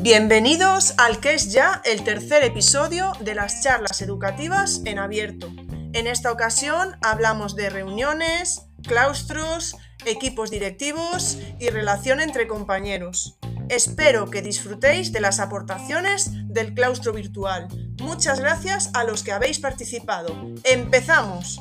Bienvenidos 0.00 0.94
al 0.96 1.20
que 1.20 1.34
es 1.34 1.52
ya 1.52 1.82
el 1.84 2.02
tercer 2.02 2.42
episodio 2.42 3.12
de 3.20 3.34
las 3.34 3.62
charlas 3.62 4.00
educativas 4.00 4.80
en 4.86 4.98
abierto. 4.98 5.52
En 5.92 6.06
esta 6.06 6.32
ocasión 6.32 6.96
hablamos 7.02 7.56
de 7.56 7.68
reuniones, 7.68 8.62
claustros, 8.84 9.76
equipos 10.06 10.50
directivos 10.50 11.38
y 11.58 11.68
relación 11.70 12.20
entre 12.20 12.46
compañeros. 12.46 13.38
Espero 13.68 14.30
que 14.30 14.40
disfrutéis 14.40 15.12
de 15.12 15.20
las 15.20 15.40
aportaciones 15.40 16.30
del 16.46 16.72
claustro 16.72 17.12
virtual. 17.12 17.68
Muchas 18.00 18.40
gracias 18.40 18.90
a 18.94 19.04
los 19.04 19.22
que 19.22 19.32
habéis 19.32 19.58
participado. 19.58 20.34
¡Empezamos! 20.64 21.60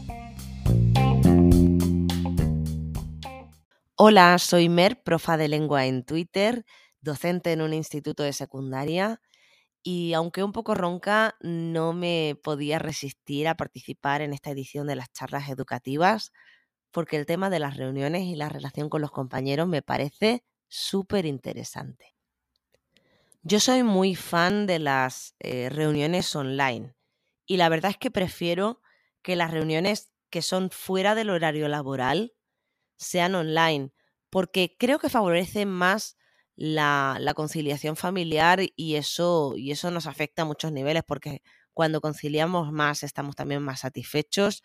Hola, 3.99 4.37
soy 4.39 4.69
Mer, 4.69 5.01
profa 5.03 5.37
de 5.37 5.47
lengua 5.47 5.85
en 5.85 6.03
Twitter, 6.03 6.65
docente 7.01 7.51
en 7.51 7.61
un 7.61 7.73
instituto 7.73 8.23
de 8.23 8.33
secundaria 8.33 9.21
y 9.83 10.13
aunque 10.13 10.43
un 10.43 10.53
poco 10.53 10.75
ronca, 10.75 11.35
no 11.41 11.93
me 11.93 12.39
podía 12.43 12.79
resistir 12.79 13.47
a 13.47 13.55
participar 13.57 14.21
en 14.21 14.33
esta 14.33 14.51
edición 14.51 14.87
de 14.87 14.95
las 14.97 15.11
charlas 15.13 15.49
educativas 15.49 16.31
porque 16.91 17.17
el 17.17 17.25
tema 17.27 17.49
de 17.49 17.59
las 17.59 17.77
reuniones 17.77 18.23
y 18.23 18.35
la 18.35 18.49
relación 18.49 18.89
con 18.89 19.01
los 19.01 19.11
compañeros 19.11 19.67
me 19.67 19.81
parece 19.83 20.43
súper 20.69 21.25
interesante. 21.25 22.15
Yo 23.43 23.59
soy 23.59 23.83
muy 23.83 24.15
fan 24.15 24.67
de 24.67 24.79
las 24.79 25.35
eh, 25.39 25.69
reuniones 25.69 26.35
online 26.35 26.95
y 27.45 27.57
la 27.57 27.69
verdad 27.69 27.91
es 27.91 27.97
que 27.97 28.11
prefiero 28.11 28.81
que 29.21 29.35
las 29.35 29.51
reuniones 29.51 30.11
que 30.29 30.41
son 30.41 30.69
fuera 30.69 31.15
del 31.15 31.29
horario 31.29 31.67
laboral 31.69 32.33
sean 32.97 33.35
online, 33.35 33.91
porque 34.29 34.75
creo 34.77 34.99
que 34.99 35.09
favorece 35.09 35.65
más 35.65 36.17
la, 36.55 37.17
la, 37.19 37.33
conciliación 37.33 37.95
familiar 37.95 38.61
y 38.75 38.95
eso, 38.95 39.53
y 39.55 39.71
eso 39.71 39.91
nos 39.91 40.07
afecta 40.07 40.41
a 40.41 40.45
muchos 40.45 40.71
niveles, 40.71 41.03
porque 41.07 41.41
cuando 41.73 42.01
conciliamos 42.01 42.71
más 42.71 43.03
estamos 43.03 43.35
también 43.35 43.61
más 43.61 43.81
satisfechos, 43.81 44.63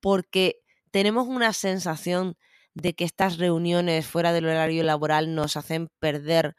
porque 0.00 0.60
tenemos 0.90 1.26
una 1.26 1.52
sensación 1.52 2.36
de 2.74 2.94
que 2.94 3.04
estas 3.04 3.38
reuniones 3.38 4.06
fuera 4.06 4.32
del 4.32 4.46
horario 4.46 4.82
laboral 4.82 5.34
nos 5.34 5.56
hacen 5.56 5.88
perder 5.98 6.54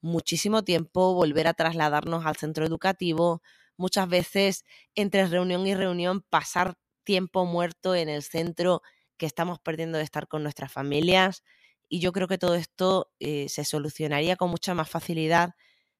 muchísimo 0.00 0.62
tiempo, 0.62 1.14
volver 1.14 1.48
a 1.48 1.54
trasladarnos 1.54 2.26
al 2.26 2.36
centro 2.36 2.66
educativo, 2.66 3.42
muchas 3.76 4.08
veces 4.08 4.64
entre 4.94 5.26
reunión 5.26 5.66
y 5.66 5.74
reunión 5.74 6.22
pasar 6.28 6.74
tiempo 7.04 7.44
muerto 7.44 7.94
en 7.94 8.08
el 8.08 8.22
centro 8.22 8.82
que 9.16 9.26
estamos 9.26 9.58
perdiendo 9.60 9.98
de 9.98 10.04
estar 10.04 10.28
con 10.28 10.42
nuestras 10.42 10.72
familias. 10.72 11.42
Y 11.88 12.00
yo 12.00 12.12
creo 12.12 12.28
que 12.28 12.38
todo 12.38 12.54
esto 12.54 13.12
eh, 13.20 13.48
se 13.48 13.64
solucionaría 13.64 14.36
con 14.36 14.50
mucha 14.50 14.74
más 14.74 14.88
facilidad 14.88 15.54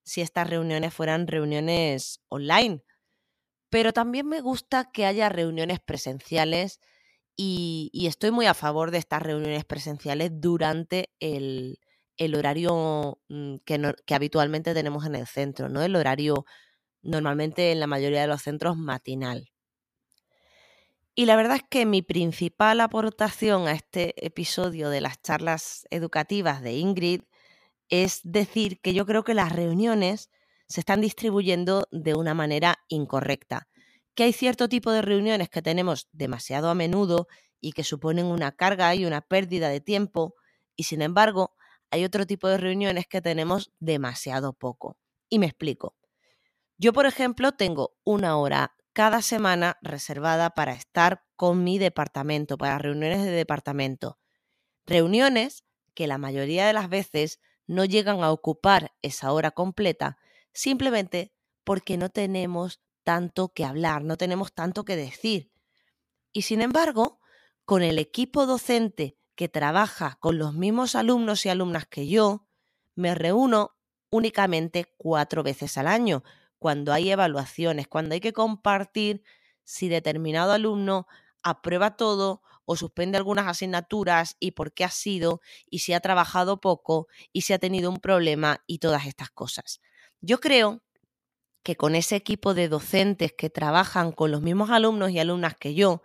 si 0.04 0.20
estas 0.20 0.48
reuniones 0.48 0.94
fueran 0.94 1.26
reuniones 1.26 2.20
online. 2.28 2.82
Pero 3.70 3.92
también 3.92 4.26
me 4.28 4.40
gusta 4.40 4.90
que 4.92 5.06
haya 5.06 5.28
reuniones 5.28 5.80
presenciales 5.80 6.80
y, 7.36 8.06
estoy 8.06 8.30
muy 8.30 8.46
a 8.46 8.54
favor 8.54 8.90
de 8.90 8.98
estas 8.98 9.22
reuniones 9.22 9.64
presenciales 9.64 10.30
durante 10.34 11.10
el, 11.20 11.78
horario 12.36 13.20
mm, 13.28 13.56
que, 13.64 13.94
que, 14.06 14.14
habitualmente 14.14 14.74
tenemos 14.74 15.04
en 15.06 15.16
el 15.16 15.26
centro, 15.26 15.68
¿no? 15.68 15.82
El 15.82 15.96
horario 15.96 16.46
normalmente 17.02 17.72
en 17.72 17.80
la 17.80 17.86
mayoría 17.86 18.22
de 18.22 18.28
los 18.28 18.42
centros 18.42 18.76
matinal. 18.76 19.50
Y 21.18 21.24
la 21.24 21.34
verdad 21.34 21.56
es 21.56 21.62
que 21.68 21.86
mi 21.86 22.02
principal 22.02 22.80
aportación 22.80 23.66
a 23.66 23.72
este 23.72 24.24
episodio 24.24 24.90
de 24.90 25.00
las 25.00 25.20
charlas 25.22 25.86
educativas 25.90 26.62
de 26.62 26.74
Ingrid 26.74 27.22
es 27.88 28.20
decir 28.22 28.80
que 28.82 28.92
yo 28.92 29.06
creo 29.06 29.24
que 29.24 29.32
las 29.32 29.50
reuniones 29.50 30.30
se 30.68 30.80
están 30.80 31.00
distribuyendo 31.00 31.88
de 31.90 32.14
una 32.14 32.34
manera 32.34 32.84
incorrecta 32.88 33.66
que 34.14 34.24
hay 34.24 34.32
cierto 34.32 34.68
tipo 34.68 34.90
de 34.90 35.02
reuniones 35.02 35.50
que 35.50 35.62
tenemos 35.62 36.08
demasiado 36.12 36.70
a 36.70 36.74
menudo 36.74 37.28
y 37.60 37.72
que 37.72 37.84
suponen 37.84 38.26
una 38.26 38.52
carga 38.52 38.94
y 38.94 39.04
una 39.04 39.20
pérdida 39.20 39.68
de 39.68 39.80
tiempo, 39.80 40.34
y 40.74 40.84
sin 40.84 41.02
embargo, 41.02 41.54
hay 41.90 42.04
otro 42.04 42.26
tipo 42.26 42.48
de 42.48 42.56
reuniones 42.56 43.06
que 43.06 43.20
tenemos 43.20 43.72
demasiado 43.78 44.54
poco. 44.54 44.96
Y 45.28 45.38
me 45.38 45.46
explico. 45.46 45.96
Yo, 46.78 46.92
por 46.92 47.06
ejemplo, 47.06 47.52
tengo 47.52 47.94
una 48.04 48.38
hora 48.38 48.75
cada 48.96 49.20
semana 49.20 49.76
reservada 49.82 50.48
para 50.48 50.72
estar 50.72 51.22
con 51.36 51.62
mi 51.62 51.78
departamento, 51.78 52.56
para 52.56 52.78
reuniones 52.78 53.22
de 53.24 53.30
departamento. 53.30 54.18
Reuniones 54.86 55.64
que 55.92 56.06
la 56.06 56.16
mayoría 56.16 56.66
de 56.66 56.72
las 56.72 56.88
veces 56.88 57.38
no 57.66 57.84
llegan 57.84 58.22
a 58.22 58.32
ocupar 58.32 58.94
esa 59.02 59.32
hora 59.32 59.50
completa 59.50 60.16
simplemente 60.54 61.34
porque 61.62 61.98
no 61.98 62.08
tenemos 62.08 62.80
tanto 63.04 63.52
que 63.52 63.66
hablar, 63.66 64.02
no 64.02 64.16
tenemos 64.16 64.54
tanto 64.54 64.86
que 64.86 64.96
decir. 64.96 65.52
Y 66.32 66.42
sin 66.42 66.62
embargo, 66.62 67.20
con 67.66 67.82
el 67.82 67.98
equipo 67.98 68.46
docente 68.46 69.18
que 69.34 69.50
trabaja 69.50 70.16
con 70.20 70.38
los 70.38 70.54
mismos 70.54 70.94
alumnos 70.94 71.44
y 71.44 71.50
alumnas 71.50 71.84
que 71.84 72.08
yo, 72.08 72.46
me 72.94 73.14
reúno 73.14 73.76
únicamente 74.08 74.86
cuatro 74.96 75.42
veces 75.42 75.76
al 75.76 75.86
año, 75.86 76.24
cuando 76.66 76.92
hay 76.92 77.12
evaluaciones, 77.12 77.86
cuando 77.86 78.14
hay 78.14 78.20
que 78.20 78.32
compartir 78.32 79.22
si 79.62 79.88
determinado 79.88 80.50
alumno 80.50 81.06
aprueba 81.44 81.96
todo 81.96 82.42
o 82.64 82.74
suspende 82.74 83.16
algunas 83.16 83.46
asignaturas 83.46 84.34
y 84.40 84.50
por 84.50 84.74
qué 84.74 84.82
ha 84.82 84.90
sido, 84.90 85.40
y 85.70 85.78
si 85.78 85.92
ha 85.92 86.00
trabajado 86.00 86.60
poco, 86.60 87.06
y 87.32 87.42
si 87.42 87.52
ha 87.52 87.60
tenido 87.60 87.88
un 87.88 87.98
problema 87.98 88.64
y 88.66 88.80
todas 88.80 89.06
estas 89.06 89.30
cosas. 89.30 89.80
Yo 90.20 90.40
creo 90.40 90.82
que 91.62 91.76
con 91.76 91.94
ese 91.94 92.16
equipo 92.16 92.52
de 92.52 92.66
docentes 92.66 93.32
que 93.32 93.48
trabajan 93.48 94.10
con 94.10 94.32
los 94.32 94.42
mismos 94.42 94.70
alumnos 94.70 95.12
y 95.12 95.20
alumnas 95.20 95.54
que 95.54 95.72
yo, 95.72 96.02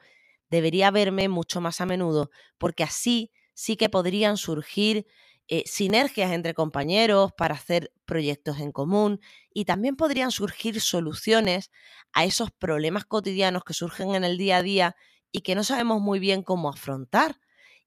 debería 0.52 0.92
verme 0.92 1.28
mucho 1.28 1.60
más 1.60 1.82
a 1.82 1.88
menudo, 1.88 2.30
porque 2.60 2.84
así 2.84 3.32
sí 3.56 3.78
que 3.78 3.90
podrían 3.90 4.38
surgir 4.38 5.08
eh, 5.48 5.64
sinergias 5.66 6.32
entre 6.32 6.54
compañeros 6.54 7.32
para 7.36 7.56
hacer 7.56 7.92
proyectos 8.12 8.60
en 8.60 8.74
común 8.74 9.22
y 9.54 9.64
también 9.64 9.96
podrían 9.96 10.32
surgir 10.32 10.82
soluciones 10.82 11.72
a 12.12 12.26
esos 12.26 12.52
problemas 12.52 13.06
cotidianos 13.06 13.64
que 13.64 13.74
surgen 13.74 14.16
en 14.16 14.26
el 14.26 14.38
día 14.38 14.58
a 14.58 14.62
día 14.62 14.96
y 15.32 15.44
que 15.44 15.56
no 15.56 15.64
sabemos 15.64 16.02
muy 16.02 16.20
bien 16.20 16.44
cómo 16.44 16.68
afrontar 16.68 17.40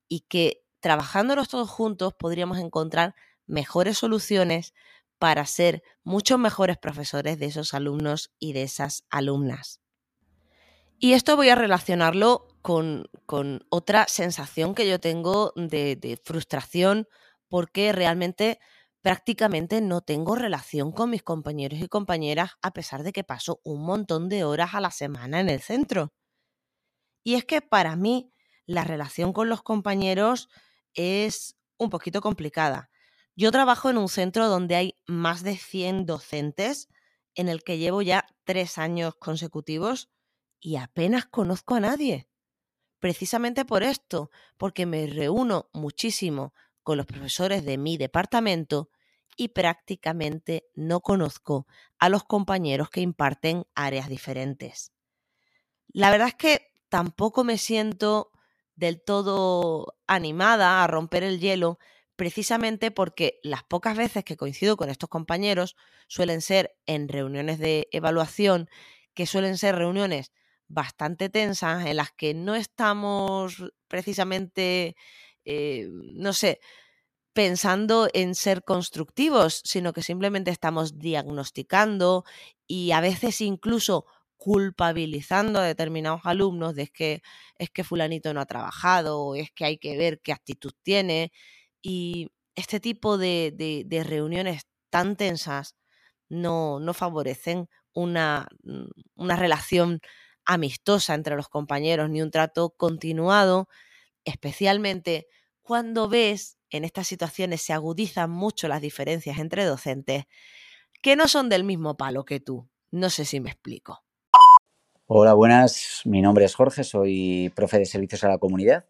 y 0.09 0.21
que 0.21 0.65
trabajándolos 0.81 1.51
todos 1.51 1.69
juntos 1.69 2.15
podríamos 2.19 2.57
encontrar 2.57 3.15
mejores 3.45 3.99
soluciones 3.99 4.73
para 5.19 5.45
ser 5.45 5.83
muchos 6.05 6.39
mejores 6.39 6.79
profesores 6.79 7.39
de 7.39 7.45
esos 7.45 7.75
alumnos 7.75 8.33
y 8.39 8.55
de 8.55 8.63
esas 8.63 9.05
alumnas. 9.11 9.83
Y 10.99 11.13
esto 11.13 11.37
voy 11.37 11.51
a 11.51 11.55
relacionarlo 11.55 12.49
con, 12.63 13.11
otra 13.69 14.09
sensación 14.09 14.75
que 14.75 14.89
yo 14.89 14.99
tengo 15.01 15.53
de, 15.55 15.97
de 15.97 16.17
frustración 16.17 17.09
porque 17.47 17.93
realmente 17.93 18.59
prácticamente 19.05 19.83
no 19.83 20.01
tengo 20.01 20.35
relación 20.35 20.91
con 20.91 21.11
mis 21.11 21.23
compañeros 21.23 21.79
y 21.79 21.89
compañeras 21.89 22.53
a 22.63 22.73
pesar 22.73 23.03
de 23.03 23.13
que 23.13 23.23
paso 23.23 23.61
un 23.63 23.85
montón 23.85 24.31
de 24.31 24.45
horas 24.45 24.73
a 24.73 24.81
la 24.81 24.91
semana 24.91 25.41
en 25.41 25.51
el 25.51 25.61
centro. 25.61 26.15
Y 27.23 27.35
es 27.35 27.45
que 27.45 27.61
para 27.61 27.97
mí 27.97 28.33
la 28.65 28.83
relación 28.83 29.35
con 29.35 29.51
los 29.51 29.63
compañeros 29.63 30.49
es 30.95 31.59
un 31.77 31.91
poquito 31.91 32.23
complicada. 32.23 32.89
Yo 33.37 33.53
trabajo 33.53 33.91
en 33.91 33.99
un 33.99 34.09
centro 34.09 34.49
donde 34.49 34.75
hay 34.75 34.99
más 35.07 35.43
de 35.43 35.59
100 35.59 36.07
docentes, 36.07 36.89
en 37.35 37.51
el 37.51 37.63
que 37.63 37.77
llevo 37.77 38.01
ya 38.01 38.25
tres 38.45 38.79
años 38.79 39.17
consecutivos 39.17 40.09
y 40.61 40.77
apenas 40.77 41.27
conozco 41.27 41.75
a 41.75 41.81
nadie. 41.81 42.27
Precisamente 43.01 43.67
por 43.67 43.83
esto, 43.83 44.31
porque 44.57 44.87
me 44.87 45.07
reúno 45.07 45.69
muchísimo 45.75 46.55
con 46.83 46.97
los 46.97 47.05
profesores 47.05 47.67
de 47.67 47.77
mi 47.77 47.99
departamento 47.99 48.89
y 49.37 49.49
prácticamente 49.49 50.67
no 50.75 51.01
conozco 51.01 51.67
a 51.99 52.09
los 52.09 52.25
compañeros 52.25 52.91
que 52.91 53.01
imparten 53.01 53.67
áreas 53.75 54.09
diferentes. 54.09 54.93
La 55.89 56.11
verdad 56.11 56.29
es 56.29 56.35
que 56.35 56.73
tampoco 56.89 57.45
me 57.45 57.59
siento 57.59 58.31
del 58.77 59.01
todo 59.03 59.97
animada 60.07 60.83
a 60.83 60.87
romper 60.87 61.23
el 61.23 61.41
hielo 61.41 61.79
precisamente 62.17 62.91
porque 62.91 63.41
las 63.43 63.65
pocas 63.65 63.97
veces 63.97 64.25
que 64.25 64.37
coincido 64.37 64.77
con 64.77 64.91
estos 64.91 65.09
compañeros 65.09 65.77
suelen 66.07 66.41
ser 66.41 66.77
en 66.87 67.09
reuniones 67.09 67.59
de 67.59 67.89
evaluación, 67.93 68.69
que 69.15 69.27
suelen 69.27 69.59
ser 69.59 69.77
reuniones 69.77 70.33
bastante 70.69 71.29
tensas 71.29 71.87
en 71.87 71.97
las 71.97 72.13
que 72.13 72.35
no 72.35 72.55
estamos 72.55 73.73
precisamente, 73.89 74.97
eh, 75.45 75.89
no 75.91 76.33
sé, 76.33 76.61
pensando 77.35 78.09
en 78.15 78.35
ser 78.35 78.63
constructivos, 78.65 79.61
sino 79.65 79.93
que 79.93 80.03
simplemente 80.03 80.51
estamos 80.51 80.99
diagnosticando 80.99 82.25
y 82.67 82.93
a 82.93 83.01
veces 83.01 83.41
incluso 83.41 84.07
culpabilizando 84.37 85.59
a 85.59 85.65
determinados 85.65 86.23
alumnos 86.25 86.75
de 86.75 86.89
que 86.89 87.23
es 87.59 87.71
que 87.71 87.85
fulanito 87.85 88.33
no 88.35 88.41
ha 88.41 88.47
trabajado 88.47 89.21
o 89.21 89.35
es 89.35 89.51
que 89.51 89.65
hay 89.65 89.79
que 89.79 89.97
ver 89.97 90.21
qué 90.21 90.33
actitud 90.33 90.73
tiene 90.83 91.33
Y 91.83 92.29
este 92.55 92.81
tipo 92.81 93.19
de, 93.19 93.87
reuniones 94.07 94.63
tan 94.91 95.17
tensas 95.17 95.77
no, 96.29 96.79
no 96.81 96.95
favorecen 96.95 97.69
mm, 97.95 98.17
una 99.17 99.37
relación 99.37 100.01
amistosa 100.45 101.15
entre 101.15 101.37
los 101.37 101.49
compañeros 101.49 102.11
ni 102.11 102.23
un 102.23 102.31
trato 102.31 102.71
continuado, 102.71 103.69
especialmente 104.25 105.27
cuando 105.63 106.09
ves 106.09 106.59
en 106.75 106.83
estas 106.83 107.07
situaciones 107.07 107.63
se 107.63 107.73
agudizan 107.73 108.31
mucho 108.31 108.67
las 108.67 108.81
diferencias 108.81 109.39
entre 109.39 109.65
docentes 109.65 110.25
que 111.03 111.15
no 111.15 111.29
son 111.29 111.49
del 111.49 111.63
mismo 111.63 111.97
palo 111.97 112.25
que 112.25 112.41
tú. 112.41 112.67
No 112.91 113.11
sé 113.11 113.25
si 113.25 113.39
me 113.39 113.51
explico. 113.51 114.03
Hola, 115.07 115.35
buenas. 115.35 116.03
Mi 116.05 116.21
nombre 116.21 116.45
es 116.45 116.55
Jorge, 116.57 116.83
soy 116.83 117.53
profe 117.55 117.79
de 117.79 117.85
servicios 117.85 118.25
a 118.25 118.29
la 118.29 118.39
comunidad 118.39 118.87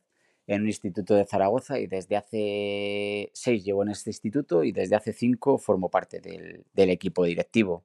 en 0.46 0.62
un 0.62 0.68
instituto 0.68 1.14
de 1.14 1.26
Zaragoza 1.26 1.78
y 1.78 1.86
desde 1.86 2.16
hace 2.16 3.30
seis 3.34 3.62
llevo 3.64 3.82
en 3.82 3.90
este 3.90 4.08
instituto 4.08 4.64
y 4.64 4.72
desde 4.72 4.96
hace 4.96 5.12
cinco 5.12 5.58
formo 5.58 5.90
parte 5.90 6.20
del, 6.20 6.90
equipo 6.90 7.24
directivo. 7.24 7.84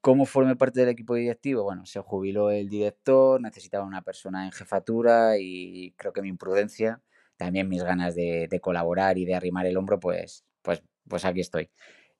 ¿Cómo 0.00 0.24
formé 0.24 0.56
parte 0.56 0.80
del 0.80 0.88
equipo 0.88 1.14
directivo? 1.14 1.64
Bueno, 1.64 1.84
se 1.84 2.00
jubiló 2.00 2.50
el 2.50 2.70
director, 2.70 3.38
necesitaba 3.38 3.84
una 3.84 4.00
persona 4.00 4.46
en 4.46 4.52
jefatura 4.52 5.36
y 5.38 5.92
creo 5.98 6.14
que 6.14 6.22
mi 6.22 6.28
imprudencia, 6.28 7.02
también 7.40 7.70
mis 7.70 7.82
ganas 7.82 8.14
de, 8.14 8.60
colaborar 8.60 9.16
y 9.16 9.24
de 9.24 9.34
arrimar 9.34 9.64
el 9.64 9.78
hombro, 9.78 9.98
pues, 9.98 10.44
pues, 10.60 10.82
pues 11.08 11.24
aquí 11.24 11.40
estoy. 11.40 11.70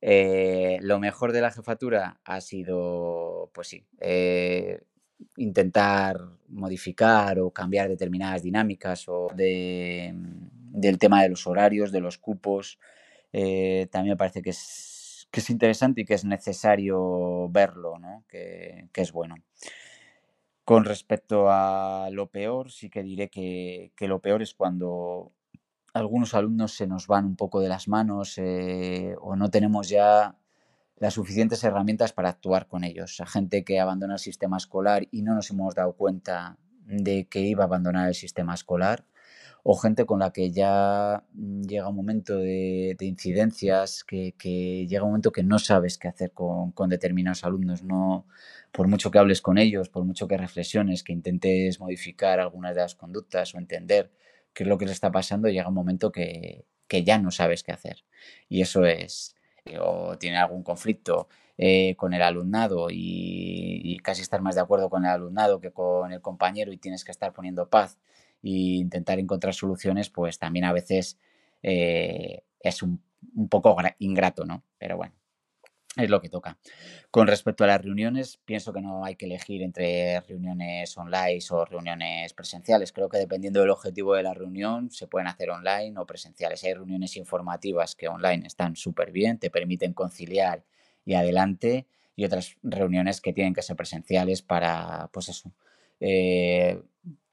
Eh, 0.00 0.78
lo 0.80 0.98
mejor 0.98 1.32
de 1.32 1.42
la 1.42 1.50
jefatura 1.50 2.18
ha 2.24 2.40
sido, 2.40 3.50
pues 3.52 3.68
sí, 3.68 3.84
eh, 4.00 4.80
intentar 5.36 6.16
modificar 6.48 7.38
o 7.38 7.50
cambiar 7.50 7.90
determinadas 7.90 8.42
dinámicas 8.42 9.04
o 9.08 9.28
de, 9.34 10.14
del 10.14 10.98
tema 10.98 11.22
de 11.22 11.28
los 11.28 11.46
horarios, 11.46 11.92
de 11.92 12.00
los 12.00 12.16
cupos. 12.16 12.78
Eh, 13.30 13.88
también 13.92 14.14
me 14.14 14.16
parece 14.16 14.40
que 14.40 14.50
es, 14.50 15.28
que 15.30 15.40
es 15.40 15.50
interesante 15.50 16.00
y 16.00 16.04
que 16.06 16.14
es 16.14 16.24
necesario 16.24 17.50
verlo, 17.50 17.98
¿no? 17.98 18.24
que, 18.26 18.88
que, 18.90 19.02
es 19.02 19.12
bueno. 19.12 19.34
Con 20.70 20.84
respecto 20.84 21.50
a 21.50 22.10
lo 22.12 22.28
peor, 22.28 22.70
sí 22.70 22.90
que 22.90 23.02
diré 23.02 23.28
que, 23.28 23.90
lo 24.06 24.20
peor 24.20 24.40
es 24.40 24.54
cuando 24.54 25.32
algunos 25.92 26.32
alumnos 26.32 26.74
se 26.74 26.86
nos 26.86 27.08
van 27.08 27.24
un 27.24 27.34
poco 27.34 27.58
de 27.60 27.68
las 27.68 27.88
manos 27.88 28.38
eh, 28.38 29.16
o 29.20 29.34
no 29.34 29.50
tenemos 29.50 29.88
ya 29.88 30.36
las 30.94 31.14
suficientes 31.14 31.64
herramientas 31.64 32.12
para 32.12 32.28
actuar 32.28 32.68
con 32.68 32.84
ellos. 32.84 33.20
A 33.20 33.26
gente 33.26 33.64
que 33.64 33.80
abandona 33.80 34.12
el 34.12 34.20
sistema 34.20 34.58
escolar 34.58 35.08
y 35.10 35.22
no 35.22 35.34
nos 35.34 35.50
hemos 35.50 35.74
dado 35.74 35.94
cuenta 35.94 36.56
de 36.84 37.26
que 37.26 37.40
iba 37.40 37.64
a 37.64 37.66
abandonar 37.66 38.06
el 38.06 38.14
sistema 38.14 38.54
escolar, 38.54 39.04
o 39.62 39.76
gente 39.76 40.06
con 40.06 40.20
la 40.20 40.32
que 40.32 40.50
ya 40.50 41.24
llega 41.34 41.88
un 41.88 41.96
momento 41.96 42.36
de, 42.38 42.96
incidencias, 43.00 44.04
que, 44.04 44.34
llega 44.88 45.02
un 45.02 45.10
momento 45.10 45.32
que 45.32 45.42
no 45.42 45.58
sabes 45.58 45.98
qué 45.98 46.08
hacer 46.08 46.32
con, 46.32 46.72
con, 46.72 46.88
determinados 46.90 47.44
alumnos. 47.44 47.82
No, 47.82 48.26
por 48.72 48.88
mucho 48.88 49.10
que 49.10 49.18
hables 49.18 49.42
con 49.42 49.58
ellos, 49.58 49.88
por 49.88 50.04
mucho 50.04 50.28
que 50.28 50.36
reflexiones, 50.36 51.02
que 51.02 51.12
intentes 51.12 51.80
modificar 51.80 52.40
algunas 52.40 52.74
de 52.74 52.82
las 52.82 52.94
conductas 52.94 53.54
o 53.54 53.58
entender 53.58 54.10
qué 54.54 54.64
es 54.64 54.68
lo 54.68 54.78
que 54.78 54.86
les 54.86 54.94
está 54.94 55.10
pasando, 55.12 55.48
llega 55.48 55.68
un 55.68 55.74
momento 55.74 56.12
que, 56.12 56.64
que 56.88 57.04
ya 57.04 57.18
no 57.18 57.30
sabes 57.30 57.62
qué 57.62 57.72
hacer. 57.72 58.04
Y 58.48 58.62
eso 58.62 58.84
es, 58.84 59.36
o 59.80 60.16
tiene 60.18 60.38
algún 60.38 60.62
conflicto 60.62 61.28
eh, 61.62 61.94
con 61.96 62.14
el 62.14 62.22
alumnado 62.22 62.88
y, 62.90 63.98
casi 64.02 64.22
estar 64.22 64.40
más 64.40 64.54
de 64.54 64.62
acuerdo 64.62 64.88
con 64.88 65.04
el 65.04 65.10
alumnado 65.10 65.60
que 65.60 65.72
con 65.72 66.10
el 66.10 66.22
compañero 66.22 66.72
y 66.72 66.78
tienes 66.78 67.04
que 67.04 67.12
estar 67.12 67.34
poniendo 67.34 67.68
paz 67.68 67.98
e 68.42 68.80
intentar 68.80 69.18
encontrar 69.18 69.54
soluciones, 69.54 70.10
pues 70.10 70.38
también 70.38 70.64
a 70.64 70.72
veces 70.72 71.18
eh, 71.62 72.42
es 72.60 72.82
un, 72.82 73.02
un 73.34 73.48
poco 73.48 73.76
ingrato, 73.98 74.44
¿no? 74.44 74.62
Pero 74.78 74.96
bueno 74.96 75.14
es 75.96 76.08
lo 76.08 76.20
que 76.20 76.28
toca. 76.28 76.58
Con 77.10 77.26
respecto 77.26 77.64
a 77.64 77.66
las 77.66 77.82
reuniones, 77.82 78.38
pienso 78.44 78.72
que 78.72 78.80
no 78.80 79.04
hay 79.04 79.16
que 79.16 79.26
elegir 79.26 79.62
entre 79.62 80.20
reuniones 80.20 80.96
online 80.96 81.40
o 81.50 81.64
reuniones 81.64 82.32
presenciales. 82.32 82.92
Creo 82.92 83.08
que 83.08 83.18
dependiendo 83.18 83.60
del 83.60 83.70
objetivo 83.70 84.14
de 84.14 84.22
la 84.22 84.34
reunión, 84.34 84.90
se 84.90 85.08
pueden 85.08 85.26
hacer 85.26 85.50
online 85.50 85.98
o 85.98 86.06
presenciales. 86.06 86.62
Hay 86.64 86.74
reuniones 86.74 87.16
informativas 87.16 87.96
que 87.96 88.08
online 88.08 88.46
están 88.46 88.76
súper 88.76 89.10
bien, 89.10 89.38
te 89.38 89.50
permiten 89.50 89.92
conciliar 89.92 90.64
y 91.04 91.14
adelante, 91.14 91.86
y 92.14 92.24
otras 92.24 92.56
reuniones 92.62 93.20
que 93.20 93.32
tienen 93.32 93.54
que 93.54 93.62
ser 93.62 93.76
presenciales 93.76 94.42
para, 94.42 95.08
pues 95.12 95.28
eso, 95.28 95.52
eh, 95.98 96.80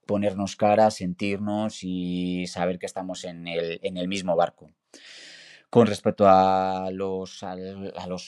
ponernos 0.08 0.56
cara, 0.56 0.90
sentirnos 0.90 1.84
y 1.84 2.48
saber 2.48 2.80
que 2.80 2.88
estamos 2.88 3.24
en 3.26 3.48
el, 3.48 4.08
mismo 4.08 4.36
barco. 4.36 4.72
Con 5.70 5.86
respecto 5.86 6.24
a 6.28 6.90
los, 6.92 7.44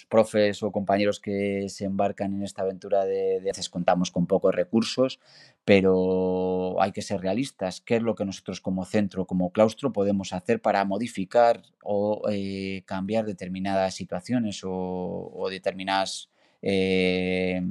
profes 0.10 0.62
o 0.62 0.72
compañeros 0.72 1.22
que 1.22 1.68
se 1.70 1.86
embarcan 1.86 2.34
en 2.34 2.44
esta 2.44 2.64
aventura 2.64 3.06
de, 3.06 3.40
de 3.40 3.46
veces 3.46 3.70
contamos 3.70 4.12
con 4.12 4.28
pocos 4.28 4.54
recursos, 4.54 5.20
pero 5.64 6.82
hay 6.82 6.92
que 6.92 7.02
ser 7.02 7.22
realistas. 7.22 7.80
¿Qué 7.80 7.96
es 7.96 8.02
lo 8.02 8.16
que 8.16 8.26
nosotros 8.26 8.60
como 8.60 8.84
centro, 8.86 9.26
como 9.26 9.52
claustro, 9.52 9.94
podemos 9.94 10.34
hacer 10.34 10.62
para 10.62 10.84
modificar 10.84 11.64
o 11.82 12.24
eh, 12.30 12.84
cambiar 12.86 13.26
determinadas 13.26 13.96
situaciones 13.96 14.62
o, 14.64 15.48
determinadas 15.50 16.30
eh, 16.62 17.62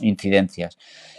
incidencias? 0.00 0.78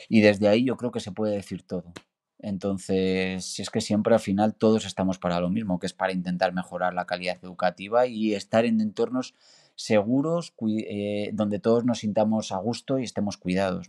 Y 0.09 0.21
desde 0.21 0.47
ahí 0.47 0.65
yo 0.65 0.77
creo 0.77 0.91
que 0.91 0.99
se 0.99 1.11
puede 1.11 1.35
decir 1.35 1.63
todo. 1.63 1.93
Entonces, 2.41 3.59
es 3.59 3.69
que 3.69 3.81
siempre 3.81 4.15
al 4.15 4.19
final 4.19 4.55
todos 4.55 4.85
estamos 4.85 5.19
para 5.19 5.39
lo 5.39 5.49
mismo, 5.49 5.79
que 5.79 5.85
es 5.85 5.93
para 5.93 6.11
intentar 6.11 6.53
mejorar 6.53 6.93
la 6.93 7.05
calidad 7.05 7.37
educativa 7.43 8.07
y 8.07 8.33
estar 8.33 8.65
en 8.65 8.81
entornos 8.81 9.35
seguros, 9.75 10.53
eh, 10.67 11.29
donde 11.33 11.59
todos 11.59 11.85
nos 11.85 11.99
sintamos 11.99 12.51
a 12.51 12.57
gusto 12.57 12.97
y 12.99 13.03
estemos 13.03 13.37
cuidados. 13.37 13.87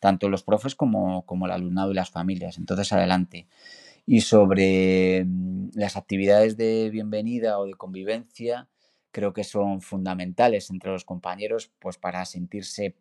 Tanto 0.00 0.28
los 0.28 0.42
profes 0.42 0.74
como, 0.74 1.24
como 1.24 1.46
el 1.46 1.52
alumnado 1.52 1.90
y 1.90 1.94
las 1.94 2.10
familias. 2.10 2.58
Entonces, 2.58 2.92
adelante. 2.92 3.46
Y 4.06 4.20
sobre 4.20 5.24
mm, 5.24 5.70
las 5.74 5.96
actividades 5.96 6.56
de 6.56 6.90
bienvenida 6.90 7.58
o 7.58 7.66
de 7.66 7.74
convivencia, 7.74 8.68
creo 9.10 9.32
que 9.32 9.44
son 9.44 9.80
fundamentales 9.80 10.70
entre 10.70 10.90
los 10.90 11.04
compañeros, 11.04 11.70
pues 11.78 11.98
para 11.98 12.24
sentirse 12.24 12.94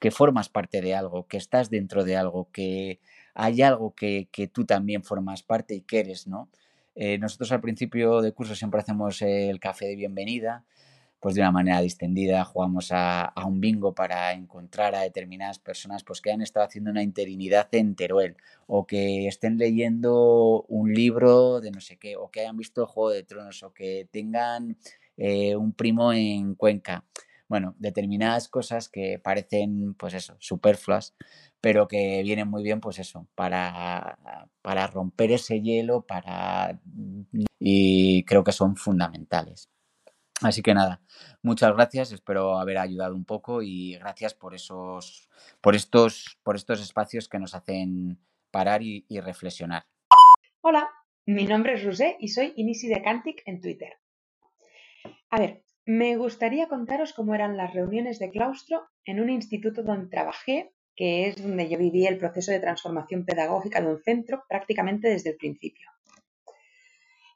que 0.00 0.10
formas 0.10 0.48
parte 0.48 0.80
de 0.80 0.94
algo, 0.94 1.26
que 1.26 1.36
estás 1.36 1.70
dentro 1.70 2.04
de 2.04 2.16
algo, 2.16 2.50
que 2.52 3.00
hay 3.34 3.62
algo 3.62 3.94
que, 3.94 4.28
tú 4.52 4.64
también 4.64 5.02
formas 5.02 5.42
parte 5.42 5.74
y 5.74 5.80
que 5.82 6.00
eres, 6.00 6.26
¿no? 6.26 6.48
Eh, 6.94 7.18
nosotros 7.18 7.50
al 7.52 7.60
principio 7.60 8.20
de 8.20 8.32
curso 8.32 8.54
siempre 8.54 8.80
hacemos 8.80 9.22
el 9.22 9.58
café 9.60 9.86
de 9.86 9.96
bienvenida, 9.96 10.64
pues 11.22 11.36
de 11.36 11.40
una 11.40 11.52
manera 11.52 11.80
distendida, 11.80 12.44
jugamos 12.44 12.88
a, 12.90 13.32
un 13.46 13.60
bingo 13.60 13.94
para 13.94 14.32
encontrar 14.32 14.96
a 14.96 15.02
determinadas 15.02 15.60
personas 15.60 16.02
pues, 16.02 16.20
que 16.20 16.32
han 16.32 16.42
estado 16.42 16.66
haciendo 16.66 16.90
una 16.90 17.04
interinidad 17.04 17.68
en 17.72 17.94
Teruel, 17.94 18.36
o 18.66 18.88
que 18.88 19.28
estén 19.28 19.56
leyendo 19.56 20.64
un 20.68 20.92
libro 20.92 21.60
de 21.60 21.70
no 21.70 21.80
sé 21.80 21.96
qué, 21.96 22.16
o 22.16 22.28
que 22.30 22.40
hayan 22.40 22.56
visto 22.56 22.82
el 22.82 22.88
Juego 22.88 23.10
de 23.10 23.22
Tronos, 23.22 23.62
o 23.62 23.72
que 23.72 24.08
tengan 24.10 24.76
eh, 25.16 25.56
un 25.56 25.72
primo 25.72 26.12
en 26.12 26.54
Cuenca. 26.54 27.04
Bueno, 27.48 27.74
determinadas 27.78 28.48
cosas 28.48 28.88
que 28.88 29.18
parecen, 29.18 29.94
pues 29.94 30.14
eso, 30.14 30.36
superfluas, 30.40 31.14
pero 31.60 31.86
que 31.86 32.22
vienen 32.22 32.48
muy 32.48 32.62
bien, 32.62 32.80
pues 32.80 32.98
eso, 32.98 33.28
para, 33.34 34.18
para 34.62 34.86
romper 34.86 35.32
ese 35.32 35.60
hielo, 35.60 36.02
para 36.02 36.80
y 37.58 38.24
creo 38.24 38.42
que 38.42 38.52
son 38.52 38.76
fundamentales. 38.76 39.68
Así 40.42 40.60
que 40.60 40.74
nada, 40.74 41.00
muchas 41.42 41.72
gracias, 41.72 42.10
espero 42.10 42.58
haber 42.58 42.78
ayudado 42.78 43.14
un 43.14 43.24
poco 43.24 43.62
y 43.62 43.96
gracias 43.96 44.34
por 44.34 44.54
esos, 44.54 45.28
por 45.60 45.76
estos, 45.76 46.38
por 46.42 46.56
estos 46.56 46.80
espacios 46.80 47.28
que 47.28 47.38
nos 47.38 47.54
hacen 47.54 48.18
parar 48.50 48.82
y, 48.82 49.04
reflexionar. 49.20 49.84
Hola, 50.60 50.88
mi 51.26 51.44
nombre 51.46 51.74
es 51.74 51.84
Rosé 51.84 52.16
y 52.18 52.28
soy 52.28 52.52
Inisi 52.56 52.88
de 52.88 53.02
Cantic 53.02 53.42
en 53.46 53.60
Twitter. 53.60 54.01
A 55.32 55.38
ver, 55.40 55.64
me 55.86 56.16
gustaría 56.18 56.68
contaros 56.68 57.14
cómo 57.14 57.34
eran 57.34 57.56
las 57.56 57.72
reuniones 57.72 58.18
de 58.18 58.30
claustro 58.30 58.86
en 59.06 59.18
un 59.18 59.30
instituto 59.30 59.82
donde 59.82 60.10
trabajé 60.10 60.74
que 60.94 61.26
es 61.26 61.42
donde 61.42 61.70
yo 61.70 61.78
viví 61.78 62.06
el 62.06 62.18
proceso 62.18 62.52
de 62.52 62.60
transformación 62.60 63.24
pedagógica 63.24 63.80
de 63.80 63.88
un 63.88 64.02
centro 64.02 64.44
prácticamente 64.46 65.08
desde 65.08 65.30
el 65.30 65.36
principio. 65.36 65.88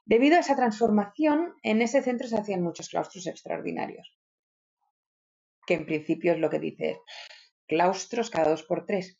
Debido 0.05 0.37
a 0.37 0.41
esa 0.41 0.55
transformación, 0.55 1.55
en 1.63 1.81
ese 1.81 2.03
centro 2.03 2.27
se 2.27 2.37
hacían 2.37 2.61
muchos 2.61 2.87
claustros 2.89 3.25
extraordinarios, 3.25 4.15
que 5.65 5.73
en 5.73 5.87
principio 5.87 6.33
es 6.33 6.39
lo 6.39 6.51
que 6.51 6.59
dice 6.59 6.99
claustros 7.67 8.29
cada 8.29 8.51
dos 8.51 8.61
por 8.61 8.85
tres. 8.85 9.19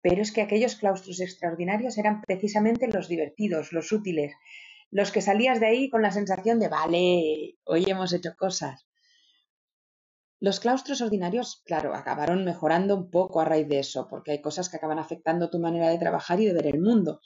Pero 0.00 0.22
es 0.22 0.32
que 0.32 0.42
aquellos 0.42 0.74
claustros 0.74 1.20
extraordinarios 1.20 1.98
eran 1.98 2.22
precisamente 2.22 2.88
los 2.88 3.08
divertidos, 3.08 3.72
los 3.72 3.92
útiles, 3.92 4.34
los 4.90 5.12
que 5.12 5.20
salías 5.22 5.60
de 5.60 5.66
ahí 5.66 5.90
con 5.90 6.02
la 6.02 6.10
sensación 6.10 6.58
de, 6.60 6.68
vale, 6.68 7.58
hoy 7.64 7.84
hemos 7.88 8.12
hecho 8.12 8.34
cosas. 8.36 8.86
Los 10.40 10.60
claustros 10.60 11.00
ordinarios, 11.00 11.62
claro, 11.64 11.94
acabaron 11.94 12.44
mejorando 12.44 12.96
un 12.96 13.10
poco 13.10 13.40
a 13.40 13.44
raíz 13.44 13.68
de 13.68 13.80
eso, 13.80 14.06
porque 14.08 14.32
hay 14.32 14.40
cosas 14.40 14.68
que 14.68 14.76
acaban 14.76 14.98
afectando 14.98 15.50
tu 15.50 15.58
manera 15.58 15.88
de 15.90 15.98
trabajar 15.98 16.40
y 16.40 16.46
de 16.46 16.54
ver 16.54 16.66
el 16.66 16.80
mundo. 16.80 17.20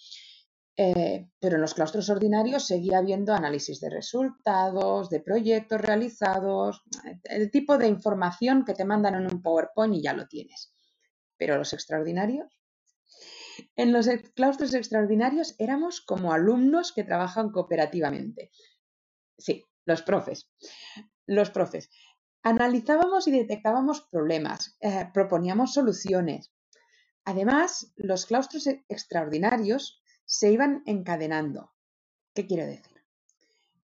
eh, 0.77 1.29
pero 1.39 1.57
en 1.57 1.61
los 1.61 1.75
claustros 1.75 2.09
ordinarios 2.11 2.67
seguía 2.67 2.99
habiendo 2.99 3.35
análisis 3.35 3.81
de 3.81 3.91
resultados, 3.91 5.11
de 5.11 5.21
proyectos 5.21 5.81
realizados, 5.81 6.83
el 7.25 7.51
tipo 7.51 7.77
de 7.79 7.89
información 7.89 8.65
que 8.65 8.75
te 8.75 8.85
mandan 8.87 9.15
en 9.17 9.27
un 9.33 9.43
PowerPoint 9.43 9.95
y 9.95 10.03
ya 10.03 10.15
lo 10.15 10.27
tienes. 10.27 10.75
Pero 11.37 11.59
los 11.59 11.73
extraordinarios, 11.75 12.62
en 13.77 13.93
los 13.93 14.09
claustros 14.35 14.75
extraordinarios 14.75 15.55
éramos 15.59 16.01
como 16.01 16.33
alumnos 16.33 16.93
que 16.93 17.05
trabajan 17.05 17.51
cooperativamente. 17.51 18.51
Sí, 19.39 19.65
los 19.85 20.03
profes. 20.03 20.51
Los 21.27 21.51
profes. 21.51 21.91
Analizábamos 22.43 23.29
y 23.29 23.31
detectábamos 23.31 24.01
problemas, 24.03 24.77
eh, 24.81 25.09
proponíamos 25.15 25.75
soluciones. 25.75 26.53
Además, 27.25 27.93
los 27.97 28.27
claustros 28.27 28.67
extraordinarios 28.89 30.03
se 30.25 30.51
iban 30.51 30.83
encadenando. 30.87 31.73
¿Qué 32.35 32.47
quiero 32.47 32.67
decir? 32.67 33.05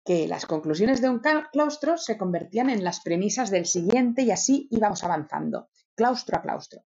Que 0.05 0.27
las 0.27 0.45
conclusiones 0.45 1.01
de 1.01 1.09
un 1.09 1.19
claustro 1.51 1.97
se 1.97 2.17
convertían 2.17 2.69
en 2.69 2.83
las 2.83 3.01
premisas 3.01 3.51
del 3.51 3.65
siguiente 3.65 4.21
y 4.21 4.31
así 4.31 4.67
íbamos 4.71 5.03
avanzando, 5.03 5.69
claustro 5.95 6.37
a 6.37 6.41
claustro. 6.41 6.86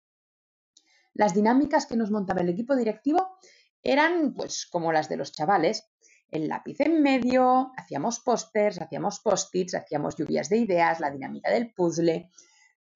Las 1.16 1.34
dinámicas 1.34 1.86
que 1.86 1.96
nos 1.96 2.12
montaba 2.12 2.42
el 2.42 2.50
equipo 2.50 2.76
directivo 2.76 3.38
eran 3.82 4.34
pues 4.34 4.68
como 4.70 4.92
las 4.92 5.08
de 5.08 5.16
los 5.16 5.32
chavales, 5.32 5.90
el 6.30 6.50
lápiz 6.50 6.82
en 6.82 7.02
medio, 7.02 7.72
hacíamos 7.78 8.20
pósters, 8.20 8.82
hacíamos 8.82 9.22
post-its, 9.22 9.76
hacíamos 9.76 10.18
lluvias 10.18 10.50
de 10.50 10.58
ideas, 10.58 11.00
la 11.00 11.12
dinámica 11.12 11.50
del 11.50 11.74
puzzle, 11.74 12.30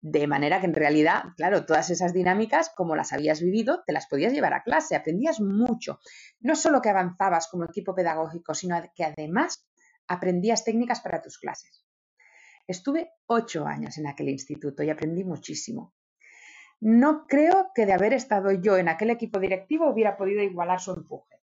de 0.02 0.28
manera 0.28 0.60
que 0.60 0.66
en 0.66 0.74
realidad, 0.74 1.24
claro, 1.38 1.66
todas 1.66 1.90
esas 1.92 2.14
dinámicas, 2.14 2.70
como 2.76 2.98
las 2.98 3.14
habías 3.14 3.42
vivido, 3.42 3.84
te 3.86 3.94
las 3.94 4.08
podías 4.08 4.34
llevar 4.34 4.54
a 4.54 4.64
clase, 4.64 4.98
aprendías 4.98 5.40
mucho. 5.40 6.00
No 6.42 6.58
solo 6.58 6.82
que 6.82 6.90
avanzabas 6.90 7.48
como 7.48 7.66
equipo 7.66 7.96
pedagógico, 7.96 8.54
sino 8.54 8.82
que 8.96 9.06
además 9.06 9.66
aprendías 10.08 10.66
técnicas 10.66 11.00
para 11.00 11.22
tus 11.22 11.38
clases. 11.38 11.86
Estuve 12.68 13.12
ocho 13.28 13.66
años 13.66 13.98
en 13.98 14.08
aquel 14.08 14.28
instituto 14.28 14.84
y 14.84 14.90
aprendí 14.90 15.24
muchísimo. 15.24 15.94
No 16.82 17.26
creo 17.28 17.72
que 17.76 17.86
de 17.86 17.94
haber 17.94 18.14
estado 18.14 18.52
yo 18.52 18.78
en 18.78 18.88
aquel 18.88 19.10
equipo 19.10 19.40
directivo 19.40 19.90
hubiera 19.90 20.18
podido 20.18 20.42
igualar 20.42 20.80
su 20.80 20.94
empuje 20.94 21.40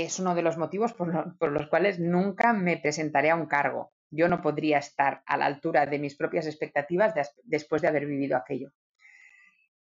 es 0.00 0.18
uno 0.18 0.34
de 0.34 0.40
los 0.40 0.56
motivos 0.56 0.94
por, 0.94 1.52
los 1.52 1.66
cuales 1.66 1.98
nunca 2.00 2.54
me 2.54 2.78
presentaré 2.78 3.28
a 3.30 3.36
un 3.36 3.44
cargo. 3.44 3.92
Yo 4.10 4.26
no 4.26 4.40
podría 4.40 4.78
estar 4.78 5.22
a 5.26 5.36
la 5.36 5.44
altura 5.44 5.84
de 5.84 5.98
mis 5.98 6.16
propias 6.16 6.46
expectativas 6.46 7.12
después 7.42 7.82
de 7.82 7.88
haber 7.88 8.06
vivido 8.06 8.38
aquello. 8.38 8.70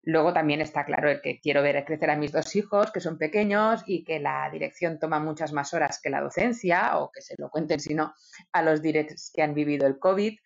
Luego 0.02 0.32
también 0.32 0.62
está 0.62 0.84
claro 0.84 1.10
el 1.10 1.20
que 1.20 1.38
quiero 1.38 1.62
ver 1.62 1.84
crecer 1.84 2.10
a 2.10 2.16
mis 2.16 2.32
dos 2.32 2.56
hijos, 2.56 2.90
que 2.90 2.98
son 2.98 3.18
pequeños 3.18 3.84
y 3.86 4.02
que 4.02 4.18
la 4.18 4.50
dirección 4.50 4.98
toma 4.98 5.20
muchas 5.20 5.52
más 5.52 5.74
horas 5.74 6.00
que 6.02 6.10
la 6.10 6.22
docencia, 6.22 6.98
o 6.98 7.12
que 7.12 7.20
se 7.20 7.36
lo 7.38 7.48
cuenten, 7.48 7.78
sino 7.78 8.12
a 8.50 8.62
los 8.62 8.82
directs 8.82 9.30
que 9.32 9.42
han 9.42 9.54
vivido 9.54 9.86
el 9.86 10.00
COVID, 10.00 10.36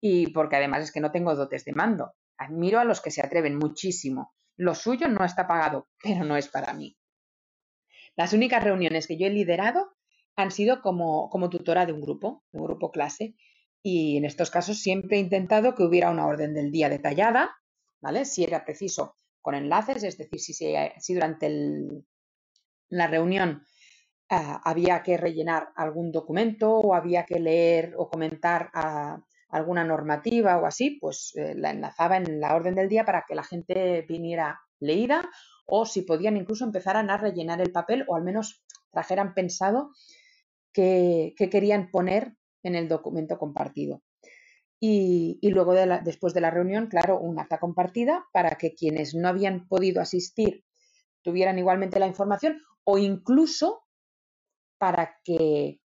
y 0.00 0.28
porque 0.28 0.56
además 0.56 0.84
es 0.84 0.92
que 0.92 1.00
no 1.00 1.12
tengo 1.12 1.34
dotes 1.34 1.66
de 1.66 1.72
mando. 1.72 2.14
Admiro 2.38 2.80
a 2.80 2.84
los 2.84 3.00
que 3.00 3.10
se 3.10 3.22
atreven 3.22 3.56
muchísimo. 3.56 4.34
Lo 4.56 4.74
suyo 4.74 5.08
no 5.08 5.24
está 5.24 5.46
pagado, 5.46 5.88
pero 6.02 6.24
no 6.24 6.36
es 6.36 6.48
para 6.48 6.72
mí. 6.72 6.96
Las 8.16 8.32
únicas 8.32 8.62
reuniones 8.62 9.06
que 9.06 9.18
yo 9.18 9.26
he 9.26 9.30
liderado 9.30 9.96
han 10.36 10.50
sido 10.50 10.80
como, 10.80 11.28
como 11.30 11.50
tutora 11.50 11.86
de 11.86 11.92
un 11.92 12.00
grupo, 12.00 12.44
de 12.52 12.60
un 12.60 12.66
grupo 12.66 12.90
clase, 12.90 13.34
y 13.82 14.16
en 14.16 14.24
estos 14.24 14.50
casos 14.50 14.78
siempre 14.78 15.18
he 15.18 15.20
intentado 15.20 15.74
que 15.74 15.82
hubiera 15.82 16.10
una 16.10 16.26
orden 16.26 16.54
del 16.54 16.70
día 16.70 16.88
detallada, 16.88 17.54
¿vale? 18.00 18.24
Si 18.24 18.42
era 18.42 18.64
preciso 18.64 19.16
con 19.42 19.54
enlaces, 19.54 20.02
es 20.04 20.16
decir, 20.16 20.40
si, 20.40 20.54
si 20.54 21.14
durante 21.14 21.50
la 22.88 23.06
reunión 23.06 23.62
ah, 24.30 24.62
había 24.64 25.02
que 25.02 25.18
rellenar 25.18 25.68
algún 25.76 26.12
documento 26.12 26.78
o 26.78 26.94
había 26.94 27.26
que 27.26 27.38
leer 27.38 27.94
o 27.98 28.08
comentar 28.08 28.70
ah, 28.72 29.22
alguna 29.54 29.84
normativa 29.84 30.58
o 30.58 30.66
así, 30.66 30.98
pues 31.00 31.32
eh, 31.36 31.54
la 31.56 31.70
enlazaba 31.70 32.16
en 32.16 32.40
la 32.40 32.56
orden 32.56 32.74
del 32.74 32.88
día 32.88 33.04
para 33.04 33.24
que 33.26 33.36
la 33.36 33.44
gente 33.44 34.02
viniera 34.02 34.60
leída 34.80 35.30
o 35.64 35.86
si 35.86 36.02
podían 36.02 36.36
incluso 36.36 36.64
empezar 36.64 36.96
a 36.96 37.16
rellenar 37.16 37.60
el 37.60 37.70
papel 37.70 38.04
o 38.08 38.16
al 38.16 38.24
menos 38.24 38.64
trajeran 38.90 39.32
pensado 39.32 39.92
qué, 40.72 41.34
querían 41.36 41.90
poner 41.90 42.34
en 42.64 42.74
el 42.74 42.88
documento 42.88 43.38
compartido. 43.38 44.02
Y, 44.80 45.38
luego, 45.48 45.72
después 45.72 46.34
de 46.34 46.42
la 46.42 46.50
reunión, 46.50 46.88
claro, 46.88 47.18
un 47.18 47.38
acta 47.38 47.58
compartida 47.58 48.26
para 48.34 48.56
que 48.56 48.74
quienes 48.74 49.14
no 49.14 49.28
habían 49.28 49.66
podido 49.66 50.02
asistir 50.02 50.62
tuvieran 51.22 51.58
igualmente 51.58 51.98
la 51.98 52.06
información 52.06 52.60
o 52.84 52.98
incluso 52.98 53.84
para 54.76 55.16
que 55.24 55.80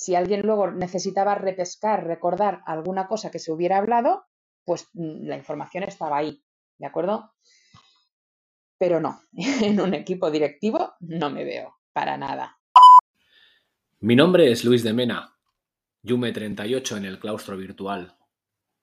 si 0.00 0.14
alguien 0.14 0.40
luego 0.42 0.70
necesitaba 0.70 1.34
repescar, 1.34 2.06
recordar 2.06 2.62
alguna 2.66 3.06
cosa 3.06 3.30
que 3.30 3.38
se 3.38 3.52
hubiera 3.52 3.78
hablado, 3.78 4.24
pues 4.64 4.88
mm, 4.94 5.26
la 5.26 5.36
información 5.36 5.84
estaba 5.84 6.16
ahí, 6.16 6.42
¿de 6.78 6.86
acuerdo? 6.86 7.32
pero 8.80 8.98
no, 8.98 9.20
en 9.34 9.78
un 9.78 9.92
equipo 9.92 10.30
directivo 10.30 10.94
no 11.00 11.28
me 11.28 11.44
veo, 11.44 11.76
para 11.92 12.16
nada. 12.16 12.58
Mi 14.00 14.16
nombre 14.16 14.50
es 14.50 14.64
Luis 14.64 14.82
de 14.82 14.94
Mena, 14.94 15.36
Yume 16.02 16.32
38 16.32 16.96
en 16.96 17.04
el 17.04 17.18
claustro 17.18 17.58
virtual. 17.58 18.16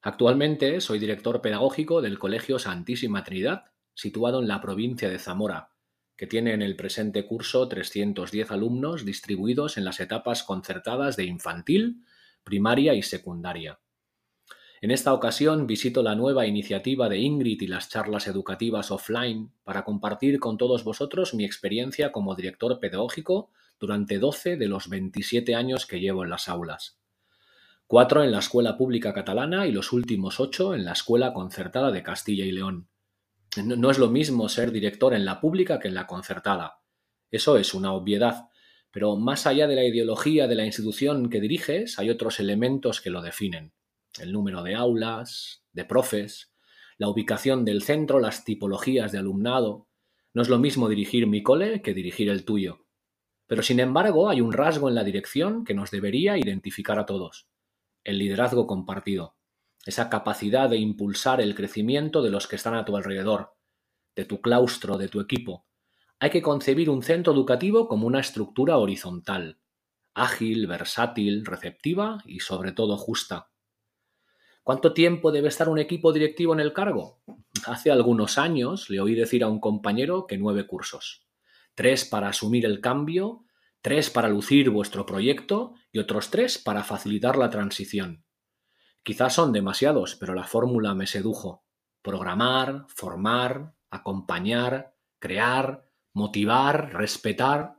Actualmente 0.04 0.80
soy 0.82 1.00
director 1.00 1.42
pedagógico 1.42 2.04
del 2.04 2.20
Colegio 2.20 2.60
Santísima 2.60 3.24
Trinidad, 3.24 3.72
situado 3.96 4.40
en 4.40 4.48
la 4.48 4.62
provincia 4.62 5.10
de 5.10 5.18
Zamora, 5.18 5.72
que 6.18 6.28
tiene 6.28 6.54
en 6.54 6.62
el 6.62 6.76
presente 6.76 7.26
curso 7.26 7.68
310 7.68 8.52
alumnos 8.52 9.06
distribuidos 9.06 9.78
en 9.78 9.86
las 9.86 10.00
etapas 10.00 10.44
concertadas 10.44 11.16
de 11.16 11.26
infantil, 11.26 12.04
primaria 12.44 12.96
y 12.96 13.04
secundaria. 13.04 13.80
En 14.82 14.92
esta 14.92 15.14
ocasión 15.14 15.66
visito 15.66 16.04
la 16.04 16.16
nueva 16.16 16.46
iniciativa 16.46 17.10
de 17.10 17.18
Ingrid 17.18 17.62
y 17.62 17.68
las 17.68 17.90
charlas 17.90 18.28
educativas 18.28 18.92
offline 18.92 19.52
para 19.64 19.84
compartir 19.84 20.40
con 20.40 20.58
todos 20.58 20.84
vosotros 20.84 21.34
mi 21.34 21.46
experiencia 21.46 22.12
como 22.12 22.36
director 22.36 22.80
pedagógico 22.80 23.50
durante 23.80 24.20
12 24.20 24.58
de 24.58 24.68
los 24.68 24.90
27 24.90 25.56
años 25.56 25.86
que 25.86 26.00
llevo 26.00 26.24
en 26.24 26.30
las 26.30 26.48
aulas. 26.48 27.00
Cuatro 27.88 28.24
en 28.24 28.32
la 28.32 28.40
Escuela 28.40 28.78
Pública 28.78 29.14
Catalana 29.14 29.66
y 29.66 29.72
los 29.72 29.94
últimos 29.94 30.40
ocho 30.40 30.76
en 30.76 30.84
la 30.84 30.92
Escuela 30.92 31.34
Concertada 31.34 31.92
de 31.92 32.04
Castilla 32.04 32.46
y 32.46 32.52
León. 32.52 32.88
No, 33.64 33.92
es 33.92 34.00
lo 34.00 34.10
mismo 34.10 34.50
ser 34.50 34.72
director 34.72 35.14
en 35.14 35.26
la 35.26 35.40
pública 35.40 35.80
que 35.80 35.88
en 35.88 35.96
la 35.96 36.08
concertada. 36.08 36.82
Eso 37.32 37.58
es 37.58 37.74
una 37.74 37.94
obviedad, 37.94 38.50
pero 38.92 39.16
más 39.16 39.48
allá 39.48 39.68
de 39.68 39.76
la 39.76 39.84
ideología 39.84 40.48
de 40.48 40.56
la 40.56 40.66
institución 40.66 41.30
que 41.30 41.42
diriges, 41.42 42.00
hay 42.00 42.10
otros 42.10 42.40
elementos 42.40 43.02
que 43.02 43.10
lo 43.10 43.22
definen 43.22 43.74
el 44.20 44.32
número 44.32 44.64
de 44.64 44.76
aulas, 44.76 45.64
de 45.74 45.86
profes, 45.86 46.52
la 46.98 47.10
ubicación 47.10 47.66
del 47.66 47.84
centro, 47.84 48.20
las 48.20 48.44
tipologías 48.44 49.12
de 49.12 49.20
alumnado. 49.20 49.88
No 50.34 50.42
es 50.42 50.50
lo 50.50 50.58
mismo 50.58 50.90
dirigir 50.90 51.28
mi 51.28 51.44
cole 51.44 51.82
que 51.82 51.94
dirigir 51.94 52.30
el 52.30 52.46
tuyo. 52.46 52.86
Pero 53.46 53.62
sin 53.62 53.80
embargo 53.80 54.30
hay 54.30 54.42
un 54.42 54.52
rasgo 54.52 54.90
en 54.90 54.96
la 54.96 55.04
dirección 55.04 55.64
que 55.64 55.74
nos 55.74 55.92
debería 55.92 56.38
identificar 56.38 57.00
a 57.00 57.06
todos. 57.06 57.48
El 58.04 58.18
liderazgo 58.18 58.68
compartido. 58.68 59.37
Esa 59.88 60.10
capacidad 60.10 60.70
de 60.70 60.76
impulsar 60.76 61.40
el 61.40 61.56
crecimiento 61.56 62.22
de 62.22 62.30
los 62.30 62.46
que 62.46 62.58
están 62.58 62.76
a 62.76 62.84
tu 62.84 62.98
alrededor, 62.98 63.56
de 64.18 64.26
tu 64.26 64.42
claustro, 64.42 64.98
de 64.98 65.08
tu 65.08 65.22
equipo. 65.22 65.66
Hay 66.20 66.30
que 66.30 66.42
concebir 66.42 66.90
un 66.90 67.04
centro 67.04 67.32
educativo 67.32 67.88
como 67.88 68.06
una 68.06 68.20
estructura 68.20 68.80
horizontal, 68.80 69.62
ágil, 70.14 70.68
versátil, 70.68 71.46
receptiva 71.46 72.22
y 72.26 72.42
sobre 72.42 72.74
todo 72.74 72.98
justa. 72.98 73.50
¿Cuánto 74.62 74.92
tiempo 74.92 75.32
debe 75.32 75.48
estar 75.48 75.70
un 75.70 75.80
equipo 75.80 76.12
directivo 76.12 76.52
en 76.52 76.60
el 76.60 76.74
cargo? 76.74 77.22
Hace 77.66 77.90
algunos 77.90 78.38
años 78.38 78.90
le 78.90 79.00
oí 79.00 79.16
decir 79.16 79.42
a 79.42 79.48
un 79.48 79.62
compañero 79.62 80.28
que 80.28 80.38
nueve 80.38 80.68
cursos. 80.68 81.26
Tres 81.76 82.04
para 82.04 82.28
asumir 82.28 82.66
el 82.66 82.82
cambio, 82.82 83.46
tres 83.80 84.10
para 84.10 84.28
lucir 84.28 84.70
vuestro 84.70 85.06
proyecto 85.06 85.76
y 85.94 86.00
otros 86.00 86.30
tres 86.30 86.58
para 86.58 86.84
facilitar 86.84 87.38
la 87.38 87.50
transición. 87.50 88.27
Quizás 89.08 89.36
son 89.36 89.54
demasiados, 89.54 90.18
pero 90.18 90.34
la 90.34 90.44
fórmula 90.44 90.94
me 90.94 91.08
sedujo. 91.08 91.64
Programar, 92.02 92.88
formar, 92.90 93.74
acompañar, 93.90 94.96
crear, 95.18 95.88
motivar, 96.12 96.94
respetar. 96.94 97.78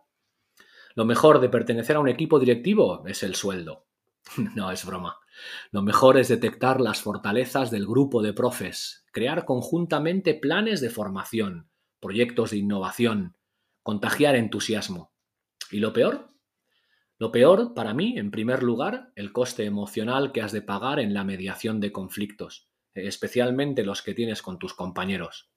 Lo 0.95 1.05
mejor 1.05 1.41
de 1.41 1.51
pertenecer 1.51 1.97
a 1.97 2.01
un 2.01 2.09
equipo 2.09 2.39
directivo 2.39 3.07
es 3.07 3.23
el 3.23 3.35
sueldo. 3.35 3.85
No 4.55 4.71
es 4.71 4.87
broma. 4.87 5.19
Lo 5.71 5.83
mejor 5.83 6.17
es 6.17 6.29
detectar 6.29 6.81
las 6.81 7.03
fortalezas 7.03 7.71
del 7.71 7.87
grupo 7.87 8.23
de 8.23 8.33
profes, 8.33 9.05
crear 9.13 9.45
conjuntamente 9.45 10.33
planes 10.33 10.81
de 10.81 10.89
formación, 10.89 11.69
proyectos 12.01 12.53
de 12.53 12.57
innovación, 12.57 13.37
contagiar 13.83 14.35
entusiasmo. 14.35 15.13
¿Y 15.71 15.81
lo 15.81 15.93
peor? 15.93 16.31
Lo 17.19 17.33
peor, 17.33 17.75
para 17.75 17.95
mí, 17.95 18.17
en 18.17 18.31
primer 18.31 18.63
lugar, 18.63 19.11
el 19.17 19.33
coste 19.33 19.65
emocional 19.65 20.31
que 20.31 20.41
has 20.41 20.53
de 20.53 20.63
pagar 20.63 21.01
en 21.01 21.15
la 21.15 21.25
mediación 21.25 21.81
de 21.81 21.91
conflictos, 21.91 22.69
especialmente 22.95 23.83
los 23.83 24.03
que 24.03 24.15
tienes 24.15 24.41
con 24.41 24.59
tus 24.61 24.73
compañeros. 24.73 25.51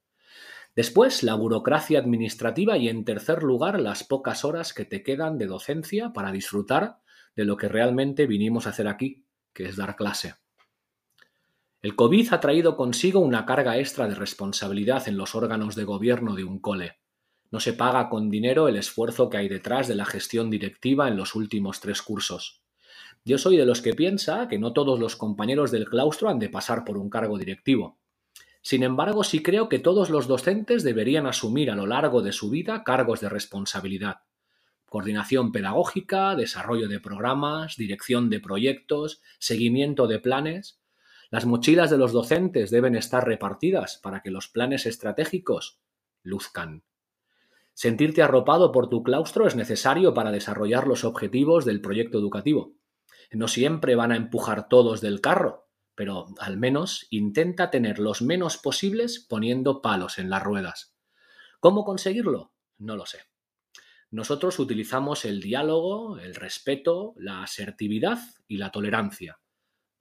Después, 0.75 1.21
la 1.21 1.35
burocracia 1.35 1.99
administrativa 1.99 2.77
y 2.77 2.89
en 2.89 3.05
tercer 3.05 3.43
lugar, 3.43 3.79
las 3.79 4.03
pocas 4.03 4.43
horas 4.43 4.73
que 4.73 4.85
te 4.85 5.03
quedan 5.03 5.37
de 5.37 5.45
docencia 5.45 6.13
para 6.13 6.31
disfrutar 6.31 6.97
de 7.35 7.45
lo 7.45 7.57
que 7.57 7.69
realmente 7.69 8.25
vinimos 8.25 8.65
a 8.65 8.71
hacer 8.71 8.87
aquí, 8.87 9.25
que 9.53 9.65
es 9.65 9.75
dar 9.75 9.95
clase. 9.95 10.35
El 11.81 11.95
COVID 11.95 12.33
ha 12.33 12.39
traído 12.39 12.75
consigo 12.75 13.19
una 13.19 13.45
carga 13.45 13.77
extra 13.77 14.07
de 14.07 14.15
responsabilidad 14.15 15.07
en 15.07 15.17
los 15.17 15.35
órganos 15.35 15.75
de 15.75 15.83
gobierno 15.83 16.35
de 16.35 16.43
un 16.43 16.59
cole. 16.59 17.00
No 17.51 17.59
se 17.59 17.73
paga 17.73 18.07
con 18.09 18.29
dinero 18.29 18.69
el 18.69 18.77
esfuerzo 18.77 19.29
que 19.29 19.37
hay 19.37 19.49
detrás 19.49 19.89
de 19.89 19.95
la 19.95 20.05
gestión 20.05 20.49
directiva 20.49 21.09
en 21.09 21.17
los 21.17 21.35
últimos 21.35 21.81
tres 21.81 22.01
cursos. 22.01 22.61
Yo 23.25 23.37
soy 23.37 23.57
de 23.57 23.65
los 23.65 23.81
que 23.81 23.93
piensa 23.93 24.47
que 24.47 24.57
no 24.57 24.71
todos 24.71 24.99
los 24.99 25.17
compañeros 25.17 25.69
del 25.69 25.85
claustro 25.85 26.29
han 26.29 26.39
de 26.39 26.49
pasar 26.49 26.85
por 26.85 26.97
un 26.97 27.09
cargo 27.09 27.37
directivo. 27.37 27.99
Sin 28.61 28.83
embargo, 28.83 29.23
sí 29.23 29.43
creo 29.43 29.69
que 29.69 29.79
todos 29.79 30.09
los 30.09 30.27
docentes 30.27 30.83
deberían 30.83 31.27
asumir 31.27 31.69
a 31.69 31.75
lo 31.75 31.85
largo 31.85 32.21
de 32.21 32.31
su 32.31 32.49
vida 32.49 32.83
cargos 32.83 33.19
de 33.19 33.29
responsabilidad. 33.29 34.21
Coordinación 34.85 35.51
pedagógica, 35.51 36.35
desarrollo 36.35 36.87
de 36.87 36.99
programas, 36.99 37.75
dirección 37.75 38.29
de 38.29 38.39
proyectos, 38.39 39.21
seguimiento 39.39 40.07
de 40.07 40.19
planes. 40.19 40.79
Las 41.29 41.45
mochilas 41.45 41.89
de 41.89 41.97
los 41.97 42.11
docentes 42.11 42.71
deben 42.71 42.95
estar 42.95 43.25
repartidas 43.25 43.99
para 44.01 44.21
que 44.21 44.31
los 44.31 44.47
planes 44.47 44.85
estratégicos 44.85 45.79
luzcan. 46.23 46.83
Sentirte 47.81 48.21
arropado 48.21 48.71
por 48.71 48.89
tu 48.89 49.01
claustro 49.01 49.47
es 49.47 49.55
necesario 49.55 50.13
para 50.13 50.31
desarrollar 50.31 50.85
los 50.85 51.03
objetivos 51.03 51.65
del 51.65 51.81
proyecto 51.81 52.19
educativo. 52.19 52.75
No 53.31 53.47
siempre 53.47 53.95
van 53.95 54.11
a 54.11 54.17
empujar 54.17 54.69
todos 54.69 55.01
del 55.01 55.19
carro, 55.19 55.67
pero 55.95 56.27
al 56.37 56.57
menos 56.57 57.07
intenta 57.09 57.71
tener 57.71 57.97
los 57.97 58.21
menos 58.21 58.57
posibles 58.57 59.25
poniendo 59.27 59.81
palos 59.81 60.19
en 60.19 60.29
las 60.29 60.43
ruedas. 60.43 60.95
¿Cómo 61.59 61.83
conseguirlo? 61.83 62.53
No 62.77 62.95
lo 62.95 63.07
sé. 63.07 63.21
Nosotros 64.11 64.59
utilizamos 64.59 65.25
el 65.25 65.41
diálogo, 65.41 66.19
el 66.19 66.35
respeto, 66.35 67.15
la 67.17 67.41
asertividad 67.41 68.19
y 68.47 68.57
la 68.57 68.69
tolerancia. 68.69 69.39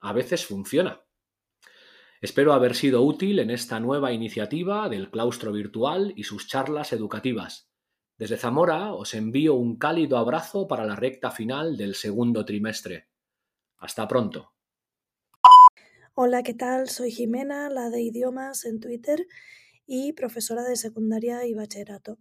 A 0.01 0.13
veces 0.13 0.45
funciona. 0.45 1.01
Espero 2.21 2.53
haber 2.53 2.75
sido 2.75 3.01
útil 3.01 3.39
en 3.39 3.49
esta 3.49 3.79
nueva 3.79 4.13
iniciativa 4.13 4.87
del 4.87 5.09
claustro 5.09 5.51
virtual 5.51 6.13
y 6.15 6.25
sus 6.25 6.47
charlas 6.47 6.93
educativas. 6.93 7.70
Desde 8.21 8.37
Zamora 8.37 8.93
os 8.93 9.15
envío 9.15 9.55
un 9.55 9.77
cálido 9.77 10.15
abrazo 10.19 10.67
para 10.67 10.85
la 10.85 10.95
recta 10.95 11.31
final 11.31 11.75
del 11.75 11.95
segundo 11.95 12.45
trimestre. 12.45 13.07
Hasta 13.79 14.07
pronto. 14.07 14.53
Hola, 16.13 16.43
¿qué 16.43 16.53
tal? 16.53 16.87
Soy 16.87 17.09
Jimena, 17.09 17.71
la 17.71 17.89
de 17.89 18.03
idiomas 18.03 18.65
en 18.65 18.79
Twitter 18.79 19.25
y 19.87 20.13
profesora 20.13 20.61
de 20.61 20.75
secundaria 20.75 21.47
y 21.47 21.55
bachillerato. 21.55 22.19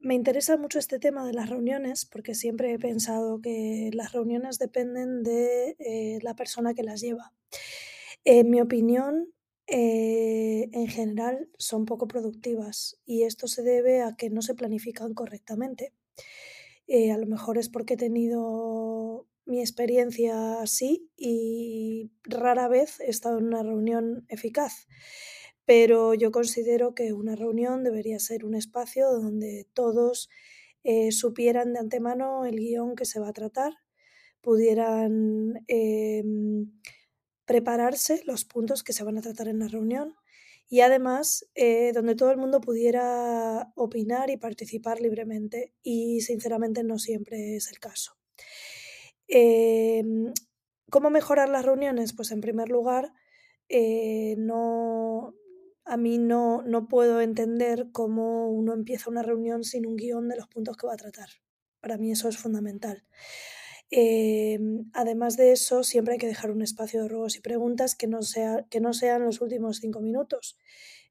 Me 0.00 0.12
interesa 0.12 0.58
mucho 0.58 0.78
este 0.78 0.98
tema 0.98 1.26
de 1.26 1.32
las 1.32 1.48
reuniones 1.48 2.04
porque 2.04 2.34
siempre 2.34 2.74
he 2.74 2.78
pensado 2.78 3.40
que 3.40 3.88
las 3.94 4.12
reuniones 4.12 4.58
dependen 4.58 5.22
de 5.22 5.76
eh, 5.78 6.18
la 6.20 6.36
persona 6.36 6.74
que 6.74 6.82
las 6.82 7.00
lleva. 7.00 7.32
En 8.22 8.50
mi 8.50 8.60
opinión, 8.60 9.32
eh, 9.66 10.68
en 10.72 10.86
general 10.88 11.48
son 11.58 11.86
poco 11.86 12.06
productivas 12.06 13.00
y 13.04 13.24
esto 13.24 13.48
se 13.48 13.62
debe 13.62 14.02
a 14.02 14.16
que 14.16 14.30
no 14.30 14.42
se 14.42 14.54
planifican 14.54 15.14
correctamente. 15.14 15.92
Eh, 16.86 17.10
a 17.10 17.18
lo 17.18 17.26
mejor 17.26 17.58
es 17.58 17.68
porque 17.68 17.94
he 17.94 17.96
tenido 17.96 19.26
mi 19.44 19.60
experiencia 19.60 20.60
así 20.60 21.10
y 21.16 22.10
rara 22.24 22.68
vez 22.68 23.00
he 23.00 23.10
estado 23.10 23.38
en 23.38 23.46
una 23.46 23.62
reunión 23.62 24.24
eficaz. 24.28 24.86
Pero 25.64 26.14
yo 26.14 26.30
considero 26.30 26.94
que 26.94 27.12
una 27.12 27.34
reunión 27.34 27.82
debería 27.82 28.20
ser 28.20 28.44
un 28.44 28.54
espacio 28.54 29.10
donde 29.10 29.66
todos 29.72 30.28
eh, 30.84 31.10
supieran 31.10 31.72
de 31.72 31.80
antemano 31.80 32.44
el 32.44 32.56
guion 32.56 32.94
que 32.94 33.04
se 33.04 33.18
va 33.18 33.30
a 33.30 33.32
tratar, 33.32 33.72
pudieran 34.40 35.64
em, 35.66 36.70
prepararse 37.46 38.22
los 38.26 38.44
puntos 38.44 38.82
que 38.82 38.92
se 38.92 39.04
van 39.04 39.18
a 39.18 39.22
tratar 39.22 39.48
en 39.48 39.60
la 39.60 39.68
reunión 39.68 40.14
y 40.68 40.80
además 40.80 41.46
eh, 41.54 41.92
donde 41.94 42.16
todo 42.16 42.32
el 42.32 42.38
mundo 42.38 42.60
pudiera 42.60 43.72
opinar 43.76 44.30
y 44.30 44.36
participar 44.36 45.00
libremente 45.00 45.72
y 45.82 46.20
sinceramente 46.20 46.82
no 46.82 46.98
siempre 46.98 47.56
es 47.56 47.70
el 47.70 47.78
caso. 47.78 48.16
Em, 49.28 50.32
¿Cómo 50.90 51.10
mejorar 51.10 51.48
las 51.48 51.64
reuniones? 51.64 52.12
Pues 52.12 52.30
en 52.30 52.40
primer 52.40 52.68
lugar, 52.68 53.12
eh, 53.68 54.36
no, 54.38 55.34
a 55.84 55.96
mí 55.96 56.18
no, 56.18 56.62
no 56.62 56.86
puedo 56.88 57.20
entender 57.20 57.88
cómo 57.92 58.50
uno 58.50 58.72
empieza 58.72 59.10
una 59.10 59.22
reunión 59.22 59.64
sin 59.64 59.86
un 59.86 59.96
guion 59.96 60.28
de 60.28 60.36
los 60.36 60.46
puntos 60.48 60.76
que 60.76 60.86
va 60.86 60.94
a 60.94 60.96
tratar. 60.96 61.28
Para 61.80 61.96
mí 61.96 62.12
eso 62.12 62.28
es 62.28 62.38
fundamental. 62.38 63.04
Em, 63.90 64.90
además 64.94 65.36
de 65.36 65.52
eso, 65.52 65.84
siempre 65.84 66.14
hay 66.14 66.18
que 66.18 66.26
dejar 66.26 66.50
un 66.50 66.62
espacio 66.62 67.02
de 67.02 67.08
ruegos 67.08 67.36
y 67.36 67.40
preguntas 67.40 67.94
que 67.94 68.06
no, 68.08 68.20
que 68.68 68.80
no 68.80 68.92
sean 68.92 69.24
los 69.24 69.40
últimos 69.40 69.78
cinco 69.78 70.00
minutos. 70.00 70.58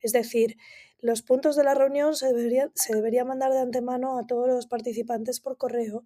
Es 0.01 0.11
decir, 0.11 0.57
los 0.99 1.21
puntos 1.21 1.55
de 1.55 1.63
la 1.63 1.73
reunión 1.73 2.15
se 2.15 2.27
deberían 2.33 2.71
se 2.75 2.93
debería 2.95 3.25
mandar 3.25 3.51
de 3.51 3.59
antemano 3.59 4.17
a 4.17 4.25
todos 4.27 4.47
los 4.47 4.67
participantes 4.67 5.39
por 5.39 5.57
correo 5.57 6.05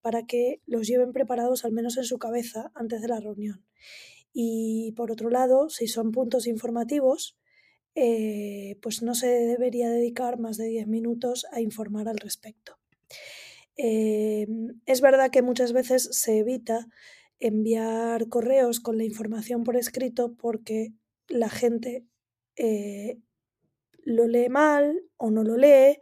para 0.00 0.26
que 0.26 0.60
los 0.66 0.86
lleven 0.86 1.12
preparados 1.12 1.64
al 1.64 1.72
menos 1.72 1.96
en 1.96 2.04
su 2.04 2.18
cabeza 2.18 2.70
antes 2.74 3.00
de 3.02 3.08
la 3.08 3.20
reunión. 3.20 3.64
Y 4.32 4.92
por 4.96 5.10
otro 5.10 5.30
lado, 5.30 5.70
si 5.70 5.88
son 5.88 6.12
puntos 6.12 6.46
informativos, 6.46 7.38
eh, 7.94 8.78
pues 8.82 9.02
no 9.02 9.14
se 9.14 9.26
debería 9.26 9.90
dedicar 9.90 10.38
más 10.38 10.56
de 10.56 10.66
10 10.66 10.86
minutos 10.86 11.46
a 11.52 11.60
informar 11.60 12.08
al 12.08 12.18
respecto. 12.18 12.78
Eh, 13.82 14.46
es 14.84 15.00
verdad 15.00 15.30
que 15.30 15.40
muchas 15.40 15.72
veces 15.72 16.10
se 16.12 16.38
evita 16.38 16.86
enviar 17.38 18.28
correos 18.28 18.78
con 18.78 18.98
la 18.98 19.04
información 19.04 19.64
por 19.64 19.74
escrito 19.74 20.34
porque 20.34 20.92
la 21.28 21.48
gente 21.48 22.04
eh, 22.56 23.18
lo 24.04 24.26
lee 24.26 24.50
mal 24.50 25.00
o 25.16 25.30
no 25.30 25.44
lo 25.44 25.56
lee. 25.56 25.98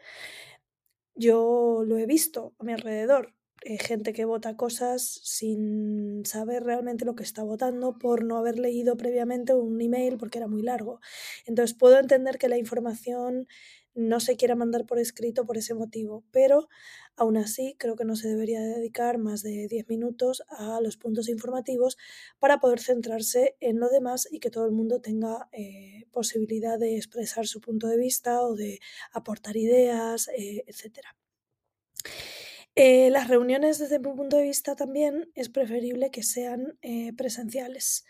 Yo 1.15 1.85
lo 1.87 1.99
he 1.99 2.07
visto 2.07 2.53
a 2.59 2.65
mi 2.65 2.73
alrededor. 2.73 3.37
Eh, 3.63 3.79
gente 3.79 4.13
que 4.13 4.25
vota 4.25 4.57
cosas 4.57 5.21
sin 5.23 6.25
saber 6.25 6.65
realmente 6.65 7.05
lo 7.05 7.15
que 7.15 7.23
está 7.23 7.45
votando 7.45 7.97
por 7.99 8.25
no 8.25 8.39
haber 8.39 8.59
leído 8.59 8.97
previamente 8.97 9.55
un 9.55 9.81
email 9.81 10.17
porque 10.17 10.39
era 10.39 10.49
muy 10.49 10.63
largo. 10.63 11.01
Entonces 11.47 11.77
puedo 11.77 11.99
entender 12.01 12.39
que 12.39 12.49
la 12.49 12.59
información 12.59 13.47
no 13.99 14.21
se 14.21 14.37
quiera 14.37 14.55
mandar 14.55 14.87
por 14.87 15.01
escrito 15.01 15.45
por 15.45 15.59
ese 15.59 15.75
motivo, 15.75 16.23
pero 16.31 16.69
aún 17.17 17.37
así 17.37 17.75
creo 17.79 17.97
que 17.97 18.05
no 18.05 18.15
se 18.15 18.29
debería 18.29 18.61
dedicar 18.61 19.19
más 19.19 19.43
de 19.43 19.67
10 19.67 19.89
minutos 19.89 20.45
a 20.49 20.81
los 20.81 20.97
puntos 20.97 21.29
informativos 21.29 21.99
para 22.39 22.61
poder 22.61 22.79
centrarse 22.79 23.57
en 23.59 23.81
lo 23.81 23.89
demás 23.89 24.29
y 24.31 24.39
que 24.39 24.51
todo 24.51 24.67
el 24.67 24.71
mundo 24.71 25.01
tenga 25.01 25.49
eh, 25.51 26.07
posibilidad 26.13 26.79
de 26.79 26.97
expresar 26.97 27.49
su 27.49 27.61
punto 27.61 27.89
de 27.89 27.99
vista 27.99 28.41
o 28.43 28.55
de 28.55 28.79
aportar 29.13 29.57
ideas, 29.57 30.29
eh, 30.29 30.63
etc. 30.69 31.01
Eh, 32.77 33.11
las 33.11 33.27
reuniones 33.27 33.81
desde 33.81 33.99
mi 33.99 34.15
punto 34.15 34.37
de 34.37 34.45
vista 34.45 34.77
también 34.77 35.33
es 35.35 35.49
preferible 35.49 36.13
que 36.13 36.23
sean 36.23 36.79
presenciales. 37.17 38.05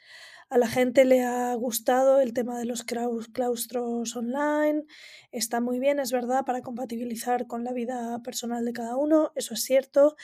A 0.50 0.56
la 0.56 0.66
gente 0.66 1.04
le 1.04 1.22
ha 1.24 1.54
gustado 1.56 2.20
el 2.20 2.32
tema 2.32 2.58
de 2.58 2.64
los 2.64 2.82
claustros 2.82 4.16
online, 4.16 4.84
está 5.30 5.60
muy 5.60 5.78
bien, 5.78 6.00
es 6.00 6.10
verdad, 6.10 6.46
para 6.46 6.62
compatibilizar 6.62 7.46
con 7.46 7.64
la 7.64 7.74
vida 7.74 8.22
personal 8.22 8.64
de 8.64 8.72
cada 8.72 8.96
uno, 8.96 9.30
eso 9.34 9.52
es 9.52 9.62
cierto. 9.62 10.16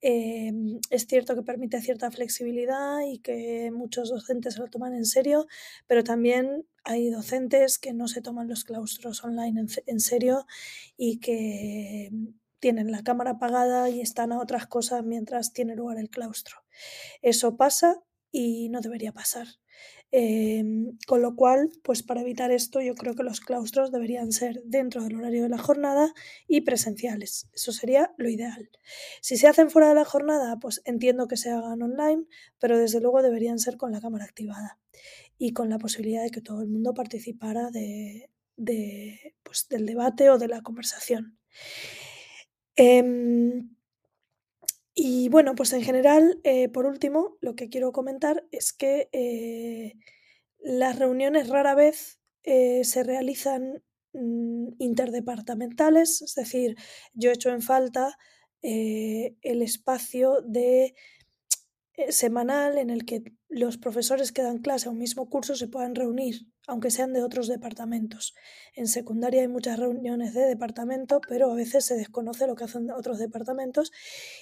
Em, 0.00 0.80
es 0.90 1.06
cierto 1.06 1.36
que 1.36 1.42
permite 1.42 1.80
cierta 1.80 2.10
flexibilidad 2.10 3.02
y 3.06 3.20
que 3.20 3.70
muchos 3.72 4.10
docentes 4.10 4.54
se 4.54 4.60
lo 4.60 4.68
toman 4.68 4.94
en 4.94 5.04
serio, 5.04 5.46
pero 5.86 6.02
también 6.02 6.66
hay 6.82 7.10
docentes 7.10 7.78
que 7.78 7.92
no 7.92 8.08
se 8.08 8.20
toman 8.20 8.48
los 8.48 8.64
claustros 8.64 9.22
online 9.22 9.66
en 9.86 10.00
serio 10.00 10.46
y 10.96 11.20
que 11.20 12.10
tienen 12.60 12.90
la 12.90 13.04
cámara 13.04 13.32
apagada 13.32 13.90
y 13.90 14.00
están 14.00 14.32
a 14.32 14.40
otras 14.40 14.66
cosas 14.66 15.04
mientras 15.04 15.52
tiene 15.52 15.76
lugar 15.76 15.98
el 15.98 16.10
claustro. 16.10 16.56
Eso 17.22 17.56
pasa 17.56 18.02
y 18.32 18.68
no 18.70 18.80
debería 18.80 19.12
pasar. 19.12 19.46
Em, 20.10 20.96
con 21.06 21.20
lo 21.20 21.36
cual, 21.36 21.70
pues 21.82 22.02
para 22.02 22.22
evitar 22.22 22.50
esto, 22.50 22.80
yo 22.80 22.94
creo 22.94 23.14
que 23.14 23.22
los 23.22 23.40
claustros 23.40 23.92
deberían 23.92 24.32
ser 24.32 24.62
dentro 24.64 25.02
del 25.04 25.16
horario 25.16 25.42
de 25.42 25.50
la 25.50 25.58
jornada 25.58 26.14
y 26.46 26.62
presenciales. 26.62 27.48
Eso 27.52 27.72
sería 27.72 28.14
lo 28.16 28.30
ideal. 28.30 28.70
Si 29.20 29.36
se 29.36 29.48
hacen 29.48 29.68
fuera 29.70 29.88
de 29.90 29.94
la 29.96 30.06
jornada, 30.06 30.58
pues 30.60 30.80
entiendo 30.86 31.28
que 31.28 31.36
se 31.36 31.50
hagan 31.50 31.82
online, 31.82 32.24
pero 32.58 32.78
desde 32.78 33.00
luego 33.00 33.22
deberían 33.22 33.58
ser 33.58 33.76
con 33.76 33.92
la 33.92 34.00
cámara 34.00 34.24
activada 34.24 34.78
y 35.38 35.52
con 35.52 35.68
la 35.70 35.78
posibilidad 35.78 36.22
de 36.22 36.30
que 36.30 36.40
todo 36.42 36.62
el 36.62 36.68
mundo 36.68 36.94
participara 36.94 37.70
de, 37.70 38.30
pues, 39.42 39.68
del 39.68 39.86
debate 39.86 40.30
o 40.30 40.38
de 40.38 40.48
la 40.48 40.62
conversación. 40.62 41.38
Em, 42.76 43.68
y 45.00 45.28
bueno, 45.28 45.54
pues 45.54 45.72
en 45.74 45.82
general, 45.82 46.40
eh, 46.42 46.68
por 46.68 46.84
último, 46.84 47.36
lo 47.40 47.54
que 47.54 47.68
quiero 47.68 47.92
comentar 47.92 48.44
es 48.50 48.72
que 48.72 49.08
eh, 49.12 49.94
las 50.58 50.98
reuniones 50.98 51.48
rara 51.48 51.76
vez 51.76 52.18
eh, 52.42 52.82
se 52.82 53.04
realizan 53.04 53.84
mm, 54.12 54.70
interdepartamentales, 54.80 56.20
es 56.22 56.34
decir, 56.34 56.74
yo 57.14 57.30
echo 57.30 57.50
en 57.50 57.62
falta 57.62 58.18
el 58.60 59.62
espacio 59.62 60.42
de 60.42 60.96
semanal 62.08 62.76
en 62.76 62.90
el 62.90 63.04
que 63.04 63.22
los 63.48 63.78
profesores 63.78 64.32
que 64.32 64.42
dan 64.42 64.58
clase 64.58 64.88
a 64.88 64.90
un 64.90 64.98
mismo 64.98 65.30
curso 65.30 65.54
se 65.54 65.68
puedan 65.68 65.94
reunir, 65.94 66.48
aunque 66.68 66.90
sean 66.90 67.12
de 67.12 67.22
otros 67.22 67.48
departamentos. 67.48 68.34
En 68.74 68.86
secundaria 68.86 69.40
hay 69.40 69.48
muchas 69.48 69.78
reuniones 69.78 70.34
de 70.34 70.42
departamento, 70.42 71.20
pero 71.28 71.50
a 71.50 71.54
veces 71.54 71.84
se 71.84 71.96
desconoce 71.96 72.46
lo 72.46 72.54
que 72.54 72.64
hacen 72.64 72.90
otros 72.90 73.18
departamentos 73.18 73.90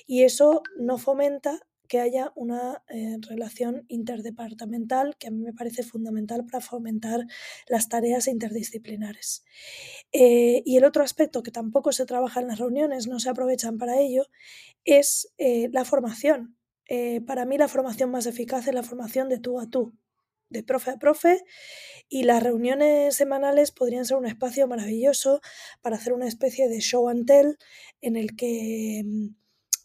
y 0.07 0.25
eso 0.25 0.63
no 0.79 0.99
fomenta 0.99 1.61
que 1.89 2.01
haya 2.01 2.33
una 2.35 2.83
eh, 2.89 3.17
relación 3.29 3.85
interdepartamental 3.89 5.17
que 5.19 5.29
a 5.29 5.31
mí 5.31 5.41
me 5.41 5.53
parece 5.53 5.85
fundamental 5.85 6.45
para 6.45 6.61
fomentar 6.61 7.27
las 7.69 7.89
tareas 7.89 8.27
interdisciplinares. 8.27 9.45
Eh, 10.11 10.63
y 10.67 10.77
el 10.77 10.85
otro 10.85 11.05
aspecto 11.05 11.45
que 11.45 11.53
tampoco 11.53 11.93
se 11.93 12.05
trabaja 12.05 12.41
en 12.41 12.49
las 12.49 12.59
reuniones, 12.59 13.07
no 13.07 13.21
se 13.21 13.31
aprovechan 13.31 13.79
para 13.79 14.01
ello, 14.01 14.27
es 14.85 15.33
la 15.39 15.85
formación. 15.85 16.57
Eh, 16.89 17.21
para 17.23 17.45
mí 17.47 17.59
la 17.59 17.69
formación 17.69 18.11
más 18.11 18.27
eficaz 18.27 18.69
es 18.69 18.75
la 18.75 18.85
formación 18.85 19.29
de 19.29 19.39
tú 19.39 19.59
a 19.59 19.69
tú, 19.69 19.93
de 20.49 20.63
profe 20.63 20.91
a 20.93 20.97
profe, 20.99 21.45
y 22.09 22.25
las 22.25 22.43
reuniones 22.43 23.15
semanales 23.17 23.73
podrían 23.73 24.05
ser 24.05 24.17
un 24.17 24.27
espacio 24.27 24.67
maravilloso 24.69 25.41
para 25.83 25.97
hacer 25.97 26.13
una 26.13 26.29
especie 26.29 26.69
de 26.69 26.81
show 26.81 27.09
and 27.09 27.27
tell 27.27 27.57
en 28.01 28.17
el 28.17 28.37
que 28.37 29.03
mm, 29.05 29.35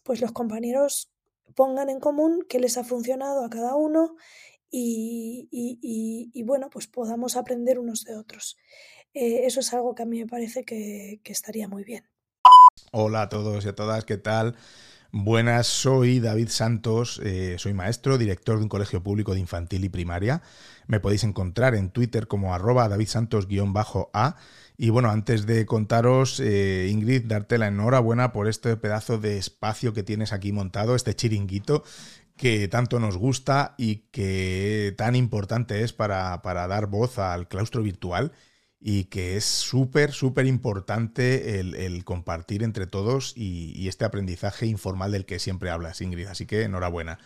pues 0.04 0.22
los 0.22 0.32
compañeros 0.32 1.12
pongan 1.56 1.90
en 1.90 2.00
común 2.00 2.46
qué 2.48 2.60
les 2.60 2.78
ha 2.78 2.84
funcionado 2.84 3.44
a 3.44 3.50
cada 3.50 3.76
uno 3.76 4.16
y, 4.74 6.44
bueno, 6.46 6.70
pues 6.70 6.88
podamos 6.88 7.36
aprender 7.36 7.78
unos 7.78 8.06
de 8.06 8.16
otros. 8.16 8.56
Eh, 9.14 9.46
eso 9.46 9.60
es 9.60 9.74
algo 9.74 9.94
que 9.96 10.04
a 10.04 10.06
mí 10.06 10.20
me 10.20 10.28
parece 10.28 10.64
que, 10.64 11.20
que 11.24 11.34
estaría 11.34 11.68
muy 11.68 11.84
bien. 11.84 12.06
Hola 12.94 13.24
a 13.24 13.30
todos 13.30 13.66
y 13.66 13.70
a 13.70 13.76
todas, 13.76 14.06
¿qué 14.06 14.18
tal? 14.18 14.56
Buenas, 15.14 15.68
soy 15.68 16.22
David 16.22 16.48
Santos, 16.48 17.20
eh, 17.22 17.56
soy 17.58 17.74
maestro, 17.74 18.18
director 18.18 18.56
de 18.56 18.64
un 18.64 18.70
colegio 18.70 19.04
público 19.04 19.34
de 19.34 19.42
infantil 19.42 19.84
y 19.84 19.90
primaria. 19.90 20.42
Me 20.88 21.02
podéis 21.02 21.26
encontrar 21.26 21.76
en 21.76 21.90
Twitter 21.90 22.28
como 22.28 22.54
arroba 22.54 22.88
davidsantos-a. 22.88 24.36
Y 24.78 24.90
bueno, 24.90 25.10
antes 25.10 25.46
de 25.46 25.66
contaros, 25.66 26.40
eh, 26.40 26.88
Ingrid, 26.90 27.26
darte 27.26 27.58
la 27.58 27.68
enhorabuena 27.68 28.32
por 28.32 28.48
este 28.48 28.78
pedazo 28.78 29.18
de 29.18 29.38
espacio 29.38 29.94
que 29.94 30.04
tienes 30.04 30.32
aquí 30.32 30.54
montado, 30.54 30.96
este 30.96 31.14
chiringuito 31.14 31.84
que 32.38 32.70
tanto 32.70 32.98
nos 33.02 33.18
gusta 33.18 33.76
y 33.78 34.08
que 34.12 34.96
tan 34.98 35.18
importante 35.18 35.84
es 35.84 35.92
para, 35.92 36.42
para 36.42 36.68
dar 36.68 36.88
voz 36.88 37.20
al 37.20 37.50
claustro 37.50 37.84
virtual 37.84 38.32
y 38.84 39.06
que 39.06 39.38
es 39.38 39.46
súper, 39.46 40.12
súper 40.12 40.48
importante 40.48 41.60
el, 41.60 42.04
compartir 42.04 42.64
entre 42.64 42.88
todos 42.88 43.34
y, 43.38 43.88
este 43.88 44.06
aprendizaje 44.06 44.66
informal 44.66 45.12
del 45.12 45.26
que 45.26 45.38
siempre 45.38 45.70
hablas, 45.70 46.02
Ingrid. 46.02 46.26
Así 46.28 46.48
que 46.48 46.64
enhorabuena. 46.64 47.20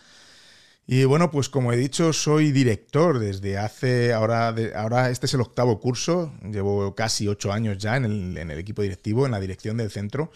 Y 0.86 1.04
bueno, 1.04 1.30
pues 1.30 1.48
como 1.48 1.72
he 1.72 1.76
dicho, 1.76 2.12
soy 2.12 2.52
director 2.52 3.18
desde 3.18 3.56
hace, 3.58 4.12
ahora, 4.12 4.54
ahora 4.76 5.10
este 5.10 5.26
es 5.26 5.34
el 5.34 5.40
octavo 5.40 5.80
curso, 5.80 6.32
llevo 6.44 6.94
casi 6.94 7.26
ocho 7.26 7.52
años 7.52 7.78
ya 7.78 7.96
en 7.96 8.04
el, 8.04 8.50
equipo 8.52 8.82
directivo, 8.82 9.24
en 9.24 9.32
la 9.32 9.40
dirección 9.40 9.78
del 9.78 9.90
centro. 9.90 10.30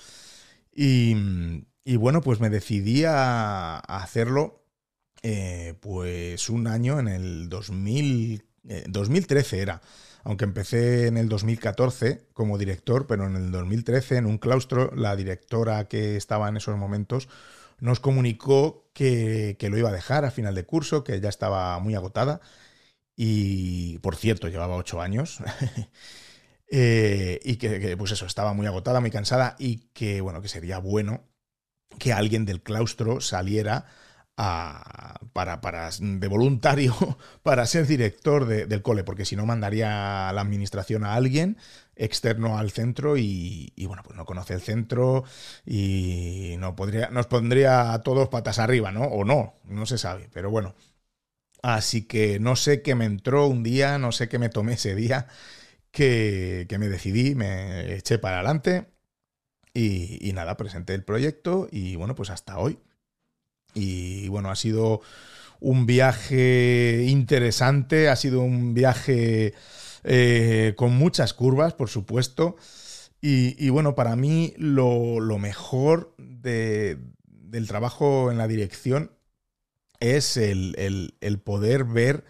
Y, 0.74 1.14
bueno, 1.96 2.22
pues 2.22 2.40
me 2.40 2.48
decidí 2.48 3.04
a, 3.04 3.78
hacerlo 3.78 4.64
eh, 5.22 5.74
pues 5.80 6.48
un 6.48 6.66
año 6.66 6.98
en 6.98 7.08
el 7.08 7.48
2000, 7.50 8.42
2013 8.88 9.58
eh, 9.58 9.60
era 9.60 9.82
aunque 10.24 10.44
empecé 10.44 11.06
en 11.06 11.16
el 11.16 11.28
2014 11.28 12.26
como 12.32 12.58
director, 12.58 13.06
pero 13.06 13.26
en 13.26 13.36
el 13.36 13.50
2013 13.50 14.16
en 14.16 14.26
un 14.26 14.38
claustro 14.38 14.90
la 14.94 15.16
directora 15.16 15.88
que 15.88 16.16
estaba 16.16 16.48
en 16.48 16.56
esos 16.56 16.76
momentos 16.76 17.28
nos 17.80 18.00
comunicó 18.00 18.90
que, 18.92 19.56
lo 19.60 19.78
iba 19.78 19.88
a 19.88 19.92
dejar 19.92 20.24
a 20.24 20.30
final 20.30 20.54
de 20.54 20.64
curso, 20.64 21.02
que 21.04 21.20
ya 21.20 21.28
estaba 21.28 21.78
muy 21.78 21.94
agotada 21.94 22.40
y 23.16 23.98
por 24.00 24.16
cierto 24.16 24.48
llevaba 24.48 24.76
ocho 24.76 25.00
años. 25.00 25.38
Eh, 26.72 27.40
y 27.42 27.56
que, 27.56 27.80
que, 27.80 27.96
pues 27.96 28.12
eso, 28.12 28.26
estaba 28.26 28.52
muy 28.52 28.64
agotada, 28.64 29.00
muy 29.00 29.10
cansada 29.10 29.56
y 29.58 29.88
que 29.92 30.20
bueno, 30.20 30.40
que 30.40 30.46
sería 30.46 30.78
bueno 30.78 31.24
que 31.98 32.12
alguien 32.12 32.44
del 32.44 32.62
claustro 32.62 33.20
saliera 33.20 33.86
para, 35.32 35.60
para, 35.60 35.90
de 36.00 36.28
voluntario 36.28 36.94
para 37.42 37.66
ser 37.66 37.86
director 37.86 38.46
del 38.46 38.82
cole, 38.82 39.04
porque 39.04 39.24
si 39.24 39.36
no 39.36 39.44
mandaría 39.46 40.32
la 40.32 40.40
administración 40.40 41.04
a 41.04 41.14
alguien 41.14 41.58
externo 41.96 42.56
al 42.56 42.70
centro 42.70 43.16
y, 43.18 43.72
bueno, 43.86 44.02
pues 44.02 44.16
no 44.16 44.24
conoce 44.24 44.54
el 44.54 44.62
centro 44.62 45.24
y 45.66 46.54
no 46.58 46.74
podría, 46.74 47.10
nos 47.10 47.26
pondría 47.26 47.92
a 47.92 48.02
todos 48.02 48.28
patas 48.28 48.58
arriba, 48.58 48.90
¿no? 48.92 49.02
O 49.02 49.24
no, 49.24 49.54
no 49.64 49.84
se 49.86 49.98
sabe, 49.98 50.30
pero 50.32 50.50
bueno. 50.50 50.74
Así 51.62 52.06
que 52.06 52.40
no 52.40 52.56
sé 52.56 52.80
qué 52.82 52.94
me 52.94 53.04
entró 53.04 53.46
un 53.46 53.62
día, 53.62 53.98
no 53.98 54.12
sé 54.12 54.28
qué 54.30 54.38
me 54.38 54.48
tomé 54.48 54.74
ese 54.74 54.94
día, 54.94 55.28
que, 55.92 56.66
me 56.78 56.88
decidí, 56.88 57.34
me 57.34 57.94
eché 57.96 58.18
para 58.18 58.36
adelante 58.36 58.86
y 59.74 60.32
nada, 60.34 60.56
presenté 60.56 60.94
el 60.94 61.04
proyecto 61.04 61.68
y 61.70 61.96
bueno, 61.96 62.14
pues 62.14 62.30
hasta 62.30 62.58
hoy. 62.58 62.78
Y 63.74 64.28
bueno, 64.28 64.50
ha 64.50 64.56
sido 64.56 65.00
un 65.60 65.86
viaje 65.86 67.04
interesante, 67.06 68.08
ha 68.08 68.16
sido 68.16 68.40
un 68.42 68.74
viaje 68.74 69.54
eh, 70.04 70.74
con 70.76 70.92
muchas 70.94 71.34
curvas, 71.34 71.74
por 71.74 71.88
supuesto. 71.88 72.56
Y, 73.22 73.68
bueno, 73.68 73.94
para 73.94 74.16
mí 74.16 74.54
lo, 74.56 75.20
mejor 75.38 76.14
del 76.16 77.66
trabajo 77.68 78.30
en 78.30 78.38
la 78.38 78.48
dirección 78.48 79.12
es 80.00 80.38
el, 80.38 81.12
poder 81.44 81.84
ver 81.84 82.24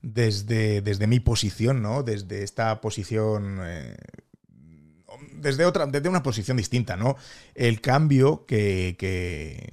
desde, 0.00 0.80
desde, 0.82 1.06
mi 1.06 1.20
posición, 1.20 1.80
¿no? 1.80 2.02
Desde 2.02 2.42
esta 2.42 2.80
posición. 2.80 3.60
Eh, 3.62 3.96
desde 5.34 5.64
otra, 5.64 5.86
desde 5.86 6.08
una 6.08 6.24
posición 6.24 6.56
distinta, 6.56 6.96
¿no? 6.96 7.16
El 7.54 7.80
cambio 7.80 8.44
que, 8.44 8.96
que 8.98 9.68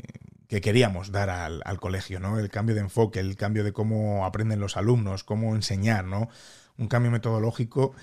queríamos 0.50 1.12
dar 1.12 1.30
al, 1.30 1.80
colegio, 1.80 2.20
¿no? 2.20 2.40
El 2.40 2.50
cambio 2.50 2.74
de 2.74 2.82
enfoque, 2.82 3.20
el 3.20 3.36
cambio 3.36 3.64
de 3.64 3.72
cómo 3.72 4.26
aprenden 4.26 4.60
los 4.60 4.78
alumnos, 4.78 5.24
cómo 5.24 5.56
enseñar, 5.56 6.06
¿no? 6.06 6.28
Un 6.78 6.88
cambio 6.88 7.12
metodológico 7.12 7.94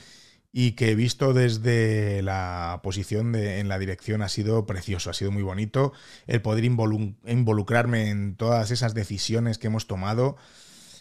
y 0.52 0.72
que 0.72 0.94
visto 0.94 1.34
desde 1.34 2.22
la 2.22 2.80
posición 2.84 3.32
de, 3.32 3.58
en 3.58 3.68
la 3.68 3.78
dirección 3.78 4.22
ha 4.22 4.28
sido 4.28 4.64
precioso, 4.64 5.10
ha 5.10 5.14
sido 5.14 5.32
muy 5.32 5.42
bonito 5.42 5.92
el 6.28 6.40
poder 6.40 6.64
involucrarme 6.64 8.10
en 8.10 8.36
todas 8.36 8.70
esas 8.70 8.94
decisiones 8.94 9.58
que 9.58 9.66
hemos 9.66 9.88
tomado. 9.88 10.36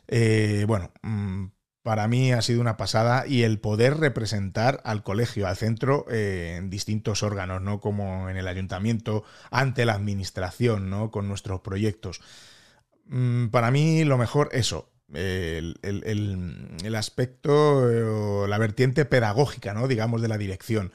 Eh, 0.08 0.66
bueno, 0.68 0.92
mm, 1.04 1.46
para 1.86 2.08
mí 2.08 2.32
ha 2.32 2.42
sido 2.42 2.62
una 2.62 2.78
pasada 2.78 3.28
y 3.28 3.44
el 3.44 3.60
poder 3.60 3.98
representar 3.98 4.82
al 4.86 5.04
colegio, 5.04 5.46
al 5.46 5.56
centro, 5.56 6.08
eh, 6.10 6.56
en 6.58 6.72
distintos 6.72 7.22
órganos, 7.22 7.62
¿no? 7.62 7.80
Como 7.80 8.28
en 8.28 8.38
el 8.38 8.48
ayuntamiento, 8.48 9.24
ante 9.52 9.86
la 9.86 9.94
administración, 9.94 10.90
¿no? 10.90 11.12
Con 11.12 11.28
nuestros 11.28 11.62
proyectos. 11.62 12.22
Mm, 13.06 13.50
para 13.50 13.70
mí 13.70 14.04
lo 14.04 14.18
mejor, 14.18 14.50
eso, 14.52 14.90
el, 15.14 15.76
aspecto, 16.96 18.48
la 18.48 18.58
vertiente 18.58 19.06
pedagógica, 19.06 19.76
¿no? 19.76 19.88
Digamos, 19.88 20.24
de 20.24 20.28
la 20.28 20.40
dirección. 20.40 20.92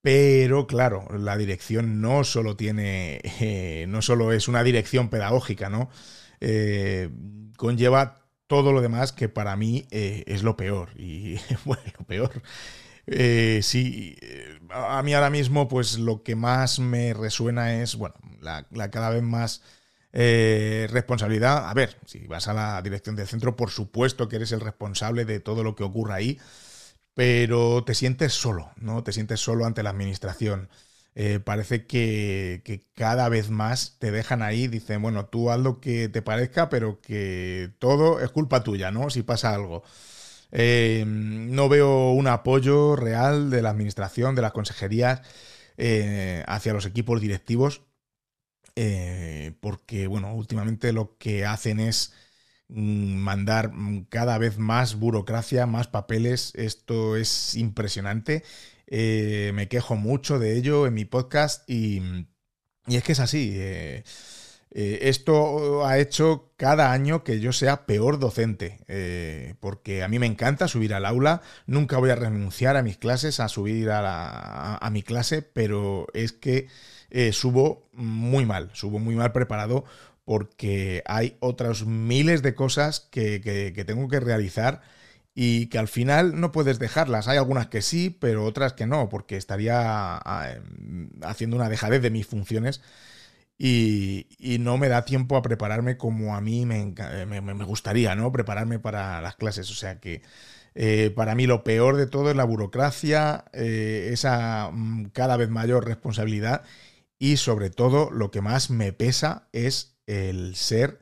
Pero 0.00 0.66
claro, 0.66 1.06
la 1.16 1.36
dirección 1.36 2.00
no 2.00 2.24
solo 2.24 2.56
tiene, 2.56 3.20
eh, 3.40 3.86
no 3.88 4.02
solo 4.02 4.32
es 4.32 4.48
una 4.48 4.64
dirección 4.64 5.10
pedagógica, 5.10 5.68
¿no? 5.68 5.90
Eh, 6.40 7.08
conlleva 7.56 8.21
todo 8.52 8.74
lo 8.74 8.82
demás 8.82 9.12
que 9.12 9.30
para 9.30 9.56
mí 9.56 9.86
eh, 9.90 10.24
es 10.26 10.42
lo 10.42 10.58
peor. 10.58 10.90
Y 11.00 11.38
bueno, 11.64 11.82
lo 11.98 12.04
peor. 12.04 12.42
Eh, 13.06 13.60
sí, 13.62 14.14
eh, 14.20 14.60
a 14.68 15.02
mí 15.02 15.14
ahora 15.14 15.30
mismo 15.30 15.68
pues 15.68 15.98
lo 15.98 16.22
que 16.22 16.36
más 16.36 16.78
me 16.78 17.14
resuena 17.14 17.80
es, 17.80 17.96
bueno, 17.96 18.14
la, 18.42 18.66
cada 18.90 19.08
vez 19.08 19.22
más 19.22 19.62
responsabilidad. 20.12 21.66
A 21.70 21.72
ver, 21.72 21.98
si 22.04 22.26
vas 22.26 22.46
a 22.46 22.52
la 22.52 22.82
dirección 22.82 23.16
del 23.16 23.26
centro, 23.26 23.56
por 23.56 23.70
supuesto 23.70 24.28
que 24.28 24.36
eres 24.36 24.52
el 24.52 24.60
responsable 24.60 25.24
de 25.24 25.40
todo 25.40 25.64
lo 25.64 25.74
que 25.74 25.84
ocurra 25.84 26.16
ahí, 26.16 26.38
pero 27.14 27.84
te 27.84 27.94
sientes 27.94 28.34
solo, 28.34 28.70
¿no? 28.76 29.02
Te 29.02 29.12
sientes 29.14 29.40
solo 29.40 29.64
ante 29.64 29.82
la 29.82 29.90
administración. 29.90 30.68
Eh, 31.14 31.40
parece 31.40 31.86
que, 31.86 32.62
cada 32.94 33.28
vez 33.28 33.50
más 33.50 33.96
te 33.98 34.10
dejan 34.10 34.42
ahí, 34.42 34.66
dicen, 34.68 35.02
bueno, 35.02 35.26
tú 35.26 35.50
haz 35.50 35.60
lo 35.60 35.80
que 35.80 36.08
te 36.08 36.22
parezca, 36.22 36.68
pero 36.70 37.00
que 37.02 37.70
todo 37.78 38.20
es 38.20 38.30
culpa 38.30 38.62
tuya, 38.64 38.90
¿no? 38.90 39.10
Si 39.10 39.22
pasa 39.22 39.54
algo. 39.54 39.82
Eh, 40.52 41.04
no 41.06 41.68
veo 41.68 42.12
un 42.12 42.28
apoyo 42.28 42.96
real 42.96 43.50
de 43.50 43.62
la 43.62 43.70
administración, 43.70 44.34
de 44.34 44.42
las 44.42 44.52
consejerías 44.52 45.22
eh, 45.78 46.44
hacia 46.46 46.72
los 46.74 46.86
equipos 46.86 47.20
directivos, 47.20 47.82
porque, 49.60 50.06
bueno, 50.06 50.34
últimamente 50.34 50.92
lo 50.92 51.16
que 51.18 51.44
hacen 51.44 51.80
es 51.80 52.12
mm, 52.68 53.16
mandar 53.16 53.72
cada 54.08 54.38
vez 54.38 54.58
más 54.58 54.96
burocracia, 54.96 55.66
más 55.66 55.88
papeles, 55.88 56.52
esto 56.54 57.16
es 57.16 57.54
impresionante 57.54 58.44
eh, 58.94 59.52
me 59.54 59.68
quejo 59.68 59.96
mucho 59.96 60.38
de 60.38 60.54
ello 60.54 60.86
en 60.86 60.92
mi 60.92 61.06
podcast 61.06 61.64
y, 61.66 62.26
es 62.86 63.02
que 63.02 63.12
es 63.12 63.20
así. 63.20 63.54
Eh, 63.54 64.04
eh, 64.70 64.98
esto 65.04 65.86
ha 65.86 65.96
hecho 65.96 66.52
cada 66.58 66.92
año 66.92 67.24
que 67.24 67.40
yo 67.40 67.54
sea 67.54 67.86
peor 67.86 68.18
docente, 68.18 68.84
porque 69.60 70.02
a 70.02 70.08
mí 70.08 70.18
me 70.18 70.26
encanta 70.26 70.68
subir 70.68 70.92
al 70.92 71.06
aula, 71.06 71.40
nunca 71.66 71.96
voy 71.96 72.10
a 72.10 72.16
renunciar 72.16 72.76
a 72.76 72.82
mis 72.82 72.98
clases, 72.98 73.40
a 73.40 73.48
subir 73.48 73.88
a, 73.90 74.76
a, 74.76 74.90
mi 74.90 75.02
clase, 75.02 75.40
pero 75.40 76.06
es 76.12 76.32
que 76.32 76.68
subo 77.32 77.88
muy 77.94 78.44
mal, 78.44 78.68
subo 78.74 78.98
muy 78.98 79.14
mal 79.14 79.32
preparado 79.32 79.86
porque 80.26 81.02
hay 81.06 81.38
otros 81.40 81.86
miles 81.86 82.42
de 82.42 82.54
cosas 82.54 83.08
que 83.10 83.84
tengo 83.86 84.08
que 84.08 84.20
realizar 84.20 84.82
y 85.34 85.66
que 85.66 85.78
al 85.78 85.88
final 85.88 86.40
no 86.40 86.52
puedes 86.52 86.78
dejarlas. 86.78 87.28
Hay 87.28 87.38
algunas 87.38 87.68
que 87.68 87.82
sí, 87.82 88.10
pero 88.10 88.44
otras 88.44 88.74
que 88.74 88.86
no, 88.86 89.08
porque 89.08 89.36
estaría 89.36 90.16
haciendo 91.22 91.56
una 91.56 91.68
dejadez 91.68 92.02
de 92.02 92.10
mis 92.10 92.26
funciones 92.26 92.82
y, 93.58 94.26
no 94.60 94.76
me 94.78 94.88
da 94.88 95.04
tiempo 95.04 95.36
a 95.36 95.42
prepararme 95.42 95.96
como 95.96 96.34
a 96.34 96.40
mí 96.40 96.66
me, 96.66 97.64
gustaría, 97.64 98.14
¿no? 98.14 98.32
Prepararme 98.32 98.78
para 98.78 99.20
las 99.20 99.36
clases. 99.36 99.70
O 99.70 99.74
sea 99.74 100.00
que 100.00 100.22
eh, 100.74 101.12
para 101.14 101.34
mí 101.34 101.46
lo 101.46 101.64
peor 101.64 101.96
de 101.96 102.06
todo 102.06 102.30
es 102.30 102.36
la 102.36 102.44
burocracia, 102.44 103.44
eh, 103.52 104.10
esa 104.12 104.70
mm, 104.72 105.10
cada 105.12 105.36
vez 105.36 105.48
mayor 105.50 105.86
responsabilidad 105.86 106.62
y 107.18 107.36
sobre 107.36 107.70
todo 107.70 108.10
lo 108.10 108.30
que 108.30 108.40
más 108.40 108.70
me 108.70 108.92
pesa 108.92 109.48
es 109.52 109.96
el 110.06 110.56
ser 110.56 110.98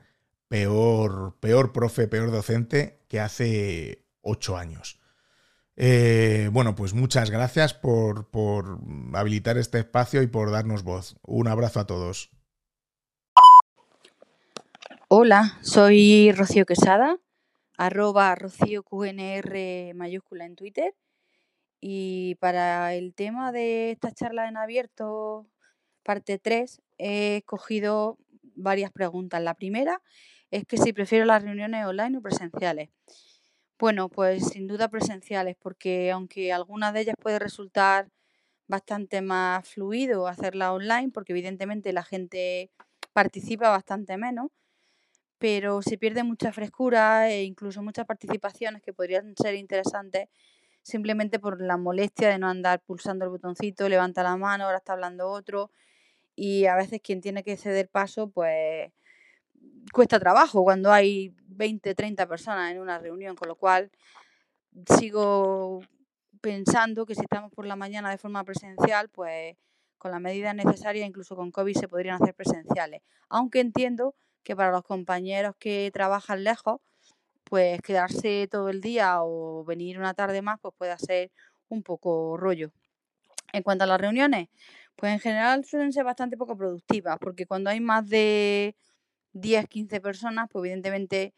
peor, 0.49 1.37
peor 1.41 1.73
profe, 1.73 2.09
peor 2.09 2.31
docente 2.31 3.01
que 3.09 3.21
hace 3.21 4.05
ocho 4.23 4.57
años. 4.57 5.01
Eh, 5.77 6.51
bueno, 6.53 6.75
pues 6.75 6.95
muchas 6.95 7.31
gracias 7.31 7.75
por 7.75 8.29
habilitar 9.15 9.57
este 9.59 9.79
espacio 9.79 10.23
y 10.23 10.27
por 10.27 10.51
darnos 10.51 10.83
voz. 10.83 11.17
Un 11.23 11.49
abrazo 11.49 11.81
a 11.81 11.87
todos. 11.87 12.31
Hola, 15.13 15.59
soy 15.61 16.31
Rocío 16.31 16.65
Quesada, 16.67 17.19
arroba 17.77 18.33
RocíoQNR 18.37 19.93
mayúscula 19.97 20.45
en 20.45 20.55
Twitter. 20.55 20.95
Y 21.81 22.37
para 22.37 22.95
el 22.95 23.13
tema 23.15 23.51
de 23.51 23.91
esta 23.91 24.13
charla 24.13 24.49
en 24.49 24.57
abierto, 24.57 25.49
parte 26.05 26.39
3, 26.39 26.81
he 26.99 27.39
escogido 27.39 28.19
varias 28.55 28.93
preguntas. 28.93 29.43
La 29.43 29.55
primera 29.55 30.01
es 30.53 30.65
que 30.65 30.77
si 30.77 30.93
prefiero 30.93 31.25
las 31.25 31.43
reuniones 31.43 31.85
online 31.87 32.19
o 32.19 32.23
presenciales. 32.23 32.91
Bueno, 33.81 34.11
pues 34.11 34.45
sin 34.49 34.67
duda 34.67 34.89
presenciales, 34.89 35.57
porque 35.59 36.11
aunque 36.11 36.53
alguna 36.53 36.93
de 36.93 37.01
ellas 37.01 37.15
puede 37.19 37.39
resultar 37.39 38.09
bastante 38.69 39.23
más 39.23 39.69
fluido 39.69 40.27
hacerla 40.27 40.73
online, 40.75 41.11
porque 41.15 41.33
evidentemente 41.33 41.93
la 41.95 42.03
gente 42.05 42.71
participa 43.15 43.71
bastante 43.71 44.19
menos, 44.19 44.51
pero 45.39 45.83
se 45.83 45.99
pierde 45.99 46.25
mucha 46.25 46.53
frescura 46.53 47.31
e 47.31 47.45
incluso 47.45 47.83
muchas 47.83 48.07
participaciones 48.07 48.83
que 48.83 48.93
podrían 48.95 49.35
ser 49.37 49.55
interesantes 49.57 50.29
simplemente 50.83 51.39
por 51.41 51.63
la 51.63 51.77
molestia 51.79 52.29
de 52.31 52.39
no 52.39 52.49
andar 52.49 52.83
pulsando 52.83 53.25
el 53.27 53.31
botoncito, 53.33 53.89
levanta 53.89 54.23
la 54.23 54.37
mano, 54.37 54.65
ahora 54.67 54.79
está 54.79 54.95
hablando 54.95 55.31
otro 55.31 55.71
y 56.37 56.67
a 56.67 56.77
veces 56.77 57.01
quien 57.03 57.21
tiene 57.21 57.45
que 57.45 57.57
ceder 57.57 57.89
paso 57.91 58.31
pues 58.31 58.93
cuesta 59.93 60.19
trabajo 60.21 60.63
cuando 60.63 60.93
hay 60.93 61.35
20, 61.49 61.95
30 61.95 62.27
personas 62.27 62.73
en 62.73 62.81
una 62.81 62.99
reunión, 62.99 63.37
con 63.37 63.49
lo 63.49 63.57
cual 63.57 63.91
sigo 64.99 65.81
pensando 66.41 67.07
que 67.07 67.15
si 67.15 67.23
estamos 67.23 67.53
por 67.53 67.67
la 67.67 67.77
mañana 67.77 68.11
de 68.11 68.19
forma 68.19 68.45
presencial, 68.45 69.09
pues 69.09 69.57
con 69.99 70.11
las 70.11 70.21
medidas 70.21 70.55
necesarias, 70.55 71.07
incluso 71.07 71.37
con 71.37 71.51
COVID, 71.51 71.77
se 71.77 71.89
podrían 71.89 72.23
hacer 72.23 72.35
presenciales. 72.35 73.03
Aunque 73.29 73.61
entiendo 73.61 74.15
que 74.43 74.57
para 74.57 74.71
los 74.71 74.83
compañeros 74.83 75.55
que 75.59 75.91
trabajan 75.93 76.43
lejos, 76.45 76.81
pues 77.45 77.83
quedarse 77.83 78.49
todo 78.51 78.71
el 78.71 78.81
día 78.81 79.23
o 79.23 79.65
venir 79.65 79.99
una 79.99 80.15
tarde 80.15 80.41
más, 80.41 80.59
pues 80.61 80.75
puede 80.79 80.97
ser 80.99 81.31
un 81.69 81.83
poco 81.83 82.37
rollo. 82.39 82.71
En 83.53 83.63
cuanto 83.63 83.85
a 83.85 83.87
las 83.87 84.01
reuniones, 84.01 84.49
pues 84.97 85.13
en 85.13 85.21
general 85.21 85.65
suelen 85.65 85.93
ser 85.93 86.05
bastante 86.05 86.37
poco 86.37 86.57
productivas, 86.57 87.19
porque 87.19 87.47
cuando 87.47 87.71
hay 87.71 87.81
más 87.81 88.09
de 88.09 88.77
10, 89.33 89.69
15 89.69 90.01
personas, 90.01 90.49
pues 90.51 90.63
evidentemente 90.65 91.35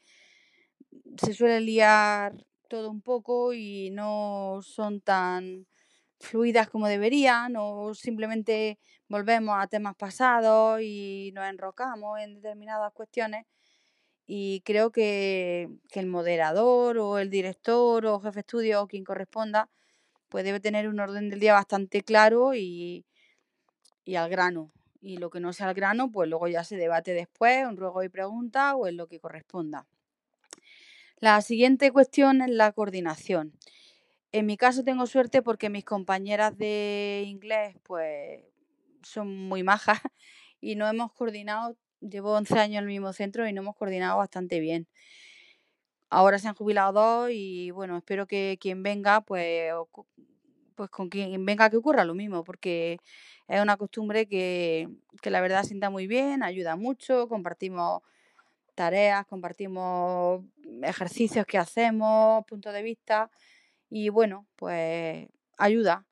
se 1.17 1.35
suele 1.35 1.61
liar 1.61 2.35
todo 2.69 2.91
un 2.91 3.03
poco 3.03 3.53
y 3.53 3.91
no 3.91 4.61
son 4.63 5.01
tan 5.01 5.67
fluidas 6.19 6.69
como 6.71 6.89
deberían 6.89 7.55
o 7.59 7.95
simplemente 7.95 8.79
volvemos 9.09 9.57
a 9.59 9.67
temas 9.67 9.97
pasados 9.97 10.81
y 10.81 11.33
nos 11.35 11.45
enrocamos 11.49 12.21
en 12.21 12.35
determinadas 12.37 12.93
cuestiones 12.93 13.47
y 14.27 14.63
creo 14.65 14.93
que, 14.93 15.69
el 15.95 16.07
moderador 16.07 16.99
o 16.99 17.19
el 17.19 17.29
director 17.29 18.07
o 18.07 18.21
jefe 18.21 18.37
de 18.37 18.41
estudio 18.41 18.83
o 18.83 18.87
quien 18.87 19.05
corresponda 19.05 19.69
pues 20.29 20.45
debe 20.45 20.61
tener 20.61 20.89
un 20.89 21.01
orden 21.01 21.29
del 21.29 21.41
día 21.41 21.53
bastante 21.55 22.03
claro 22.03 22.55
y, 22.55 23.05
y 24.05 24.15
al 24.15 24.31
grano. 24.31 24.71
Y 25.03 25.19
lo 25.19 25.29
que 25.29 25.41
no 25.41 25.53
sea 25.53 25.69
al 25.69 25.75
grano, 25.75 26.11
pues 26.11 26.31
luego 26.31 26.49
ya 26.49 26.65
se 26.65 26.77
debate 26.77 27.12
después, 27.12 27.67
un 27.67 27.77
ruego 27.77 28.03
y 28.03 28.09
pregunta 28.09 28.77
o 28.77 28.87
en 28.87 28.97
lo 28.97 29.09
que 29.09 29.21
corresponda. 29.21 29.85
La 31.19 31.41
siguiente 31.41 31.91
cuestión 31.91 32.41
es 32.41 32.51
la 32.51 32.73
coordinación. 32.73 33.53
En 34.33 34.47
mi 34.47 34.57
caso 34.57 34.83
tengo 34.83 35.07
suerte 35.07 35.43
porque 35.43 35.69
mis 35.69 35.85
compañeras 35.85 36.57
de 36.57 37.23
inglés 37.27 37.77
pues 37.83 38.41
son 39.03 39.49
muy 39.49 39.62
majas 39.62 40.01
y 40.61 40.75
no 40.75 40.88
hemos 40.88 41.12
coordinado, 41.12 41.77
llevo 42.01 42.33
11 42.33 42.59
años 42.59 42.79
en 42.79 42.85
el 42.85 42.87
mismo 42.87 43.12
centro 43.12 43.47
y 43.47 43.53
no 43.53 43.61
hemos 43.61 43.77
coordinado 43.77 44.17
bastante 44.19 44.59
bien. 44.59 44.87
Ahora 46.11 46.38
se 46.38 46.49
han 46.49 46.55
jubilado 46.55 46.93
dos 46.93 47.31
y 47.33 47.71
bueno, 47.71 47.97
espero 47.99 48.27
que 48.27 48.59
quien 48.61 48.83
venga 48.83 49.21
pues, 49.23 49.73
pues 50.75 50.91
con 50.91 51.09
quien 51.09 51.45
venga 51.45 51.71
que 51.71 51.77
ocurra 51.77 52.05
lo 52.05 52.15
mismo 52.15 52.45
porque 52.45 52.99
es 53.49 53.61
una 53.61 53.77
costumbre 53.77 54.27
que, 54.27 54.89
que 55.21 55.31
la 55.31 55.41
verdad 55.41 55.65
sienta 55.65 55.91
muy 55.91 56.07
bien, 56.07 56.43
ayuda 56.43 56.77
mucho, 56.77 57.29
compartimos 57.29 58.03
tareas, 58.75 59.27
compartimos 59.27 60.45
ejercicios 60.83 61.47
que 61.47 61.59
hacemos, 61.59 62.45
puntos 62.47 62.73
de 62.73 62.83
vista 62.83 63.31
y 63.91 64.09
bueno, 64.09 64.47
pues 64.57 65.29
ayuda. 65.59 66.07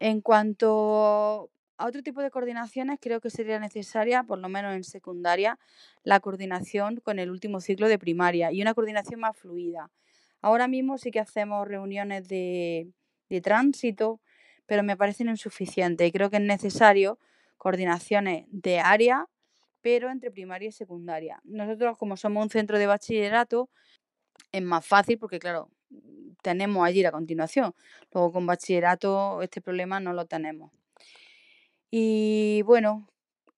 En 0.00 0.20
cuanto 0.20 1.50
a 1.76 1.86
otro 1.86 2.02
tipo 2.02 2.20
de 2.22 2.30
coordinaciones, 2.30 2.98
creo 3.00 3.20
que 3.20 3.30
sería 3.30 3.58
necesaria, 3.58 4.22
por 4.24 4.38
lo 4.38 4.48
menos 4.48 4.74
en 4.74 4.84
secundaria, 4.84 5.58
la 6.02 6.20
coordinación 6.20 6.96
con 6.96 7.18
el 7.18 7.30
último 7.30 7.60
ciclo 7.60 7.88
de 7.88 7.98
primaria 7.98 8.52
y 8.52 8.62
una 8.62 8.74
coordinación 8.74 9.20
más 9.20 9.36
fluida. 9.36 9.90
Ahora 10.40 10.68
mismo 10.68 10.98
sí 10.98 11.10
que 11.10 11.20
hacemos 11.20 11.66
reuniones 11.66 12.28
de, 12.28 12.88
de 13.28 13.40
tránsito, 13.40 14.20
pero 14.66 14.82
me 14.82 14.96
parecen 14.96 15.28
insuficientes 15.28 16.06
y 16.06 16.12
creo 16.12 16.30
que 16.30 16.36
es 16.36 16.42
necesario 16.42 17.18
coordinaciones 17.56 18.46
de 18.50 18.80
área, 18.80 19.26
pero 19.80 20.10
entre 20.10 20.30
primaria 20.30 20.68
y 20.68 20.72
secundaria. 20.72 21.40
Nosotros, 21.44 21.98
como 21.98 22.16
somos 22.16 22.42
un 22.42 22.50
centro 22.50 22.78
de 22.78 22.86
bachillerato, 22.86 23.68
es 24.52 24.62
más 24.62 24.86
fácil 24.86 25.18
porque, 25.18 25.38
claro, 25.38 25.70
tenemos 26.42 26.86
allí 26.86 27.04
a 27.04 27.12
continuación. 27.12 27.74
Luego 28.12 28.32
con 28.32 28.46
bachillerato 28.46 29.42
este 29.42 29.60
problema 29.60 30.00
no 30.00 30.12
lo 30.12 30.26
tenemos. 30.26 30.72
Y 31.90 32.62
bueno, 32.62 33.08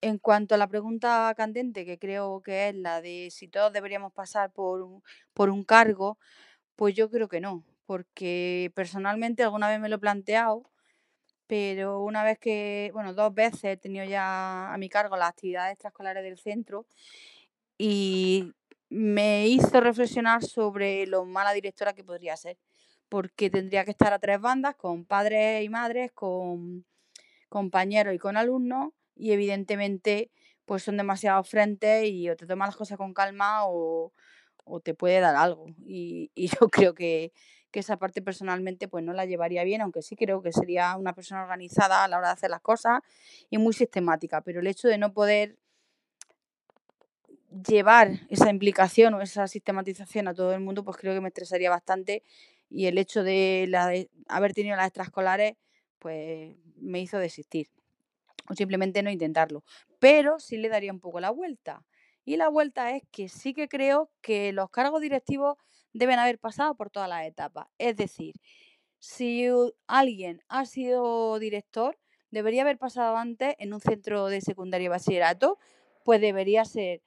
en 0.00 0.18
cuanto 0.18 0.54
a 0.54 0.58
la 0.58 0.68
pregunta 0.68 1.32
candente, 1.36 1.84
que 1.84 1.98
creo 1.98 2.42
que 2.42 2.68
es 2.68 2.74
la 2.74 3.00
de 3.00 3.28
si 3.30 3.48
todos 3.48 3.72
deberíamos 3.72 4.12
pasar 4.12 4.52
por 4.52 5.02
por 5.32 5.50
un 5.50 5.64
cargo, 5.64 6.18
pues 6.76 6.94
yo 6.94 7.10
creo 7.10 7.28
que 7.28 7.40
no, 7.40 7.64
porque 7.86 8.72
personalmente 8.74 9.42
alguna 9.42 9.68
vez 9.68 9.80
me 9.80 9.88
lo 9.88 9.96
he 9.96 9.98
planteado, 10.00 10.64
pero 11.46 12.02
una 12.02 12.24
vez 12.24 12.38
que, 12.38 12.90
bueno, 12.92 13.14
dos 13.14 13.32
veces 13.34 13.64
he 13.64 13.76
tenido 13.76 14.04
ya 14.04 14.72
a 14.72 14.78
mi 14.78 14.88
cargo 14.88 15.16
las 15.16 15.30
actividades 15.30 15.72
extraescolares 15.74 16.24
del 16.24 16.38
centro 16.38 16.86
y 17.78 18.52
me 18.88 19.48
hizo 19.48 19.80
reflexionar 19.80 20.44
sobre 20.44 21.06
lo 21.06 21.24
mala 21.24 21.52
directora 21.52 21.94
que 21.94 22.04
podría 22.04 22.36
ser 22.36 22.58
porque 23.08 23.50
tendría 23.50 23.84
que 23.84 23.92
estar 23.92 24.12
a 24.12 24.18
tres 24.18 24.40
bandas 24.40 24.76
con 24.76 25.04
padres 25.04 25.64
y 25.64 25.68
madres, 25.68 26.12
con 26.12 26.84
compañeros 27.48 28.14
y 28.14 28.18
con 28.18 28.36
alumnos 28.36 28.92
y 29.14 29.32
evidentemente 29.32 30.30
pues 30.64 30.82
son 30.82 30.96
demasiados 30.96 31.48
frentes 31.48 32.06
y 32.08 32.28
o 32.28 32.36
te 32.36 32.46
tomas 32.46 32.68
las 32.68 32.76
cosas 32.76 32.98
con 32.98 33.14
calma 33.14 33.60
o, 33.66 34.12
te 34.82 34.94
puede 34.94 35.20
dar 35.20 35.36
algo. 35.36 35.66
Y, 35.86 36.30
yo 36.60 36.68
creo 36.68 36.94
que, 36.94 37.32
que, 37.76 37.80
esa 37.80 37.98
parte 37.98 38.22
personalmente 38.22 38.88
pues 38.88 39.04
no 39.04 39.12
la 39.12 39.26
llevaría 39.26 39.62
bien, 39.62 39.82
aunque 39.82 40.00
sí 40.00 40.16
creo 40.16 40.40
que 40.40 40.50
sería 40.50 40.96
una 40.96 41.12
persona 41.12 41.42
organizada 41.42 42.04
a 42.04 42.08
la 42.08 42.16
hora 42.16 42.28
de 42.28 42.32
hacer 42.32 42.48
las 42.48 42.62
cosas 42.62 43.00
y 43.50 43.58
muy 43.58 43.74
sistemática, 43.74 44.40
pero 44.40 44.60
el 44.60 44.66
hecho 44.66 44.88
de 44.88 44.96
no 44.96 45.12
poder 45.12 45.58
llevar 47.68 48.20
esa 48.30 48.48
implicación 48.48 49.12
o 49.12 49.20
esa 49.20 49.46
sistematización 49.46 50.26
a 50.26 50.32
todo 50.32 50.54
el 50.54 50.60
mundo, 50.60 50.84
pues 50.84 50.96
creo 50.96 51.12
que 51.12 51.20
me 51.20 51.28
estresaría 51.28 51.68
bastante 51.68 52.22
y 52.70 52.86
el 52.86 52.96
hecho 52.96 53.22
de, 53.22 53.70
haber 54.26 54.54
tenido 54.54 54.74
las 54.74 54.86
extraescolares, 54.86 55.56
pues 55.98 56.56
me 56.76 57.00
hizo 57.00 57.18
desistir 57.18 57.68
o 58.48 58.54
simplemente 58.54 59.02
no 59.02 59.10
intentarlo. 59.10 59.64
Pero 59.98 60.40
sí 60.40 60.56
le 60.56 60.70
daría 60.70 60.92
un 60.92 61.00
poco 61.00 61.20
la 61.20 61.30
vuelta. 61.30 61.84
Y 62.24 62.36
la 62.36 62.48
vuelta 62.48 62.96
es 62.96 63.02
que 63.12 63.28
sí 63.28 63.52
que 63.52 63.68
creo 63.68 64.10
que 64.22 64.52
los 64.52 64.70
cargos 64.70 65.02
directivos 65.02 65.58
deben 65.96 66.18
haber 66.18 66.38
pasado 66.38 66.74
por 66.74 66.90
todas 66.90 67.08
las 67.08 67.26
etapas. 67.26 67.68
Es 67.78 67.96
decir, 67.96 68.34
si 68.98 69.46
alguien 69.86 70.42
ha 70.48 70.64
sido 70.66 71.38
director, 71.38 71.98
debería 72.30 72.62
haber 72.62 72.78
pasado 72.78 73.16
antes 73.16 73.54
en 73.58 73.72
un 73.72 73.80
centro 73.80 74.26
de 74.26 74.40
secundaria 74.40 74.86
y 74.86 74.88
bachillerato, 74.88 75.58
pues 76.04 76.20
debería 76.20 76.64
ser 76.64 77.02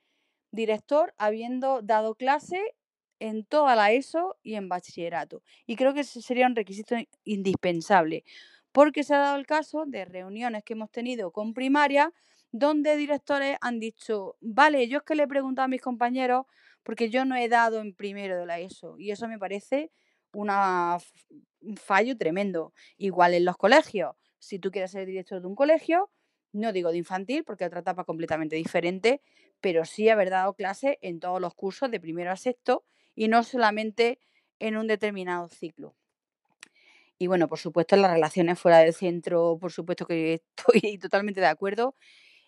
director 0.52 1.14
habiendo 1.18 1.82
dado 1.82 2.16
clase 2.16 2.76
en 3.20 3.46
toda 3.46 3.76
la 3.76 3.92
ESO 3.92 4.38
y 4.44 4.56
en 4.56 4.70
bachillerato. 4.70 5.44
Y 5.68 5.76
creo 5.76 5.94
que 5.94 6.02
ese 6.02 6.22
sería 6.22 6.48
un 6.48 6.56
requisito 6.56 6.96
indispensable, 7.26 8.24
porque 8.72 9.04
se 9.04 9.14
ha 9.14 9.20
dado 9.20 9.38
el 9.38 9.46
caso 9.46 9.86
de 9.86 10.06
reuniones 10.06 10.64
que 10.64 10.74
hemos 10.74 10.90
tenido 10.92 11.32
con 11.32 11.54
primaria 11.54 12.14
donde 12.52 12.96
directores 12.96 13.58
han 13.62 13.80
dicho, 13.80 14.36
vale, 14.42 14.88
yo 14.88 15.00
es 15.00 15.04
que 15.04 15.16
le 15.16 15.24
he 15.24 15.28
preguntado 15.28 15.66
a 15.66 15.68
mis 15.68 15.82
compañeros 15.82 16.46
porque 16.90 17.12
yo 17.12 17.24
no 17.24 17.36
he 17.36 17.48
dado 17.50 17.82
en 17.82 17.94
primero 17.94 18.36
de 18.36 18.48
la 18.48 18.60
ESO 18.60 18.98
y 18.98 19.12
eso 19.12 19.28
me 19.28 19.38
parece 19.38 19.92
un 20.34 21.78
fallo 21.78 22.18
tremendo. 22.18 22.74
Igual 22.98 23.36
en 23.36 23.46
los 23.46 23.58
colegios, 23.58 24.16
si 24.40 24.58
tú 24.58 24.72
quieres 24.72 24.90
ser 24.90 25.06
director 25.06 25.40
de 25.40 25.46
un 25.46 25.54
colegio, 25.54 26.10
no 26.52 26.74
digo 26.74 26.90
de 26.92 26.98
infantil 26.98 27.44
porque 27.44 27.64
otra 27.66 27.82
etapa 27.82 28.06
completamente 28.06 28.56
diferente, 28.56 29.22
pero 29.62 29.86
sí 29.86 30.10
haber 30.10 30.32
dado 30.32 30.56
clase 30.56 30.98
en 31.04 31.20
todos 31.20 31.40
los 31.40 31.54
cursos 31.54 31.92
de 31.92 32.00
primero 32.00 32.32
a 32.32 32.38
sexto 32.38 32.84
y 33.14 33.28
no 33.28 33.44
solamente 33.44 34.18
en 34.58 34.76
un 34.76 34.88
determinado 34.88 35.48
ciclo. 35.50 35.96
Y 37.20 37.28
bueno, 37.28 37.48
por 37.48 37.60
supuesto, 37.60 37.98
las 37.98 38.14
relaciones 38.14 38.58
fuera 38.58 38.80
del 38.80 38.96
centro, 38.96 39.60
por 39.62 39.72
supuesto 39.72 40.08
que 40.08 40.42
estoy 40.58 40.98
totalmente 40.98 41.40
de 41.40 41.46
acuerdo. 41.46 41.96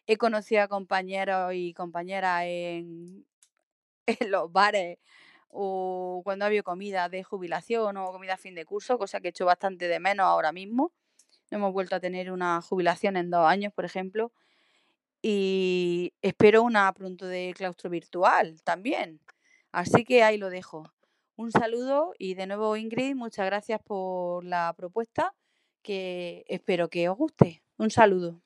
He 0.08 0.18
conocido 0.18 0.64
a 0.64 0.68
compañeros 0.68 1.54
y 1.54 1.76
compañeras 1.76 2.46
en, 2.48 3.28
en 4.20 4.32
los 4.32 4.52
bares 4.52 4.98
o 5.52 6.22
cuando 6.24 6.46
había 6.46 6.64
comida 6.64 7.10
de 7.10 7.24
jubilación 7.24 7.98
o 7.98 8.12
comida 8.12 8.36
a 8.36 8.38
fin 8.38 8.56
de 8.56 8.66
curso, 8.66 8.98
cosa 8.98 9.20
que 9.20 9.28
he 9.28 9.32
hecho 9.32 9.46
bastante 9.46 9.88
de 9.88 10.00
menos 10.00 10.26
ahora 10.26 10.52
mismo. 10.52 10.92
No 11.52 11.58
hemos 11.58 11.74
vuelto 11.74 11.96
a 11.96 12.00
tener 12.00 12.32
una 12.32 12.62
jubilación 12.62 13.18
en 13.18 13.30
dos 13.30 13.46
años, 13.46 13.74
por 13.74 13.84
ejemplo. 13.84 14.32
Y 15.22 16.14
espero 16.22 16.64
una 16.64 16.92
pronto 16.94 17.28
de 17.28 17.54
claustro 17.56 17.90
virtual 17.90 18.62
también. 18.64 19.20
Así 19.72 20.06
que 20.06 20.24
ahí 20.24 20.38
lo 20.38 20.50
dejo. 20.50 20.92
Un 21.36 21.52
saludo 21.52 22.14
y 22.18 22.36
de 22.36 22.48
nuevo 22.48 22.76
Ingrid, 22.78 23.16
muchas 23.16 23.46
gracias 23.46 23.82
por 23.84 24.46
la 24.46 24.74
propuesta 24.78 25.34
que 25.82 26.46
espero 26.48 26.90
que 26.90 27.10
os 27.10 27.18
guste. 27.18 27.64
Un 27.78 27.92
saludo. 27.92 28.42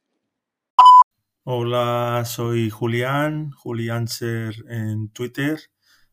Hola, 1.47 2.23
soy 2.25 2.71
Julián, 2.71 3.51
Julián 3.51 4.07
Ser 4.07 4.55
en 4.67 5.09
Twitter. 5.09 5.59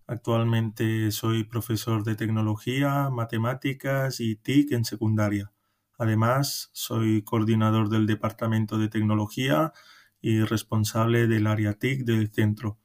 Actualmente 0.07 1.11
soy 1.11 1.45
profesor 1.45 2.05
de 2.05 2.17
tecnología, 2.17 3.09
matemáticas 3.09 4.21
y 4.21 4.37
TIC 4.37 4.73
en 4.73 4.85
secundaria. 4.85 5.51
Además, 5.97 6.69
soy 6.75 7.23
coordinador 7.23 7.89
del 7.89 8.07
Departamento 8.07 8.77
de 8.77 8.89
Tecnología 8.89 9.73
y 10.21 10.43
responsable 10.43 11.27
del 11.27 11.47
área 11.47 11.73
TIC 11.79 12.05
del 12.05 12.31
centro. 12.31 12.79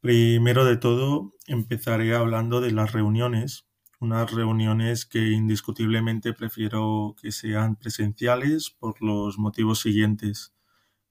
Primero 0.00 0.64
de 0.64 0.78
todo, 0.78 1.34
empezaré 1.46 2.14
hablando 2.14 2.62
de 2.62 2.70
las 2.70 2.92
reuniones, 2.92 3.66
unas 4.00 4.32
reuniones 4.32 5.04
que 5.04 5.32
indiscutiblemente 5.32 6.32
prefiero 6.32 7.14
que 7.20 7.32
sean 7.32 7.76
presenciales 7.76 8.70
por 8.70 9.02
los 9.02 9.36
motivos 9.36 9.80
siguientes 9.80 10.54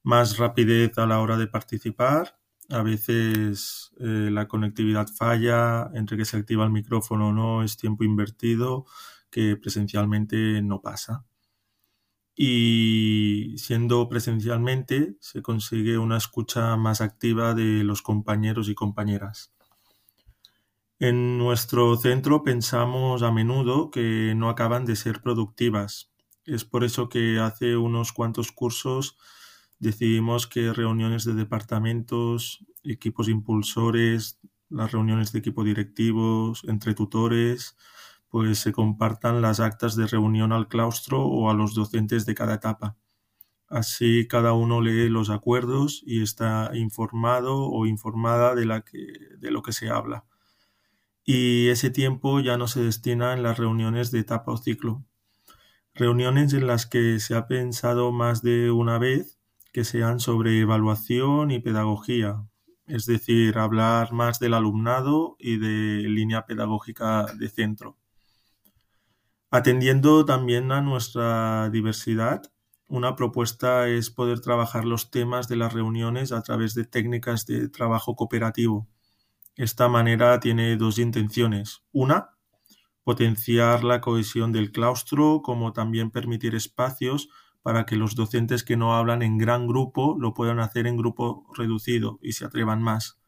más 0.04 0.38
rapidez 0.38 0.98
a 0.98 1.08
la 1.08 1.20
hora 1.20 1.38
de 1.38 1.48
participar. 1.48 2.38
A 2.70 2.82
veces 2.84 3.92
eh, 4.00 4.30
la 4.32 4.48
conectividad 4.48 5.08
falla, 5.08 5.89
entre 5.94 6.18
que 6.18 6.26
se 6.26 6.38
activa 6.38 6.66
el 6.66 6.72
micrófono 6.72 7.30
o 7.30 7.34
no, 7.34 7.63
es 7.63 7.78
tiempo 7.78 8.04
invertido 8.04 8.86
que 9.30 9.58
presencialmente 9.58 10.62
no 10.62 10.82
pasa. 10.82 11.26
Y 12.36 13.56
siendo 13.58 14.10
presencialmente 14.10 15.18
se 15.20 15.42
consigue 15.42 15.98
una 15.98 16.18
escucha 16.18 16.76
más 16.78 17.02
activa 17.02 17.54
de 17.54 17.84
los 17.84 18.02
compañeros 18.02 18.70
y 18.70 18.76
compañeras. 18.76 19.54
En 21.00 21.38
nuestro 21.38 21.96
centro 21.98 22.44
pensamos 22.44 23.24
a 23.24 23.32
menudo 23.32 23.92
que 23.92 24.34
no 24.36 24.50
acaban 24.50 24.86
de 24.86 24.96
ser 24.96 25.22
productivas. 25.22 26.12
Es 26.46 26.66
por 26.66 26.84
eso 26.84 27.10
que 27.10 27.39
hace 27.39 27.76
unos 27.78 28.13
cuantos 28.13 28.52
cursos 28.52 29.18
decidimos 29.84 30.48
que 30.48 30.74
reuniones 30.74 31.26
de 31.26 31.34
departamentos, 31.34 32.65
equipos 32.84 33.28
impulsores, 33.28 34.39
las 34.69 34.91
reuniones 34.91 35.32
de 35.32 35.39
equipo 35.39 35.63
directivos, 35.63 36.63
entre 36.67 36.93
tutores, 36.96 37.78
pues 38.30 38.60
se 38.60 38.72
compartan 38.72 39.41
las 39.41 39.60
actas 39.60 39.96
de 39.96 40.08
reunión 40.08 40.54
al 40.54 40.67
claustro 40.67 41.22
o 41.24 41.52
a 41.52 41.54
los 41.54 41.76
docentes 41.76 42.26
de 42.26 42.34
cada 42.34 42.56
etapa. 42.56 42.98
Así 43.67 44.28
cada 44.28 44.54
uno 44.54 44.82
lee 44.82 45.10
los 45.10 45.30
acuerdos 45.30 46.02
y 46.06 46.24
está 46.24 46.72
informado 46.74 47.67
o 47.67 47.86
informada 47.86 48.56
de, 48.56 48.65
lo 48.65 49.63
que 49.63 49.74
se 49.74 49.89
habla. 49.89 50.26
Y 51.26 51.67
ese 51.67 51.89
tiempo 51.89 52.39
ya 52.39 52.58
no 52.58 52.67
se 52.67 52.82
destina 52.82 53.34
en 53.34 53.43
las 53.43 53.58
reuniones 53.58 54.12
de 54.12 54.19
etapa 54.19 54.52
o 54.52 54.58
ciclo. 54.58 55.04
Reuniones 55.93 56.54
en 56.54 56.67
las 56.67 56.86
que 56.86 57.19
se 57.19 57.36
ha 57.36 57.48
pensado 57.48 58.12
más 58.12 58.41
de 58.41 58.72
una 58.72 58.98
vez 58.98 59.39
que 59.74 59.84
sean 59.84 60.20
sobre 60.20 60.62
evaluación 60.62 61.52
y 61.52 61.60
pedagogía, 61.60 62.46
es 62.86 63.06
decir, 63.06 63.58
hablar 63.58 64.14
más 64.14 64.40
del 64.40 64.54
alumnado 64.54 65.36
y 65.40 65.58
de 65.58 66.08
línea 66.08 66.46
pedagógica 66.46 67.26
de 67.38 67.50
centro. 67.50 67.98
Atendiendo 69.50 70.26
también 70.26 70.72
a 70.72 70.82
nuestra 70.82 71.70
diversidad, 71.72 72.44
una 72.88 73.16
propuesta 73.16 73.88
es 73.88 74.12
poder 74.12 74.42
trabajar 74.42 74.86
los 74.86 75.10
temas 75.10 75.48
de 75.48 75.56
las 75.56 75.74
reuniones 75.74 76.32
a 76.32 76.44
través 76.44 76.76
de 76.76 76.86
técnicas 76.86 77.48
de 77.48 77.68
trabajo 77.68 78.16
cooperativo. 78.16 78.88
Esta 79.56 79.88
manera 79.88 80.40
tiene 80.40 80.78
dos 80.78 81.00
intenciones. 81.00 81.84
Una, 81.92 82.38
potenciar 83.04 83.84
la 83.84 84.02
cohesión 84.02 84.52
del 84.52 84.72
claustro, 84.72 85.42
como 85.44 85.74
también 85.74 86.12
permitir 86.12 86.54
espacios 86.54 87.30
para 87.63 87.86
que 87.86 87.95
los 87.95 88.15
docentes 88.15 88.63
que 88.63 88.78
no 88.78 88.95
hablan 88.95 89.23
en 89.23 89.38
gran 89.38 89.67
grupo 89.67 90.15
lo 90.19 90.34
puedan 90.34 90.60
hacer 90.60 90.86
en 90.86 90.97
grupo 90.97 91.47
reducido 91.58 92.19
y 92.21 92.34
se 92.34 92.45
atrevan 92.45 92.84
más. 92.84 93.19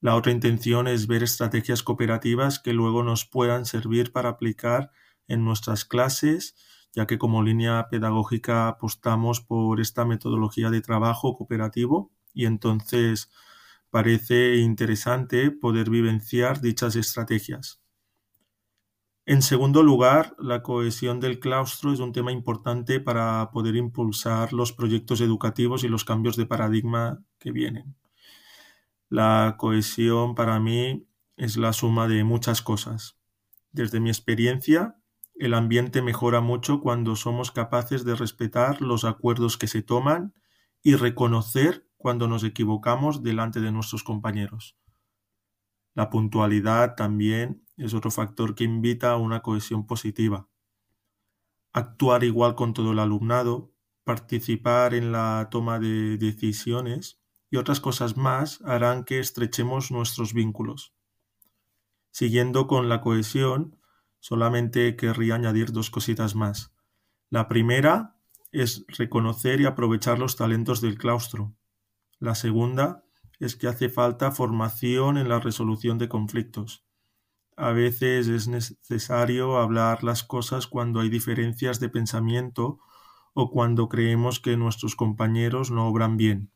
La 0.00 0.16
otra 0.16 0.32
intención 0.32 0.86
es 0.86 1.06
ver 1.06 1.22
estrategias 1.22 1.82
cooperativas 1.82 2.58
que 2.58 2.72
luego 2.72 3.02
nos 3.02 3.24
puedan 3.24 3.64
servir 3.64 4.12
para 4.12 4.30
aplicar 4.30 4.90
en 5.28 5.44
nuestras 5.44 5.84
clases, 5.84 6.56
ya 6.92 7.06
que 7.06 7.18
como 7.18 7.42
línea 7.42 7.88
pedagógica 7.90 8.68
apostamos 8.68 9.40
por 9.40 9.80
esta 9.80 10.04
metodología 10.04 10.70
de 10.70 10.82
trabajo 10.82 11.36
cooperativo 11.36 12.12
y 12.34 12.46
entonces 12.46 13.30
parece 13.90 14.56
interesante 14.56 15.50
poder 15.50 15.90
vivenciar 15.90 16.60
dichas 16.60 16.96
estrategias. 16.96 17.81
En 19.24 19.40
segundo 19.40 19.84
lugar, 19.84 20.34
la 20.38 20.64
cohesión 20.64 21.20
del 21.20 21.38
claustro 21.38 21.92
es 21.92 22.00
un 22.00 22.12
tema 22.12 22.32
importante 22.32 22.98
para 22.98 23.52
poder 23.52 23.76
impulsar 23.76 24.52
los 24.52 24.72
proyectos 24.72 25.20
educativos 25.20 25.84
y 25.84 25.88
los 25.88 26.04
cambios 26.04 26.36
de 26.36 26.46
paradigma 26.46 27.22
que 27.38 27.52
vienen. 27.52 27.94
La 29.08 29.54
cohesión 29.58 30.34
para 30.34 30.58
mí 30.58 31.06
es 31.36 31.56
la 31.56 31.72
suma 31.72 32.08
de 32.08 32.24
muchas 32.24 32.62
cosas. 32.62 33.16
Desde 33.70 34.00
mi 34.00 34.10
experiencia, 34.10 34.96
el 35.36 35.54
ambiente 35.54 36.02
mejora 36.02 36.40
mucho 36.40 36.80
cuando 36.80 37.14
somos 37.14 37.52
capaces 37.52 38.04
de 38.04 38.16
respetar 38.16 38.82
los 38.82 39.04
acuerdos 39.04 39.56
que 39.56 39.68
se 39.68 39.82
toman 39.82 40.34
y 40.82 40.96
reconocer 40.96 41.86
cuando 41.96 42.26
nos 42.26 42.42
equivocamos 42.42 43.22
delante 43.22 43.60
de 43.60 43.70
nuestros 43.70 44.02
compañeros. 44.02 44.76
La 45.94 46.10
puntualidad 46.10 46.96
también 46.96 47.61
es 47.84 47.94
otro 47.94 48.10
factor 48.10 48.54
que 48.54 48.64
invita 48.64 49.12
a 49.12 49.16
una 49.16 49.42
cohesión 49.42 49.86
positiva. 49.86 50.48
Actuar 51.72 52.24
igual 52.24 52.54
con 52.54 52.74
todo 52.74 52.92
el 52.92 52.98
alumnado, 52.98 53.72
participar 54.04 54.94
en 54.94 55.12
la 55.12 55.48
toma 55.50 55.78
de 55.78 56.18
decisiones 56.18 57.20
y 57.50 57.56
otras 57.56 57.80
cosas 57.80 58.16
más 58.16 58.60
harán 58.64 59.04
que 59.04 59.18
estrechemos 59.18 59.90
nuestros 59.90 60.32
vínculos. 60.32 60.94
Siguiendo 62.10 62.66
con 62.66 62.88
la 62.88 63.00
cohesión, 63.00 63.78
solamente 64.20 64.96
querría 64.96 65.34
añadir 65.34 65.72
dos 65.72 65.90
cositas 65.90 66.34
más. 66.34 66.72
La 67.30 67.48
primera 67.48 68.16
es 68.52 68.84
reconocer 68.88 69.60
y 69.60 69.64
aprovechar 69.64 70.18
los 70.18 70.36
talentos 70.36 70.80
del 70.80 70.98
claustro. 70.98 71.54
La 72.18 72.34
segunda 72.34 73.04
es 73.40 73.56
que 73.56 73.66
hace 73.66 73.88
falta 73.88 74.30
formación 74.30 75.16
en 75.16 75.28
la 75.28 75.40
resolución 75.40 75.98
de 75.98 76.08
conflictos. 76.08 76.84
A 77.56 77.72
veces 77.72 78.28
es 78.28 78.48
necesario 78.48 79.58
hablar 79.58 80.02
las 80.02 80.24
cosas 80.24 80.66
cuando 80.66 81.00
hay 81.00 81.10
diferencias 81.10 81.80
de 81.80 81.90
pensamiento 81.90 82.78
o 83.34 83.50
cuando 83.50 83.88
creemos 83.88 84.40
que 84.40 84.56
nuestros 84.56 84.96
compañeros 84.96 85.70
no 85.70 85.86
obran 85.86 86.16
bien. 86.16 86.50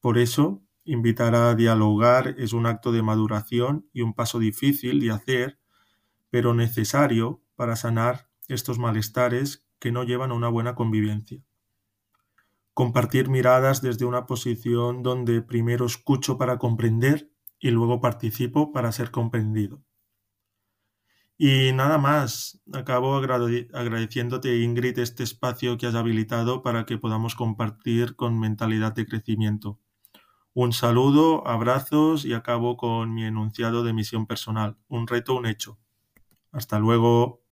Por 0.00 0.18
eso, 0.18 0.62
invitar 0.84 1.34
a 1.34 1.54
dialogar 1.54 2.34
es 2.38 2.52
un 2.52 2.66
acto 2.66 2.92
de 2.92 3.02
maduración 3.02 3.88
y 3.92 4.02
un 4.02 4.14
paso 4.14 4.38
difícil 4.38 5.00
de 5.00 5.10
hacer, 5.10 5.58
pero 6.30 6.54
necesario 6.54 7.42
para 7.56 7.74
sanar 7.74 8.28
estos 8.48 8.78
malestares 8.78 9.64
que 9.78 9.92
no 9.92 10.04
llevan 10.04 10.30
a 10.30 10.34
una 10.34 10.48
buena 10.48 10.74
convivencia. 10.74 11.42
Compartir 12.74 13.28
miradas 13.28 13.82
desde 13.82 14.04
una 14.04 14.26
posición 14.26 15.02
donde 15.02 15.42
primero 15.42 15.86
escucho 15.86 16.38
para 16.38 16.58
comprender 16.58 17.30
y 17.58 17.70
luego 17.70 18.00
participo 18.00 18.72
para 18.72 18.92
ser 18.92 19.10
comprendido. 19.10 19.82
Y 21.40 21.72
nada 21.72 21.98
más, 21.98 22.60
acabo 22.72 23.14
agradeciéndote 23.14 24.58
Ingrid 24.58 24.98
este 24.98 25.22
espacio 25.22 25.78
que 25.78 25.86
has 25.86 25.94
habilitado 25.94 26.62
para 26.64 26.84
que 26.84 26.98
podamos 26.98 27.36
compartir 27.36 28.16
con 28.16 28.40
mentalidad 28.40 28.92
de 28.92 29.06
crecimiento. 29.06 29.78
Un 30.52 30.72
saludo, 30.72 31.46
abrazos 31.46 32.24
y 32.24 32.32
acabo 32.32 32.76
con 32.76 33.14
mi 33.14 33.24
enunciado 33.24 33.84
de 33.84 33.92
misión 33.92 34.26
personal. 34.26 34.78
Un 34.88 35.06
reto, 35.06 35.36
un 35.36 35.46
hecho. 35.46 35.78
Hasta 36.50 36.80
luego. 36.80 37.44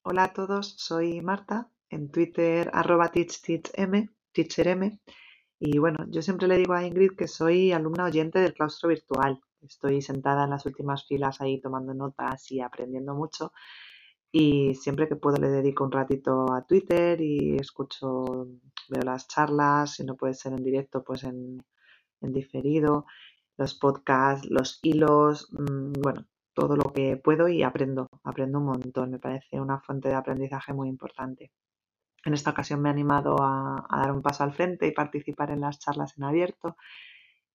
Hola 0.00 0.24
a 0.24 0.32
todos, 0.32 0.76
soy 0.78 1.20
Marta, 1.20 1.68
en 1.90 2.10
Twitter 2.10 2.70
arroba 2.72 3.10
teachtm, 3.10 4.08
teacherm. 4.32 4.98
Y 5.58 5.76
bueno, 5.76 6.06
yo 6.08 6.22
siempre 6.22 6.48
le 6.48 6.56
digo 6.56 6.72
a 6.72 6.86
Ingrid 6.86 7.10
que 7.10 7.28
soy 7.28 7.72
alumna 7.72 8.04
oyente 8.06 8.38
del 8.38 8.54
claustro 8.54 8.88
virtual 8.88 9.42
Estoy 9.62 10.00
sentada 10.02 10.44
en 10.44 10.50
las 10.50 10.66
últimas 10.66 11.06
filas 11.06 11.40
ahí 11.40 11.60
tomando 11.60 11.94
notas 11.94 12.50
y 12.50 12.60
aprendiendo 12.60 13.14
mucho. 13.14 13.52
Y 14.32 14.74
siempre 14.74 15.08
que 15.08 15.16
puedo 15.16 15.38
le 15.38 15.48
dedico 15.48 15.84
un 15.84 15.92
ratito 15.92 16.52
a 16.52 16.64
Twitter 16.66 17.20
y 17.20 17.56
escucho, 17.56 18.46
veo 18.88 19.02
las 19.02 19.28
charlas, 19.28 19.94
si 19.94 20.04
no 20.04 20.16
puede 20.16 20.34
ser 20.34 20.52
en 20.52 20.64
directo, 20.64 21.02
pues 21.04 21.24
en, 21.24 21.64
diferido, 22.20 23.06
los 23.56 23.74
podcasts, 23.74 24.48
los 24.50 24.78
hilos, 24.82 25.48
mm, 25.52 25.92
bueno, 26.02 26.26
todo 26.54 26.76
lo 26.76 26.92
que 26.92 27.16
puedo 27.16 27.48
y 27.48 27.62
aprendo, 27.62 28.08
aprendo 28.24 28.58
un 28.58 28.66
montón. 28.66 29.10
Me 29.10 29.18
parece 29.18 29.60
una 29.60 29.80
fuente 29.80 30.08
de 30.08 30.14
aprendizaje 30.14 30.72
muy 30.72 30.88
importante. 30.88 31.52
En 32.24 32.34
esta 32.34 32.50
ocasión 32.50 32.82
me 32.82 32.90
he 32.90 32.92
animado 32.92 33.36
a 33.40 33.86
dar 33.90 34.12
un 34.12 34.22
paso 34.22 34.44
al 34.44 34.52
frente 34.52 34.86
y 34.86 34.92
participar 34.92 35.50
en 35.50 35.60
las 35.62 35.78
charlas 35.80 36.16
en 36.18 36.24
abierto 36.24 36.76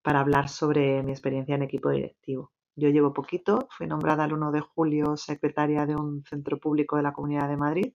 para 0.06 0.20
hablar 0.20 0.50
sobre 0.50 1.02
mi 1.02 1.12
experiencia 1.14 1.56
en 1.56 1.64
equipo 1.64 1.90
directivo. 1.90 2.52
Yo 2.76 2.90
llevo 2.90 3.12
poquito, 3.12 3.68
fui 3.72 3.88
nombrada 3.88 4.26
el 4.26 4.34
1 4.34 4.52
de 4.52 4.60
julio 4.62 5.18
secretaria 5.18 5.88
de 5.88 5.96
un 5.96 6.24
centro 6.24 6.60
público 6.60 6.96
de 6.96 7.02
la 7.02 7.12
Comunidad 7.12 7.50
de 7.50 7.58
Madrid 7.58 7.94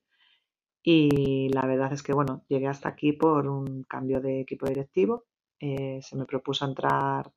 y 0.82 1.50
la 1.50 1.64
verdad 1.66 1.92
es 1.92 2.02
que 2.02 2.12
bueno, 2.12 2.44
llegué 2.48 2.66
hasta 2.66 2.88
aquí 2.88 3.12
por 3.12 3.46
un 3.46 3.84
cambio 3.84 4.20
de 4.20 4.40
equipo 4.40 4.66
directivo. 4.66 5.26
Eh, 5.60 6.00
se 6.02 6.16
me 6.16 6.24
propuso 6.24 6.64
entrar 6.64 7.32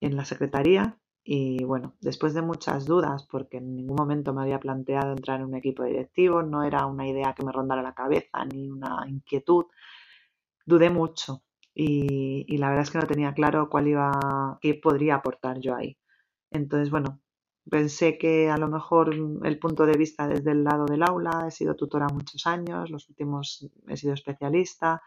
en 0.00 0.14
la 0.14 0.24
secretaría 0.24 0.96
y 1.24 1.64
bueno, 1.64 1.96
después 2.00 2.34
de 2.34 2.42
muchas 2.42 2.84
dudas, 2.86 3.26
porque 3.28 3.56
en 3.56 3.74
ningún 3.74 3.96
momento 3.96 4.32
me 4.32 4.42
había 4.42 4.60
planteado 4.60 5.10
entrar 5.10 5.40
en 5.40 5.46
un 5.46 5.56
equipo 5.56 5.82
directivo, 5.82 6.44
no 6.44 6.62
era 6.62 6.86
una 6.86 7.08
idea 7.08 7.34
que 7.34 7.44
me 7.44 7.50
rondara 7.50 7.82
la 7.82 7.94
cabeza 7.94 8.44
ni 8.44 8.70
una 8.70 9.04
inquietud, 9.08 9.64
dudé 10.66 10.88
mucho 10.88 11.42
y, 11.74 12.56
la 12.58 12.68
verdad 12.68 12.84
es 12.84 12.90
que 12.90 12.98
no 12.98 13.06
tenía 13.06 13.34
claro 13.34 13.68
cuál 13.70 13.88
iba, 13.88 14.58
qué 14.60 14.74
podría 14.74 15.16
aportar 15.16 15.60
yo 15.60 15.74
ahí. 15.74 15.96
Entonces, 16.50 16.90
bueno, 16.90 17.20
pensé 17.70 18.18
que 18.18 18.50
a 18.50 18.58
lo 18.58 18.68
mejor 18.68 19.14
el 19.14 19.58
punto 19.58 19.86
de 19.86 19.96
vista 19.96 20.28
desde 20.28 20.52
el 20.52 20.64
lado 20.64 20.86
del 20.86 21.02
aula, 21.02 21.44
he 21.48 21.50
sido 21.50 21.76
tutora 21.76 22.08
muchos 22.08 22.46
años, 22.46 22.90
los 22.90 23.08
últimos 23.08 23.68
he 23.88 23.96
sido 23.96 24.14
especialista, 24.14 25.02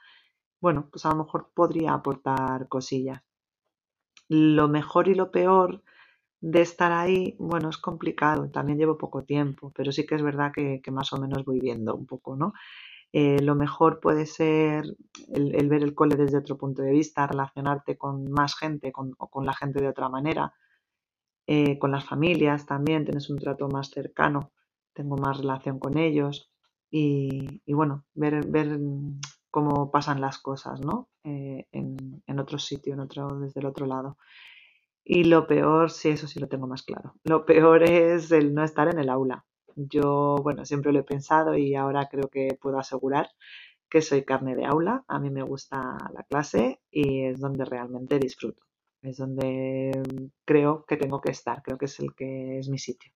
bueno, 0.61 0.89
pues 0.91 1.05
a 1.05 1.09
lo 1.09 1.17
mejor 1.17 1.51
podría 1.53 1.93
aportar 1.93 2.67
cosillas. 2.67 3.21
Lo 4.29 4.67
mejor 4.67 5.07
y 5.07 5.15
lo 5.15 5.31
peor 5.31 5.83
de 6.41 6.61
estar 6.61 6.91
ahí, 6.91 7.35
bueno, 7.39 7.69
es 7.69 7.77
complicado, 7.77 8.49
también 8.49 8.77
llevo 8.79 8.97
poco 8.97 9.23
tiempo, 9.23 9.71
pero 9.75 9.91
sí 9.91 10.05
que 10.05 10.15
es 10.15 10.23
verdad 10.23 10.51
que, 10.53 10.81
que 10.83 10.91
más 10.91 11.13
o 11.13 11.17
menos 11.17 11.45
voy 11.45 11.59
viendo 11.59 11.95
un 11.95 12.05
poco, 12.05 12.35
¿no? 12.35 12.53
Eh, 13.17 13.41
lo 13.41 13.55
mejor 13.55 14.01
puede 14.01 14.25
ser 14.25 14.83
el, 15.29 15.69
ver 15.69 15.83
el 15.83 15.95
cole 15.95 16.17
desde 16.17 16.37
otro 16.37 16.57
punto 16.57 16.81
de 16.81 16.91
vista, 16.91 17.25
relacionarte 17.25 17.97
con 17.97 18.29
más 18.29 18.57
gente 18.57 18.91
o 18.93 19.29
con 19.29 19.45
la 19.45 19.53
gente 19.53 19.79
de 19.79 19.87
otra 19.87 20.09
manera, 20.09 20.53
eh, 21.47 21.79
con 21.79 21.91
las 21.91 22.03
familias 22.03 22.65
también, 22.65 23.05
tienes 23.05 23.29
un 23.29 23.39
trato 23.39 23.69
más 23.69 23.89
cercano, 23.89 24.51
tengo 24.91 25.15
más 25.15 25.37
relación 25.37 25.79
con 25.79 25.97
ellos 25.97 26.51
y, 26.91 27.61
bueno, 27.67 28.03
ver, 28.15 28.45
ver, 28.47 28.77
cómo 29.49 29.91
pasan 29.91 30.19
las 30.19 30.37
cosas 30.37 30.81
¿no? 30.81 31.07
Eh, 31.23 31.67
en, 31.71 32.21
en, 32.27 32.39
otro 32.39 32.59
sitio, 32.59 32.95
en 32.95 32.99
otro, 32.99 33.39
desde 33.39 33.61
el 33.61 33.67
otro 33.67 33.85
lado. 33.85 34.17
Y 35.05 35.23
lo 35.23 35.47
peor, 35.47 35.89
sí, 35.89 36.09
eso 36.09 36.27
sí 36.27 36.41
lo 36.41 36.49
tengo 36.49 36.67
más 36.67 36.83
claro, 36.83 37.13
lo 37.23 37.45
peor 37.45 37.83
es 37.83 38.29
el 38.33 38.53
no 38.53 38.65
estar 38.65 38.89
en 38.89 38.99
el 38.99 39.07
aula. 39.07 39.45
Yo, 39.75 40.37
bueno, 40.43 40.65
siempre 40.65 40.91
lo 40.93 40.99
he 40.99 41.03
pensado 41.03 41.55
y 41.57 41.75
ahora 41.75 42.07
creo 42.09 42.29
que 42.29 42.57
puedo 42.61 42.79
asegurar 42.79 43.29
que 43.89 44.01
soy 44.01 44.23
carne 44.25 44.55
de 44.55 44.65
aula. 44.65 45.03
A 45.07 45.19
mí 45.19 45.29
me 45.29 45.43
gusta 45.43 45.97
la 46.13 46.23
clase 46.23 46.81
y 46.91 47.23
es 47.25 47.39
donde 47.39 47.65
realmente 47.65 48.19
disfruto. 48.19 48.63
Es 49.01 49.17
donde 49.17 49.91
creo 50.45 50.85
que 50.85 50.97
tengo 50.97 51.21
que 51.21 51.31
estar, 51.31 51.61
creo 51.63 51.77
que 51.77 51.85
es 51.85 51.99
el 51.99 52.15
que 52.15 52.59
es 52.59 52.69
mi 52.69 52.79
sitio. 52.79 53.11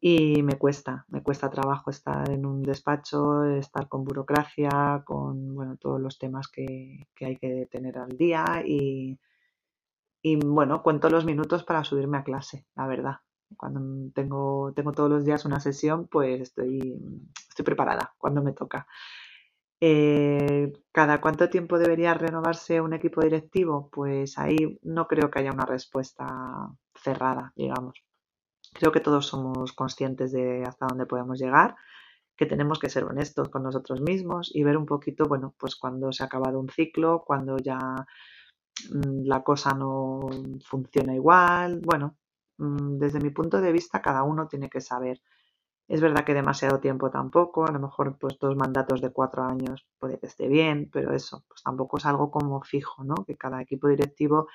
Y 0.00 0.42
me 0.42 0.56
cuesta, 0.58 1.04
me 1.08 1.22
cuesta 1.22 1.50
trabajo 1.50 1.90
estar 1.90 2.30
en 2.30 2.46
un 2.46 2.62
despacho, 2.62 3.44
estar 3.44 3.88
con 3.88 4.04
burocracia, 4.04 5.02
con 5.04 5.54
bueno, 5.54 5.76
todos 5.76 6.00
los 6.00 6.18
temas 6.18 6.48
que, 6.48 7.08
que 7.14 7.26
hay 7.26 7.36
que 7.36 7.66
tener 7.70 7.98
al 7.98 8.16
día 8.16 8.62
y, 8.64 9.18
y 10.22 10.36
bueno, 10.36 10.84
cuento 10.84 11.10
los 11.10 11.24
minutos 11.24 11.64
para 11.64 11.82
subirme 11.82 12.18
a 12.18 12.22
clase, 12.22 12.66
la 12.76 12.86
verdad. 12.86 13.16
Cuando 13.56 14.10
tengo, 14.14 14.72
tengo 14.74 14.92
todos 14.92 15.10
los 15.10 15.24
días 15.24 15.44
una 15.44 15.60
sesión, 15.60 16.06
pues 16.08 16.40
estoy, 16.40 16.96
estoy 17.48 17.64
preparada 17.64 18.14
cuando 18.18 18.42
me 18.42 18.52
toca. 18.52 18.86
Eh, 19.80 20.72
¿Cada 20.92 21.20
cuánto 21.20 21.48
tiempo 21.50 21.78
debería 21.78 22.14
renovarse 22.14 22.80
un 22.80 22.94
equipo 22.94 23.20
directivo? 23.22 23.88
Pues 23.92 24.38
ahí 24.38 24.78
no 24.82 25.06
creo 25.06 25.30
que 25.30 25.38
haya 25.38 25.52
una 25.52 25.66
respuesta 25.66 26.26
cerrada, 26.94 27.52
digamos. 27.56 28.02
Creo 28.72 28.92
que 28.92 29.00
todos 29.00 29.26
somos 29.26 29.72
conscientes 29.72 30.32
de 30.32 30.64
hasta 30.66 30.86
dónde 30.86 31.06
podemos 31.06 31.38
llegar, 31.38 31.76
que 32.36 32.46
tenemos 32.46 32.78
que 32.78 32.90
ser 32.90 33.04
honestos 33.04 33.48
con 33.48 33.62
nosotros 33.62 34.00
mismos 34.00 34.50
y 34.54 34.62
ver 34.64 34.76
un 34.76 34.86
poquito, 34.86 35.26
bueno, 35.26 35.54
pues 35.58 35.76
cuando 35.76 36.12
se 36.12 36.22
ha 36.22 36.26
acabado 36.26 36.60
un 36.60 36.68
ciclo, 36.68 37.24
cuando 37.26 37.56
ya 37.58 37.78
mm, 37.78 39.24
la 39.26 39.42
cosa 39.42 39.74
no 39.74 40.20
funciona 40.64 41.14
igual, 41.14 41.80
bueno, 41.84 42.16
desde 42.58 43.20
mi 43.20 43.30
punto 43.30 43.60
de 43.60 43.72
vista, 43.72 44.02
cada 44.02 44.22
uno 44.24 44.48
tiene 44.48 44.68
que 44.68 44.80
saber. 44.80 45.20
Es 45.88 46.00
verdad 46.02 46.24
que 46.24 46.34
demasiado 46.34 46.80
tiempo 46.80 47.10
tampoco, 47.10 47.66
a 47.66 47.72
lo 47.72 47.78
mejor 47.78 48.18
pues 48.18 48.38
dos 48.38 48.56
mandatos 48.56 49.00
de 49.00 49.10
cuatro 49.10 49.44
años 49.44 49.86
puede 49.98 50.18
que 50.18 50.26
esté 50.26 50.48
bien, 50.48 50.90
pero 50.92 51.14
eso, 51.14 51.44
pues 51.48 51.62
tampoco 51.62 51.96
es 51.98 52.06
algo 52.06 52.30
como 52.30 52.60
fijo, 52.62 53.04
¿no? 53.04 53.24
Que 53.26 53.36
cada 53.36 53.62
equipo 53.62 53.88
directivo, 53.88 54.48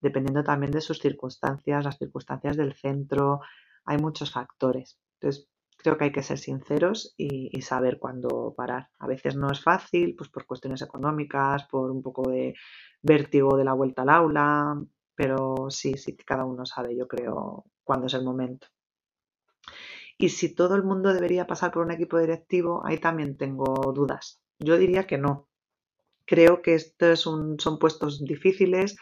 dependiendo 0.00 0.44
también 0.44 0.70
de 0.70 0.80
sus 0.80 1.00
circunstancias, 1.00 1.84
las 1.84 1.98
circunstancias 1.98 2.56
del 2.56 2.74
centro, 2.74 3.40
hay 3.84 3.98
muchos 3.98 4.32
factores. 4.32 4.98
Entonces, 5.20 5.48
creo 5.76 5.98
que 5.98 6.04
hay 6.04 6.12
que 6.12 6.22
ser 6.22 6.38
sinceros 6.38 7.14
y, 7.16 7.50
y, 7.56 7.62
saber 7.62 7.98
cuándo 7.98 8.54
parar. 8.56 8.90
A 8.98 9.06
veces 9.06 9.36
no 9.36 9.50
es 9.50 9.62
fácil, 9.62 10.14
pues 10.16 10.30
por 10.30 10.46
cuestiones 10.46 10.82
económicas, 10.82 11.64
por 11.64 11.90
un 11.90 12.02
poco 12.02 12.28
de 12.30 12.54
vértigo 13.02 13.56
de 13.56 13.64
la 13.64 13.72
vuelta 13.72 14.02
al 14.02 14.10
aula, 14.10 14.82
pero 15.16 15.70
sí, 15.70 15.94
sí 15.94 16.16
cada 16.16 16.44
uno 16.44 16.66
sabe, 16.66 16.96
yo 16.96 17.08
creo, 17.08 17.64
cuándo 17.82 18.06
es 18.06 18.14
el 18.14 18.24
momento. 18.24 18.68
Y 20.18 20.30
si 20.30 20.54
todo 20.54 20.76
el 20.76 20.82
mundo 20.82 21.12
debería 21.12 21.46
pasar 21.46 21.72
por 21.72 21.84
un 21.84 21.90
equipo 21.90 22.18
directivo, 22.18 22.82
ahí 22.86 22.98
también 22.98 23.36
tengo 23.36 23.92
dudas. 23.92 24.40
Yo 24.58 24.78
diría 24.78 25.06
que 25.06 25.18
no. 25.18 25.48
Creo 26.24 26.62
que 26.62 26.74
estos 26.74 27.20
son 27.20 27.78
puestos 27.78 28.24
difíciles, 28.24 28.96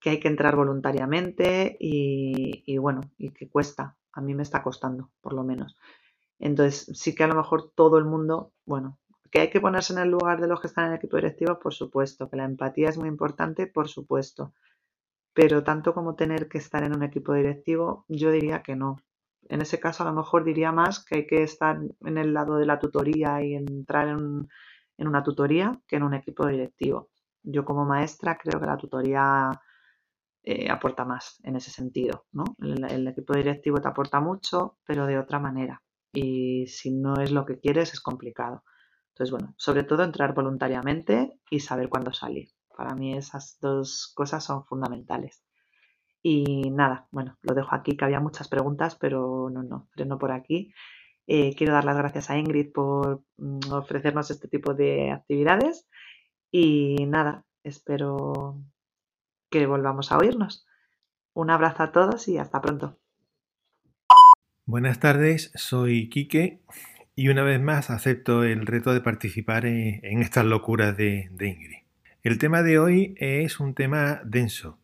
que 0.00 0.10
hay 0.10 0.20
que 0.20 0.28
entrar 0.28 0.56
voluntariamente 0.56 1.76
y, 1.80 2.62
y, 2.66 2.78
bueno, 2.78 3.00
y 3.16 3.30
que 3.30 3.48
cuesta. 3.48 3.96
A 4.12 4.20
mí 4.20 4.34
me 4.34 4.42
está 4.42 4.62
costando, 4.62 5.10
por 5.20 5.32
lo 5.32 5.44
menos. 5.44 5.76
Entonces, 6.38 6.90
sí 6.98 7.14
que 7.14 7.24
a 7.24 7.28
lo 7.28 7.34
mejor 7.34 7.72
todo 7.74 7.98
el 7.98 8.04
mundo, 8.04 8.52
bueno, 8.64 8.98
que 9.30 9.40
hay 9.40 9.50
que 9.50 9.60
ponerse 9.60 9.92
en 9.92 9.98
el 9.98 10.10
lugar 10.10 10.40
de 10.40 10.48
los 10.48 10.60
que 10.60 10.68
están 10.68 10.86
en 10.86 10.92
el 10.92 10.98
equipo 10.98 11.16
directivo, 11.16 11.58
por 11.58 11.74
supuesto, 11.74 12.30
que 12.30 12.36
la 12.36 12.44
empatía 12.44 12.88
es 12.88 12.96
muy 12.96 13.08
importante, 13.08 13.66
por 13.66 13.88
supuesto, 13.88 14.54
pero 15.38 15.62
tanto 15.62 15.94
como 15.94 16.16
tener 16.16 16.48
que 16.48 16.58
estar 16.58 16.82
en 16.82 16.96
un 16.96 17.04
equipo 17.04 17.32
directivo, 17.32 18.04
yo 18.08 18.32
diría 18.32 18.60
que 18.60 18.74
no. 18.74 18.96
En 19.48 19.60
ese 19.60 19.78
caso, 19.78 20.02
a 20.02 20.06
lo 20.06 20.12
mejor 20.12 20.42
diría 20.42 20.72
más 20.72 21.04
que 21.04 21.18
hay 21.18 21.26
que 21.28 21.44
estar 21.44 21.78
en 22.00 22.18
el 22.18 22.34
lado 22.34 22.56
de 22.56 22.66
la 22.66 22.80
tutoría 22.80 23.40
y 23.44 23.54
entrar 23.54 24.08
en, 24.08 24.48
una 24.98 25.22
tutoría 25.22 25.80
que 25.86 25.94
en 25.94 26.02
un 26.02 26.14
equipo 26.14 26.44
directivo. 26.48 27.10
Yo 27.44 27.64
como 27.64 27.84
maestra 27.84 28.36
creo 28.36 28.58
que 28.58 28.66
la 28.66 28.76
tutoría 28.76 29.52
eh, 30.42 30.68
aporta 30.72 31.04
más 31.04 31.38
en 31.44 31.54
ese 31.54 31.70
sentido. 31.70 32.26
¿no? 32.32 32.42
El, 32.58 33.06
equipo 33.06 33.34
directivo 33.34 33.80
te 33.80 33.86
aporta 33.86 34.18
mucho, 34.18 34.78
pero 34.84 35.06
de 35.06 35.20
otra 35.20 35.38
manera. 35.38 35.84
Y 36.12 36.66
si 36.66 36.90
no 36.92 37.14
es 37.20 37.30
lo 37.30 37.44
que 37.46 37.60
quieres, 37.60 37.92
es 37.92 38.00
complicado. 38.00 38.64
Entonces, 39.10 39.30
bueno, 39.30 39.54
sobre 39.56 39.84
todo 39.84 40.02
entrar 40.02 40.34
voluntariamente 40.34 41.38
y 41.48 41.60
saber 41.60 41.88
cuándo 41.88 42.12
salir. 42.12 42.48
Para 42.78 42.94
mí 42.94 43.12
esas 43.12 43.58
dos 43.60 44.12
cosas 44.14 44.44
son 44.44 44.64
fundamentales. 44.64 45.42
Y 46.22 46.70
nada, 46.70 47.08
bueno, 47.10 47.36
lo 47.42 47.52
dejo 47.56 47.74
aquí, 47.74 47.96
que 47.96 48.04
había 48.04 48.20
muchas 48.20 48.46
preguntas, 48.46 48.94
pero 48.94 49.50
no, 49.50 49.64
no, 49.64 49.88
freno 49.90 50.16
por 50.16 50.30
aquí. 50.30 50.72
Eh, 51.26 51.56
quiero 51.56 51.72
dar 51.72 51.84
las 51.84 51.96
gracias 51.96 52.30
a 52.30 52.38
Ingrid 52.38 52.70
por 52.70 53.24
mm, 53.36 53.72
ofrecernos 53.72 54.30
este 54.30 54.46
tipo 54.46 54.74
de 54.74 55.10
actividades 55.10 55.88
y 56.52 57.04
nada, 57.06 57.44
espero 57.64 58.62
que 59.50 59.66
volvamos 59.66 60.12
a 60.12 60.18
oírnos. 60.18 60.64
Un 61.34 61.50
abrazo 61.50 61.82
a 61.82 61.90
todos 61.90 62.28
y 62.28 62.38
hasta 62.38 62.60
pronto. 62.60 62.96
Buenas 64.66 65.00
tardes, 65.00 65.50
soy 65.56 66.08
Quique 66.10 66.62
y 67.16 67.26
una 67.26 67.42
vez 67.42 67.60
más 67.60 67.90
acepto 67.90 68.44
el 68.44 68.66
reto 68.66 68.94
de 68.94 69.00
participar 69.00 69.66
en, 69.66 70.22
estas 70.22 70.44
locuras 70.44 70.96
de, 70.96 71.28
de 71.32 71.48
Ingrid. 71.48 71.87
El 72.24 72.38
tema 72.38 72.64
de 72.64 72.80
hoy 72.80 73.14
es 73.18 73.60
un 73.60 73.74
tema 73.74 74.20
denso. 74.24 74.76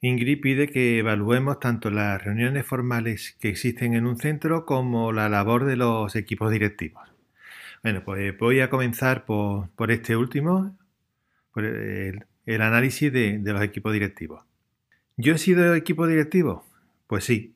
Ingrid 0.00 0.40
pide 0.40 0.68
que 0.68 0.98
evaluemos 0.98 1.60
tanto 1.60 1.90
las 1.90 2.24
reuniones 2.24 2.64
formales 2.64 3.36
que 3.38 3.50
existen 3.50 3.92
en 3.92 4.06
un 4.06 4.16
centro 4.16 4.64
como 4.64 5.12
la 5.12 5.28
labor 5.28 5.66
de 5.66 5.76
los 5.76 6.16
equipos 6.16 6.50
directivos. 6.50 7.02
Bueno, 7.82 8.02
pues 8.02 8.36
voy 8.38 8.60
a 8.60 8.70
comenzar 8.70 9.26
por, 9.26 9.68
este 9.90 10.16
último, 10.16 10.78
por 11.52 11.66
el, 11.66 12.24
análisis 12.46 13.12
de, 13.12 13.38
los 13.44 13.62
equipos 13.62 13.92
directivos. 13.92 14.42
¿Yo 15.18 15.34
he 15.34 15.38
sido 15.38 15.74
equipo 15.74 16.06
directivo? 16.06 16.64
Pues 17.06 17.24
sí. 17.24 17.54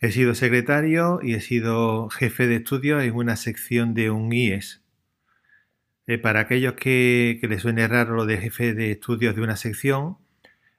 He 0.00 0.12
sido 0.12 0.34
secretario 0.34 1.20
y 1.22 1.32
he 1.32 1.40
sido 1.40 2.10
jefe 2.10 2.46
de 2.46 2.56
estudio 2.56 3.00
en 3.00 3.14
una 3.14 3.36
sección 3.36 3.94
de 3.94 4.10
un 4.10 4.30
IES. 4.30 4.82
Eh, 6.06 6.18
para 6.18 6.40
aquellos 6.40 6.74
que, 6.74 7.40
les 7.42 7.62
suene 7.62 7.88
raro 7.88 8.14
lo 8.14 8.26
de 8.26 8.38
jefe 8.38 8.74
de 8.74 8.92
estudios 8.92 9.34
de 9.34 9.42
una 9.42 9.56
sección, 9.56 10.18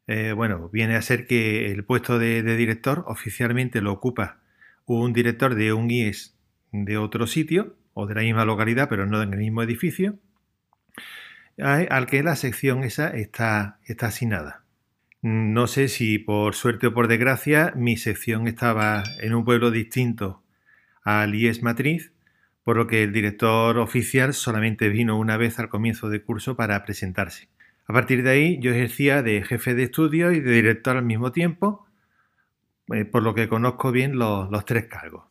eh, 0.08 0.32
bueno, 0.32 0.70
viene 0.70 0.96
a 0.96 1.02
ser 1.02 1.28
que 1.28 1.72
el 1.72 1.84
puesto 1.84 2.18
de, 2.18 2.42
director 2.56 3.04
oficialmente 3.08 3.82
lo 3.82 3.92
ocupa 3.92 4.40
un 4.86 5.12
director 5.12 5.56
de 5.56 5.74
un 5.74 5.92
IES 5.92 6.38
de 6.72 6.98
otro 6.98 7.28
sitio 7.28 7.76
o 7.94 8.08
de 8.08 8.16
la 8.16 8.22
misma 8.22 8.46
localidad, 8.46 8.88
pero 8.88 9.06
no 9.06 9.22
en 9.22 9.34
el 9.34 9.40
mismo 9.40 9.62
edificio 9.64 10.18
al 11.58 12.06
que 12.06 12.22
la 12.24 12.36
sección 12.36 12.84
esa 12.84 13.10
está, 13.10 13.80
está 13.86 14.08
asignada. 14.08 14.64
No 15.22 15.68
sé 15.68 15.88
si 15.88 16.20
por 16.20 16.54
suerte 16.54 16.88
o 16.88 16.94
por 16.94 17.08
desgracia 17.08 17.74
mi 17.76 17.98
sección 17.98 18.48
estaba 18.48 19.04
en 19.20 19.34
un 19.34 19.44
pueblo 19.44 19.72
distinto 19.72 20.44
al 21.04 21.34
IES 21.34 21.64
Matriz, 21.64 22.14
por 22.68 22.76
lo 22.76 22.86
que 22.86 23.02
el 23.02 23.14
director 23.14 23.78
oficial 23.78 24.34
solamente 24.34 24.90
vino 24.90 25.18
una 25.18 25.38
vez 25.38 25.58
al 25.58 25.70
comienzo 25.70 26.10
del 26.10 26.26
curso 26.26 26.58
para 26.58 26.84
presentarse. 26.84 27.48
A 27.86 27.94
partir 27.94 28.24
de 28.24 28.30
ahí 28.30 28.60
yo 28.60 28.72
ejercía 28.72 29.24
de 29.24 29.42
jefe 29.42 29.74
de 29.74 29.84
estudio 29.84 30.34
y 30.34 30.42
de 30.42 30.52
director 30.52 30.98
al 30.98 31.06
mismo 31.06 31.32
tiempo, 31.32 31.88
eh, 32.94 33.06
por 33.06 33.24
lo 33.24 33.34
que 33.34 33.48
conozco 33.48 33.94
bien 33.94 34.20
los, 34.20 34.50
tres 34.66 34.88
cargos. 34.88 35.24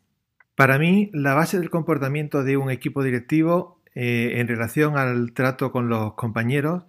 Para 0.54 0.78
mí, 0.78 1.10
la 1.12 1.34
base 1.34 1.58
del 1.58 1.68
comportamiento 1.68 2.42
de 2.42 2.56
un 2.56 2.70
equipo 2.70 3.02
directivo 3.02 3.82
eh, 3.94 4.40
en 4.40 4.48
relación 4.48 4.96
al 4.96 5.34
trato 5.34 5.72
con 5.72 5.90
los 5.90 6.14
compañeros 6.14 6.84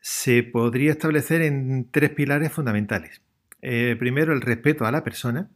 se 0.00 0.42
podría 0.42 0.90
establecer 0.90 1.40
en 1.40 1.88
tres 1.92 2.10
pilares 2.10 2.50
fundamentales. 2.50 3.22
Eh, 3.62 3.94
primero, 3.96 4.32
el 4.32 4.40
respeto 4.40 4.86
a 4.86 4.90
la 4.90 5.04
persona. 5.04 5.50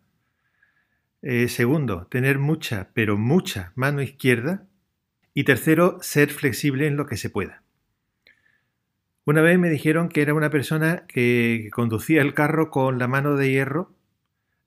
Eh, 1.22 1.48
segundo, 1.48 2.06
tener 2.08 2.38
mucha, 2.38 2.90
pero 2.94 3.16
mucha 3.16 3.72
mano 3.74 4.02
izquierda. 4.02 4.66
Y 5.34 5.44
tercero, 5.44 5.98
ser 6.02 6.30
flexible 6.30 6.86
en 6.86 6.96
lo 6.96 7.06
que 7.06 7.16
se 7.16 7.30
pueda. 7.30 7.62
Una 9.24 9.40
vez 9.40 9.58
me 9.58 9.70
dijeron 9.70 10.08
que 10.08 10.20
era 10.20 10.34
una 10.34 10.50
persona 10.50 11.04
que 11.06 11.70
conducía 11.72 12.22
el 12.22 12.34
carro 12.34 12.70
con 12.70 12.98
la 12.98 13.06
mano 13.06 13.36
de 13.36 13.50
hierro 13.50 13.94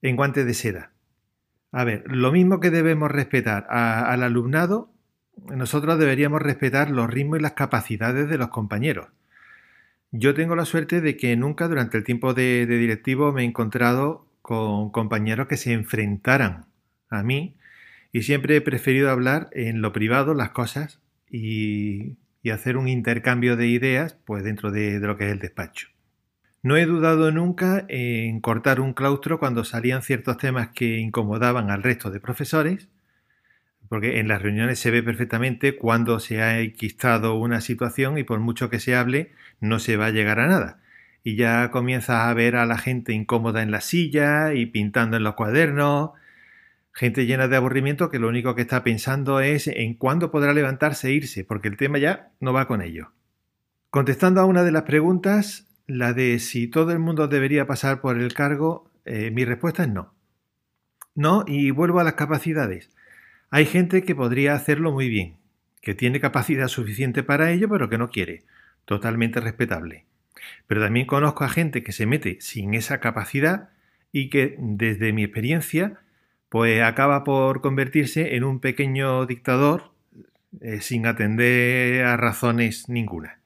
en 0.02 0.16
guantes 0.16 0.46
de 0.46 0.54
seda. 0.54 0.92
A 1.72 1.84
ver, 1.84 2.04
lo 2.08 2.32
mismo 2.32 2.62
que 2.62 2.72
debemos 2.72 3.12
respetar 3.12 3.68
al 3.70 4.24
alumnado, 4.24 4.94
nosotros 5.54 6.00
deberíamos 6.00 6.42
respetar 6.42 6.90
los 6.90 7.10
ritmos 7.10 7.40
y 7.40 7.42
las 7.42 7.52
capacidades 7.52 8.30
de 8.30 8.38
los 8.38 8.48
compañeros. 8.48 9.10
Yo 10.12 10.34
tengo 10.34 10.56
la 10.56 10.64
suerte 10.64 11.02
de 11.02 11.18
que 11.18 11.36
nunca 11.36 11.68
durante 11.68 11.98
el 11.98 12.06
tiempo 12.06 12.34
de, 12.34 12.66
directivo 12.66 13.34
me 13.34 13.42
he 13.42 13.46
encontrado 13.46 14.26
con 14.46 14.92
compañeros 14.92 15.48
que 15.48 15.58
se 15.58 15.74
enfrentaran 15.74 16.68
a 17.10 17.24
mí 17.24 17.58
y 18.12 18.22
siempre 18.22 18.56
he 18.56 18.62
preferido 18.62 19.10
hablar 19.10 19.50
en 19.54 19.82
lo 19.82 19.92
privado 19.92 20.36
las 20.36 20.52
cosas 20.52 21.02
y, 21.28 22.18
hacer 22.54 22.78
un 22.78 22.88
intercambio 22.88 23.56
de 23.56 23.66
ideas 23.66 24.20
pues 24.24 24.44
dentro 24.44 24.70
de, 24.70 25.00
de 25.00 25.08
lo 25.08 25.18
que 25.18 25.26
es 25.26 25.32
el 25.32 25.40
despacho. 25.40 25.88
No 26.62 26.78
he 26.78 26.86
dudado 26.86 27.32
nunca 27.32 27.86
en 27.90 28.40
cortar 28.40 28.80
un 28.80 28.94
claustro 28.94 29.40
cuando 29.40 29.64
salían 29.64 30.04
ciertos 30.04 30.38
temas 30.38 30.70
que 30.70 31.00
incomodaban 31.00 31.72
al 31.72 31.82
resto 31.82 32.12
de 32.12 32.20
profesores 32.20 32.88
porque 33.90 34.20
en 34.20 34.28
las 34.28 34.44
reuniones 34.44 34.78
se 34.78 34.92
ve 34.92 35.02
perfectamente 35.02 35.76
cuando 35.76 36.20
se 36.20 36.42
ha 36.44 36.60
enquistado 36.60 37.36
una 37.36 37.62
situación 37.62 38.20
y 38.20 38.24
por 38.24 38.40
mucho 38.40 38.70
que 38.70 38.80
se 38.80 38.96
hable 38.96 39.32
no 39.60 39.80
se 39.80 39.98
va 39.98 40.08
a 40.08 40.12
llegar 40.12 40.40
a 40.40 40.48
nada. 40.48 40.80
Y 41.28 41.38
ya 41.38 41.72
comienzas 41.72 42.28
a 42.28 42.34
ver 42.36 42.56
a 42.56 42.68
la 42.68 42.78
gente 42.78 43.12
incómoda 43.12 43.64
en 43.64 43.72
la 43.72 43.82
silla 43.82 44.54
y 44.54 44.68
pintando 44.68 45.18
en 45.18 45.24
los 45.24 45.34
cuadernos, 45.34 46.12
gente 46.94 47.26
llena 47.26 47.48
de 47.48 47.56
aburrimiento 47.56 48.12
que 48.12 48.20
lo 48.20 48.28
único 48.28 48.54
que 48.54 48.62
está 48.62 48.84
pensando 48.84 49.40
es 49.40 49.66
en 49.66 49.96
cuándo 49.96 50.30
podrá 50.30 50.54
levantarse 50.54 51.08
e 51.08 51.14
irse, 51.14 51.44
porque 51.44 51.68
el 51.68 51.78
tema 51.78 51.98
ya 51.98 52.32
no 52.40 52.54
va 52.54 52.68
con 52.68 52.84
ello. 52.84 53.12
Contestando 53.90 54.40
a 54.40 54.46
una 54.46 54.62
de 54.62 54.72
las 54.72 54.84
preguntas, 54.84 55.68
la 55.88 56.14
de 56.14 56.38
si 56.38 56.68
todo 56.68 56.92
el 56.92 57.00
mundo 57.00 57.28
debería 57.28 57.66
pasar 57.66 58.02
por 58.02 58.20
el 58.20 58.36
cargo, 58.36 58.92
eh, 59.04 59.32
mi 59.32 59.46
respuesta 59.46 59.82
es 59.82 59.90
no. 59.90 60.14
No, 61.16 61.44
y 61.48 61.72
vuelvo 61.72 62.00
a 62.00 62.04
las 62.04 62.14
capacidades. 62.14 62.92
Hay 63.50 63.66
gente 63.66 64.04
que 64.04 64.14
podría 64.14 64.54
hacerlo 64.54 64.92
muy 64.92 65.10
bien, 65.10 65.38
que 65.82 65.96
tiene 65.96 66.20
capacidad 66.20 66.68
suficiente 66.68 67.24
para 67.24 67.50
ello, 67.50 67.68
pero 67.68 67.90
que 67.90 67.98
no 67.98 68.12
quiere. 68.12 68.44
Totalmente 68.86 69.40
respetable. 69.40 70.06
Pero 70.68 70.82
también 70.82 71.06
conozco 71.06 71.44
a 71.44 71.50
gente 71.50 71.84
que 71.84 71.92
se 71.92 72.06
mete 72.06 72.38
sin 72.42 72.74
esa 72.74 73.00
capacidad 73.00 73.70
y 74.12 74.30
que, 74.30 74.56
desde 74.60 75.14
mi 75.14 75.24
experiencia, 75.24 76.00
pues 76.50 76.82
acaba 76.82 77.24
por 77.24 77.62
convertirse 77.62 78.36
en 78.36 78.44
un 78.44 78.60
pequeño 78.60 79.26
dictador 79.26 79.92
eh, 80.62 80.82
sin 80.82 81.06
atender 81.06 82.06
a 82.06 82.18
razones 82.18 82.90
ninguna. 82.90 83.40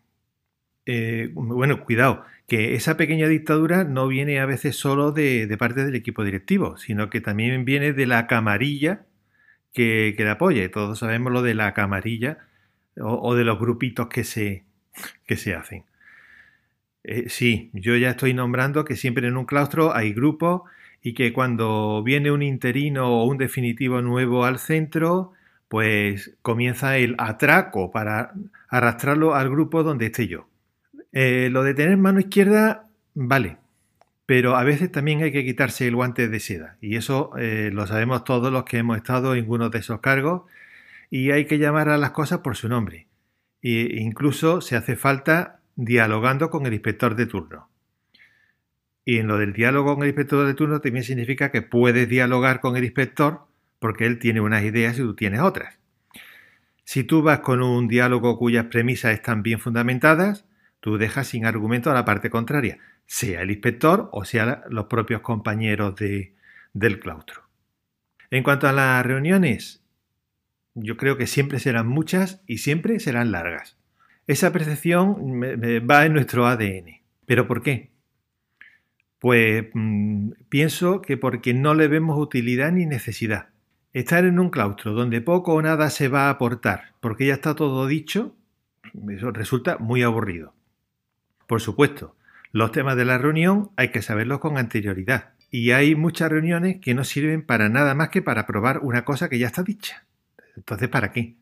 Eh, 0.85 1.29
bueno, 1.33 1.83
cuidado, 1.85 2.23
que 2.47 2.75
esa 2.75 2.97
pequeña 2.97 3.27
dictadura 3.27 3.83
no 3.83 4.07
viene 4.07 4.39
a 4.39 4.45
veces 4.45 4.75
solo 4.75 5.11
de, 5.11 5.47
de, 5.47 5.57
parte 5.57 5.85
del 5.85 5.95
equipo 5.95 6.23
directivo, 6.23 6.77
sino 6.77 7.09
que 7.09 7.21
también 7.21 7.65
viene 7.65 7.93
de 7.93 8.07
la 8.07 8.27
camarilla 8.27 9.05
que, 9.73 10.15
le 10.17 10.29
apoye. 10.29 10.69
Todos 10.69 10.99
sabemos 10.99 11.31
lo 11.31 11.41
de 11.41 11.53
la 11.53 11.73
camarilla 11.73 12.39
o, 12.97 13.35
de 13.35 13.43
los 13.43 13.59
grupitos 13.59 14.07
que 14.07 14.23
se, 14.23 14.65
que 15.25 15.37
se 15.37 15.55
hacen. 15.55 15.85
Eh, 17.03 17.29
sí, 17.29 17.69
yo 17.73 17.95
ya 17.95 18.11
estoy 18.11 18.33
nombrando 18.33 18.85
que 18.85 18.95
siempre 18.95 19.27
en 19.27 19.37
un 19.37 19.45
claustro 19.45 19.95
hay 19.95 20.13
grupos 20.13 20.63
y 21.01 21.13
que 21.13 21.31
cuando 21.33 22.03
viene 22.03 22.31
un 22.31 22.41
interino 22.41 23.07
o 23.07 23.25
un 23.25 23.37
definitivo 23.37 24.01
nuevo 24.01 24.45
al 24.45 24.59
centro, 24.59 25.33
pues 25.69 26.35
comienza 26.41 26.97
el 26.97 27.15
atraco 27.17 27.91
para 27.91 28.33
arrastrarlo 28.67 29.35
al 29.35 29.49
grupo 29.49 29.83
donde 29.83 30.07
esté 30.07 30.27
yo. 30.27 30.47
Eh, 31.13 31.49
lo 31.51 31.63
de 31.63 31.73
tener 31.73 31.97
mano 31.97 32.19
izquierda, 32.19 32.87
vale, 33.15 33.57
pero 34.25 34.55
a 34.57 34.63
veces 34.63 34.91
también 34.91 35.23
hay 35.23 35.31
que 35.31 35.45
quitarse 35.45 35.87
el 35.87 35.95
guante 35.95 36.27
de 36.27 36.39
seda 36.39 36.77
y 36.81 36.97
eso 36.97 37.31
eh, 37.37 37.71
lo 37.73 37.87
sabemos 37.87 38.23
todos 38.23 38.51
los 38.51 38.63
que 38.63 38.77
hemos 38.77 38.97
estado 38.97 39.35
en 39.35 39.49
uno 39.49 39.69
de 39.69 39.79
esos 39.79 40.01
cargos 40.01 40.43
y 41.09 41.31
hay 41.31 41.45
que 41.45 41.57
llamar 41.57 41.89
a 41.89 41.97
las 41.97 42.11
cosas 42.11 42.39
por 42.39 42.55
su 42.55 42.69
nombre. 42.69 43.07
E 43.61 43.97
incluso 43.99 44.61
se 44.61 44.75
hace 44.75 44.95
falta 44.95 45.58
dialogando 45.85 46.49
con 46.49 46.65
el 46.65 46.73
inspector 46.73 47.15
de 47.15 47.25
turno. 47.25 47.69
Y 49.05 49.17
en 49.17 49.27
lo 49.27 49.37
del 49.37 49.53
diálogo 49.53 49.95
con 49.95 50.03
el 50.03 50.09
inspector 50.09 50.45
de 50.45 50.53
turno 50.53 50.81
también 50.81 51.03
significa 51.03 51.51
que 51.51 51.61
puedes 51.61 52.07
dialogar 52.07 52.59
con 52.59 52.77
el 52.77 52.83
inspector 52.83 53.47
porque 53.79 54.05
él 54.05 54.19
tiene 54.19 54.41
unas 54.41 54.63
ideas 54.63 54.97
y 54.97 55.01
tú 55.01 55.15
tienes 55.15 55.39
otras. 55.39 55.79
Si 56.83 57.03
tú 57.03 57.21
vas 57.21 57.39
con 57.39 57.61
un 57.61 57.87
diálogo 57.87 58.37
cuyas 58.37 58.65
premisas 58.65 59.13
están 59.13 59.41
bien 59.41 59.59
fundamentadas, 59.59 60.45
tú 60.79 60.97
dejas 60.97 61.27
sin 61.27 61.45
argumento 61.45 61.89
a 61.89 61.93
la 61.93 62.05
parte 62.05 62.29
contraria 62.29 62.79
sea 63.09 63.41
el 63.41 63.49
inspector 63.49 64.07
o 64.11 64.23
sea 64.23 64.63
los 64.69 64.85
propios 64.85 65.21
compañeros 65.21 65.95
de, 65.95 66.35
del 66.73 66.99
claustro. 66.99 67.41
En 68.29 68.43
cuanto 68.43 68.67
a 68.67 68.71
las 68.71 69.03
reuniones, 69.03 69.83
yo 70.75 70.95
creo 70.95 71.17
que 71.17 71.25
siempre 71.25 71.57
serán 71.57 71.87
muchas 71.87 72.43
y 72.45 72.59
siempre 72.59 72.99
serán 72.99 73.31
largas. 73.31 73.78
Esa 74.29 74.53
percepción 74.53 75.41
va 75.89 76.05
en 76.05 76.13
nuestro 76.13 76.45
ADN. 76.45 77.01
¿Pero 77.25 77.47
por 77.47 77.63
qué? 77.63 77.89
Pues 79.17 79.65
mm, 79.73 80.33
pienso 80.49 81.01
que 81.01 81.17
porque 81.17 81.55
no 81.55 81.73
le 81.73 81.87
vemos 81.87 82.15
utilidad 82.19 82.71
ni 82.71 82.85
necesidad. 82.85 83.49
Estar 83.91 84.25
en 84.25 84.37
un 84.37 84.51
claustro 84.51 84.93
donde 84.93 85.21
poco 85.21 85.55
o 85.55 85.61
nada 85.63 85.89
se 85.89 86.09
va 86.09 86.27
a 86.27 86.29
aportar, 86.29 86.93
porque 86.99 87.25
ya 87.25 87.33
está 87.33 87.55
todo 87.55 87.87
dicho, 87.87 88.35
eso 89.09 89.31
resulta 89.31 89.79
muy 89.79 90.03
aburrido. 90.03 90.53
Por 91.47 91.59
supuesto, 91.59 92.15
los 92.51 92.71
temas 92.71 92.97
de 92.97 93.05
la 93.05 93.17
reunión 93.17 93.71
hay 93.77 93.89
que 93.89 94.03
saberlos 94.03 94.37
con 94.37 94.59
anterioridad. 94.59 95.33
Y 95.49 95.71
hay 95.71 95.95
muchas 95.95 96.29
reuniones 96.29 96.77
que 96.79 96.93
no 96.93 97.03
sirven 97.03 97.43
para 97.43 97.67
nada 97.67 97.95
más 97.95 98.09
que 98.09 98.21
para 98.21 98.45
probar 98.45 98.81
una 98.83 99.05
cosa 99.05 99.27
que 99.27 99.39
ya 99.39 99.47
está 99.47 99.63
dicha. 99.63 100.05
Entonces, 100.55 100.87
¿para 100.87 101.11
qué? 101.11 101.38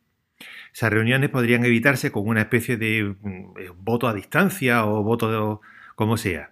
Esas 0.74 0.92
reuniones 0.92 1.30
podrían 1.30 1.66
evitarse 1.66 2.12
con 2.12 2.28
una 2.28 2.42
especie 2.42 2.78
de 2.78 3.16
mm, 3.20 3.58
eh, 3.58 3.70
voto 3.76 4.08
a 4.08 4.14
distancia 4.14 4.86
o 4.86 5.04
voto 5.04 5.62
como 5.96 6.18
sea. 6.18 6.52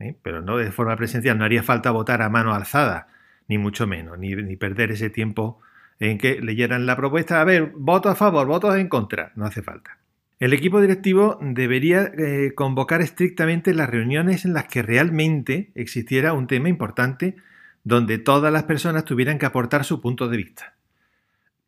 ¿eh? 0.00 0.16
Pero 0.22 0.42
no 0.42 0.56
de 0.56 0.72
forma 0.72 0.96
presencial. 0.96 1.38
No 1.38 1.44
haría 1.44 1.62
falta 1.62 1.90
votar 1.90 2.22
a 2.22 2.28
mano 2.28 2.54
alzada, 2.54 3.08
ni 3.48 3.58
mucho 3.58 3.86
menos, 3.86 4.18
ni, 4.18 4.56
perder 4.56 4.92
ese 4.92 5.10
tiempo 5.10 5.60
en 5.98 6.18
que 6.18 6.40
leyeran 6.40 6.86
la 6.86 6.96
propuesta. 6.96 7.40
A 7.40 7.44
ver, 7.44 7.72
voto 7.74 8.08
a 8.08 8.14
favor, 8.14 8.46
votos 8.46 8.76
en 8.76 8.88
contra. 8.88 9.32
No 9.36 9.46
hace 9.46 9.62
falta. 9.62 9.98
El 10.38 10.52
equipo 10.52 10.80
directivo 10.82 11.38
debería 11.40 12.12
eh, 12.16 12.52
convocar 12.54 13.00
estrictamente 13.00 13.72
las 13.72 13.88
reuniones 13.88 14.44
en 14.44 14.52
las 14.52 14.64
que 14.64 14.82
realmente 14.82 15.70
existiera 15.74 16.34
un 16.34 16.46
tema 16.46 16.68
importante 16.68 17.36
donde 17.84 18.18
todas 18.18 18.52
las 18.52 18.64
personas 18.64 19.04
tuvieran 19.04 19.38
que 19.38 19.46
aportar 19.46 19.84
su 19.84 20.00
punto 20.00 20.28
de 20.28 20.36
vista. 20.36 20.74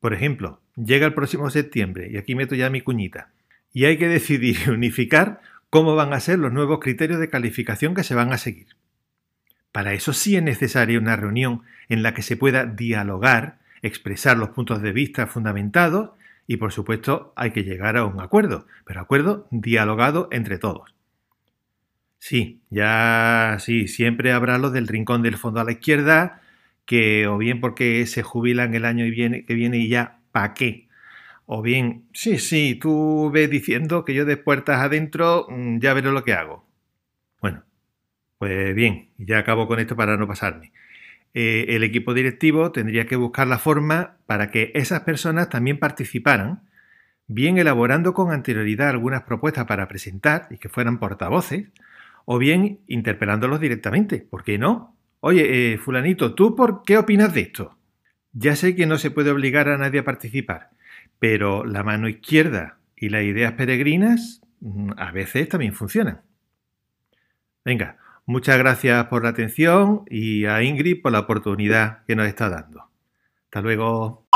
Por 0.00 0.14
ejemplo, 0.14 0.60
llega 0.76 1.06
el 1.06 1.14
próximo 1.14 1.50
septiembre, 1.50 2.08
y 2.10 2.16
aquí 2.16 2.34
meto 2.34 2.54
ya 2.54 2.70
mi 2.70 2.80
cuñita, 2.80 3.30
y 3.72 3.84
hay 3.84 3.98
que 3.98 4.08
decidir 4.08 4.56
y 4.66 4.70
unificar 4.70 5.40
cómo 5.70 5.94
van 5.94 6.12
a 6.12 6.20
ser 6.20 6.38
los 6.38 6.52
nuevos 6.52 6.78
criterios 6.80 7.20
de 7.20 7.28
calificación 7.28 7.94
que 7.94 8.04
se 8.04 8.14
van 8.14 8.32
a 8.32 8.38
seguir. 8.38 8.68
Para 9.72 9.92
eso 9.92 10.12
sí 10.12 10.36
es 10.36 10.42
necesaria 10.42 10.98
una 10.98 11.16
reunión 11.16 11.62
en 11.88 12.02
la 12.02 12.14
que 12.14 12.22
se 12.22 12.36
pueda 12.36 12.64
dialogar, 12.64 13.58
expresar 13.82 14.36
los 14.36 14.50
puntos 14.50 14.82
de 14.82 14.92
vista 14.92 15.26
fundamentados 15.26 16.10
y 16.46 16.56
por 16.56 16.72
supuesto 16.72 17.32
hay 17.36 17.50
que 17.50 17.62
llegar 17.62 17.96
a 17.96 18.04
un 18.04 18.20
acuerdo, 18.20 18.66
pero 18.84 19.00
acuerdo 19.00 19.46
dialogado 19.50 20.28
entre 20.32 20.58
todos. 20.58 20.94
Sí, 22.18 22.60
ya 22.70 23.58
sí, 23.60 23.86
siempre 23.86 24.32
habrá 24.32 24.58
los 24.58 24.72
del 24.72 24.88
rincón 24.88 25.22
del 25.22 25.36
fondo 25.36 25.60
a 25.60 25.64
la 25.64 25.72
izquierda, 25.72 26.40
que 26.88 27.26
o 27.28 27.36
bien 27.36 27.60
porque 27.60 28.06
se 28.06 28.22
jubilan 28.22 28.74
el 28.74 28.86
año 28.86 29.04
que 29.04 29.54
viene 29.54 29.76
y 29.76 29.88
ya, 29.88 30.20
¿pa' 30.32 30.54
qué? 30.54 30.88
O 31.44 31.62
bien, 31.62 32.08
sí, 32.14 32.38
sí, 32.38 32.76
tú 32.80 33.30
ves 33.30 33.50
diciendo 33.50 34.06
que 34.06 34.14
yo 34.14 34.24
de 34.24 34.38
puertas 34.38 34.80
adentro 34.80 35.46
mm, 35.50 35.80
ya 35.80 35.92
veré 35.92 36.10
lo 36.12 36.24
que 36.24 36.32
hago. 36.32 36.66
Bueno, 37.42 37.64
pues 38.38 38.74
bien, 38.74 39.10
ya 39.18 39.38
acabo 39.38 39.68
con 39.68 39.80
esto 39.80 39.96
para 39.96 40.16
no 40.16 40.26
pasarme. 40.26 40.72
Eh, 41.34 41.66
el 41.70 41.84
equipo 41.84 42.14
directivo 42.14 42.72
tendría 42.72 43.06
que 43.06 43.16
buscar 43.16 43.46
la 43.48 43.58
forma 43.58 44.16
para 44.26 44.50
que 44.50 44.72
esas 44.74 45.02
personas 45.02 45.50
también 45.50 45.78
participaran, 45.78 46.62
bien 47.26 47.58
elaborando 47.58 48.14
con 48.14 48.32
anterioridad 48.32 48.88
algunas 48.90 49.24
propuestas 49.24 49.66
para 49.66 49.88
presentar 49.88 50.48
y 50.50 50.58
que 50.58 50.70
fueran 50.70 50.98
portavoces, 50.98 51.68
o 52.24 52.38
bien 52.38 52.80
interpelándolos 52.86 53.60
directamente. 53.60 54.20
¿Por 54.20 54.42
qué 54.44 54.58
no? 54.58 54.97
Oye, 55.20 55.72
eh, 55.72 55.78
fulanito, 55.78 56.34
¿tú 56.34 56.54
por 56.54 56.82
qué 56.84 56.98
opinas 56.98 57.34
de 57.34 57.40
esto? 57.40 57.76
Ya 58.32 58.56
sé 58.56 58.76
que 58.76 58.86
no 58.86 58.98
se 58.98 59.10
puede 59.10 59.30
obligar 59.30 59.68
a 59.68 59.78
nadie 59.78 60.00
a 60.00 60.04
participar, 60.04 60.70
pero 61.18 61.64
la 61.64 61.82
mano 61.82 62.08
izquierda 62.08 62.78
y 62.96 63.08
las 63.08 63.24
ideas 63.24 63.52
peregrinas 63.54 64.42
mm, 64.60 64.92
a 64.96 65.10
veces 65.12 65.48
también 65.48 65.74
funcionan. 65.74 66.22
Venga, 67.64 67.98
Muchas 68.30 68.58
gracias 68.58 69.06
por 69.06 69.24
la 69.24 69.30
atención 69.30 70.04
y 70.10 70.44
a 70.44 70.62
Ingrid 70.62 71.00
por 71.00 71.12
la 71.12 71.20
oportunidad 71.20 72.04
que 72.04 72.14
nos 72.14 72.26
está 72.28 72.50
dando. 72.50 72.90
Hasta 73.44 73.62
luego. 73.62 74.26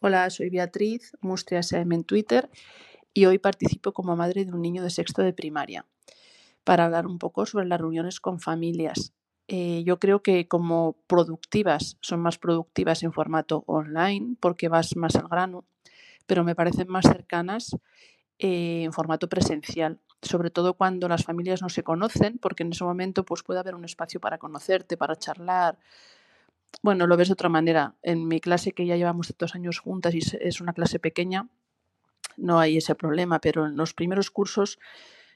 Hola, 0.00 0.30
soy 0.30 0.48
Beatriz, 0.48 1.12
Mustria 1.20 1.60
SM 1.60 1.94
en 1.94 2.04
Twitter 2.04 2.48
y 3.12 3.26
hoy 3.26 3.36
participo 3.36 3.92
como 3.92 4.16
madre 4.16 4.46
de 4.46 4.52
un 4.54 4.62
niño 4.62 4.82
de 4.82 4.88
sexto 4.88 5.20
de 5.20 5.34
primaria 5.34 5.84
para 6.64 6.84
hablar 6.84 7.06
un 7.06 7.18
poco 7.18 7.46
sobre 7.46 7.66
las 7.66 7.80
reuniones 7.80 8.20
con 8.20 8.40
familias. 8.40 9.12
Eh, 9.48 9.82
yo 9.84 9.98
creo 9.98 10.22
que 10.22 10.48
como 10.48 10.96
productivas 11.06 11.98
son 12.00 12.20
más 12.20 12.38
productivas 12.38 13.02
en 13.02 13.12
formato 13.12 13.64
online 13.66 14.36
porque 14.40 14.68
vas 14.68 14.96
más 14.96 15.16
al 15.16 15.28
grano, 15.28 15.64
pero 16.26 16.44
me 16.44 16.54
parecen 16.54 16.88
más 16.88 17.04
cercanas 17.06 17.76
eh, 18.38 18.84
en 18.84 18.92
formato 18.92 19.28
presencial 19.28 20.00
sobre 20.22 20.50
todo 20.50 20.74
cuando 20.74 21.08
las 21.08 21.24
familias 21.24 21.62
no 21.62 21.68
se 21.68 21.82
conocen, 21.82 22.38
porque 22.38 22.62
en 22.62 22.72
ese 22.72 22.84
momento 22.84 23.24
pues, 23.24 23.42
puede 23.42 23.60
haber 23.60 23.74
un 23.74 23.84
espacio 23.84 24.20
para 24.20 24.38
conocerte, 24.38 24.96
para 24.96 25.16
charlar. 25.16 25.78
Bueno, 26.80 27.06
lo 27.06 27.16
ves 27.16 27.28
de 27.28 27.34
otra 27.34 27.48
manera. 27.48 27.96
En 28.02 28.28
mi 28.28 28.40
clase, 28.40 28.72
que 28.72 28.86
ya 28.86 28.96
llevamos 28.96 29.34
dos 29.36 29.54
años 29.54 29.80
juntas 29.80 30.14
y 30.14 30.20
es 30.40 30.60
una 30.60 30.72
clase 30.72 30.98
pequeña, 31.00 31.48
no 32.36 32.60
hay 32.60 32.78
ese 32.78 32.94
problema, 32.94 33.40
pero 33.40 33.66
en 33.66 33.76
los 33.76 33.92
primeros 33.92 34.30
cursos 34.30 34.78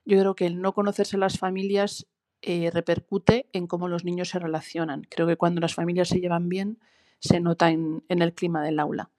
yo 0.07 0.19
creo 0.19 0.35
que 0.35 0.47
el 0.47 0.63
no 0.63 0.73
conocerse 0.73 1.19
las 1.19 1.39
familias 1.39 2.07
eh, 2.41 2.71
repercute 2.73 3.49
en 3.53 3.67
cómo 3.67 3.89
los 3.89 4.05
niños 4.05 4.31
se 4.31 4.39
relacionan. 4.39 5.03
Creo 5.11 5.27
que 5.27 5.37
cuando 5.37 5.61
las 5.61 5.75
familias 5.75 6.09
se 6.09 6.21
llevan 6.21 6.49
bien, 6.49 6.79
se 7.19 7.41
nota 7.41 7.71
en 7.71 8.03
el 8.09 8.33
clima 8.33 8.63
del 8.63 8.79
aula. 8.81 9.11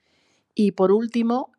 Y 0.55 0.71
por 0.71 0.91
último, 0.91 1.51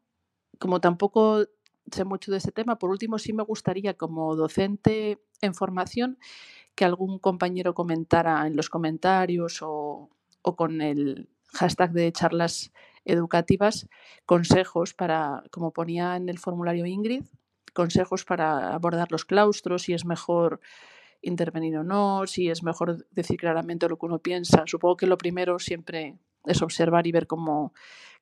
como 0.59 0.81
tampoco 0.81 1.47
sé 1.93 2.05
mucho 2.05 2.31
de 2.31 2.39
este 2.39 2.53
tema. 2.53 2.79
Por 2.79 2.91
último, 2.91 3.19
sí 3.19 3.33
me 3.33 3.43
gustaría 3.43 3.95
como 3.95 4.35
docente 4.37 5.23
en 5.41 5.55
formación 5.55 6.19
que 6.75 6.85
algún 6.85 7.19
compañero 7.19 7.75
comentara 7.75 8.47
en 8.47 8.57
los 8.57 8.71
comentarios 8.71 9.59
o, 9.63 10.11
con 10.43 10.81
el 10.81 11.29
hashtag 11.53 11.93
de 11.93 12.13
charlas 12.13 12.73
educativas 13.05 13.89
consejos 14.27 14.95
para, 14.95 15.43
como 15.51 15.73
ponía 15.73 16.17
en 16.17 16.29
el 16.29 16.39
formulario 16.39 16.87
Ingrid, 16.87 17.25
consejos 17.79 18.25
para 18.25 18.75
abordar 18.75 19.13
los 19.13 19.25
claustros, 19.25 19.83
si 19.83 19.95
es 19.95 20.05
mejor 20.05 20.61
intervenir 21.23 21.77
o 21.77 21.85
no, 21.85 22.27
si 22.27 22.51
es 22.51 22.65
mejor 22.65 23.07
decir 23.13 23.37
claramente 23.39 23.89
lo 23.89 23.97
que 23.97 24.07
uno 24.07 24.19
piensa. 24.19 24.65
Supongo 24.67 24.97
que 24.97 25.07
lo 25.07 25.17
primero 25.17 25.61
siempre 25.61 26.19
es 26.45 26.61
observar 26.61 27.07
y 27.07 27.13
ver 27.13 27.29
cómo, 27.29 27.73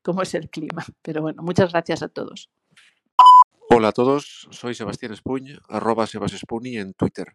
cómo 0.03 0.21
es 0.21 0.35
el 0.35 0.51
clima. 0.51 0.85
Pero 1.01 1.23
bueno, 1.23 1.43
muchas 1.43 1.73
gracias 1.73 2.03
a 2.03 2.09
todos. 2.09 2.51
Hola 3.71 3.89
a 3.89 3.93
todos, 3.93 4.47
soy 4.51 4.75
Sebastián 4.75 5.13
Espuñ, 5.13 5.59
arroba 5.71 6.07
Sebasespuni 6.07 6.77
en 6.77 6.93
Twitter. 6.93 7.35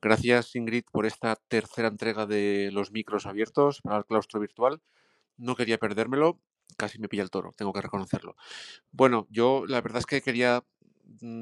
Gracias 0.00 0.56
Ingrid 0.56 0.84
por 0.90 1.04
esta 1.04 1.36
tercera 1.36 1.88
entrega 1.88 2.24
de 2.24 2.70
los 2.72 2.92
micros 2.92 3.26
abiertos 3.26 3.82
para 3.82 3.98
el 3.98 4.06
claustro 4.06 4.40
virtual. 4.40 4.80
No 5.36 5.54
quería 5.54 5.76
perdérmelo, 5.76 6.40
casi 6.78 6.98
me 6.98 7.08
pilla 7.08 7.22
el 7.22 7.30
toro, 7.30 7.52
tengo 7.54 7.74
que 7.74 7.82
reconocerlo. 7.82 8.36
Bueno, 8.90 9.26
yo 9.28 9.64
la 9.66 9.82
verdad 9.82 9.98
es 9.98 10.06
que 10.06 10.22
quería 10.22 10.64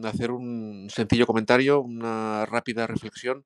hacer 0.04 0.30
un 0.30 0.88
sencillo 0.90 1.26
comentario, 1.26 1.80
una 1.80 2.46
rápida 2.46 2.86
reflexión 2.86 3.44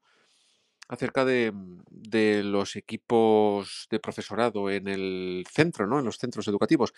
acerca 0.89 1.25
de, 1.25 1.53
de, 1.89 2.43
los 2.43 2.77
equipos 2.77 3.87
de 3.91 4.01
profesorado 4.01 4.71
en 4.71 4.87
el 4.89 5.45
centro, 5.51 5.87
¿no? 5.87 5.99
En 5.99 6.05
los 6.05 6.19
centros 6.19 6.47
educativos. 6.47 6.93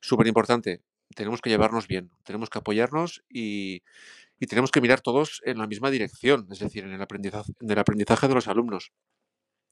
Súper 0.00 0.26
importante 0.26 0.82
tenemos 1.14 1.40
que 1.40 1.50
llevarnos 1.50 1.86
bien, 1.86 2.10
tenemos 2.24 2.50
que 2.50 2.58
apoyarnos 2.58 3.22
y, 3.28 3.82
tenemos 4.48 4.70
que 4.70 4.82
mirar 4.82 5.00
todos 5.00 5.40
en 5.44 5.56
la 5.58 5.66
misma 5.66 5.90
dirección, 5.90 6.46
es 6.50 6.58
decir, 6.58 6.84
en 6.84 6.92
el 6.92 7.00
aprendizaje, 7.00 7.52
en 7.58 7.70
el 7.70 7.78
aprendizaje 7.78 8.28
de 8.28 8.34
los 8.34 8.48
alumnos. 8.48 8.92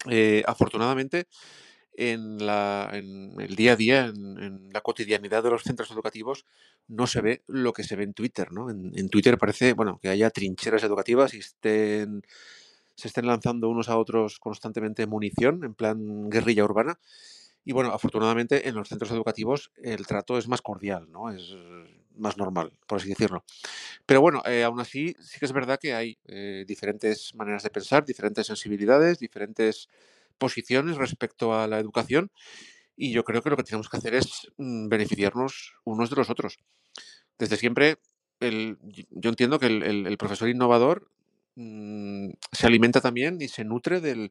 Eh, 0.09 0.43
afortunadamente, 0.47 1.27
en, 1.97 2.45
la, 2.45 2.91
en, 2.93 3.35
el 3.41 3.57
día 3.57 3.73
a 3.73 3.77
día, 3.77 4.07
en, 4.07 4.71
la 4.73 4.81
cotidianidad 4.81 5.43
de 5.43 5.51
los 5.51 5.63
centros 5.63 5.91
educativos, 5.91 6.45
no 6.89 7.07
se 7.07 7.21
ve 7.21 7.43
lo 7.47 7.73
que 7.73 7.85
se 7.85 7.97
ve 7.97 8.05
en 8.05 8.15
Twitter. 8.15 8.53
¿no? 8.53 8.71
En, 8.71 9.09
Twitter 9.09 9.39
parece 9.39 9.73
bueno, 9.73 9.99
que 10.01 10.09
haya 10.09 10.31
trincheras 10.31 10.83
educativas 10.83 11.35
y 11.35 11.39
estén, 11.39 12.23
se 12.95 13.09
estén 13.09 13.27
lanzando 13.27 13.69
unos 13.69 13.89
a 13.89 13.99
otros 13.99 14.39
constantemente 14.39 15.07
munición, 15.07 15.65
en 15.65 15.75
plan 15.75 16.31
guerrilla 16.31 16.65
urbana. 16.65 16.99
Y 17.65 17.73
bueno, 17.73 17.93
afortunadamente 17.93 18.69
en 18.69 18.75
los 18.75 18.89
centros 18.89 19.11
educativos 19.11 19.73
el 19.83 20.07
trato 20.07 20.37
es 20.37 20.49
más 20.49 20.61
cordial, 20.61 21.11
¿no? 21.11 21.31
Es 21.31 21.55
más 22.17 22.37
normal, 22.37 22.73
por 22.87 22.99
así 22.99 23.09
decirlo. 23.09 23.45
Pero 24.07 24.21
bueno, 24.21 24.43
eh, 24.47 24.65
aún 24.65 24.81
así 24.81 25.17
sí 25.21 25.39
que 25.39 25.47
es 25.47 25.53
verdad 25.53 25.79
que 25.81 25.95
hay 25.95 26.19
eh, 26.27 26.65
diferentes 26.67 27.35
maneras 27.35 27.63
de 27.63 27.71
pensar, 27.71 28.05
diferentes 28.05 28.47
sensibilidades, 28.47 29.19
diferentes 29.19 29.89
posiciones 30.39 30.97
respecto 30.97 31.55
a 31.55 31.67
la 31.67 31.79
educación 31.79 32.31
y 32.97 33.13
yo 33.13 33.25
creo 33.25 33.43
que 33.43 33.51
lo 33.51 33.57
que 33.57 33.65
tenemos 33.65 33.89
que 33.89 33.97
hacer 33.97 34.15
es 34.15 34.49
mm, 34.57 34.89
beneficiarnos 34.89 35.75
unos 35.85 36.11
de 36.11 36.17
los 36.17 36.31
otros. 36.31 36.59
Desde 37.39 37.57
siempre, 37.57 37.97
el, 38.41 38.79
yo 39.11 39.31
entiendo 39.31 39.59
que 39.59 39.67
el, 39.67 40.17
profesor 40.19 40.49
innovador 40.49 41.11
mm, 41.57 42.31
se 42.53 42.67
alimenta 42.67 43.01
también 43.01 43.39
y 43.41 43.49
se 43.49 43.65
nutre 43.65 44.01
del, 44.01 44.31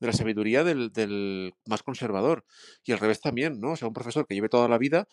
de 0.00 0.06
la 0.06 0.12
sabiduría 0.12 0.64
del, 0.64 1.54
más 1.66 1.82
conservador. 1.82 2.44
Y 2.84 2.92
al 2.92 2.98
revés 2.98 3.20
también, 3.20 3.60
¿no? 3.60 3.72
O 3.72 3.76
sea, 3.76 3.88
un 3.88 3.94
profesor 3.94 4.26
que 4.26 4.34
lleve 4.34 4.48
toda 4.48 4.68
la 4.68 4.78
vida 4.78 5.08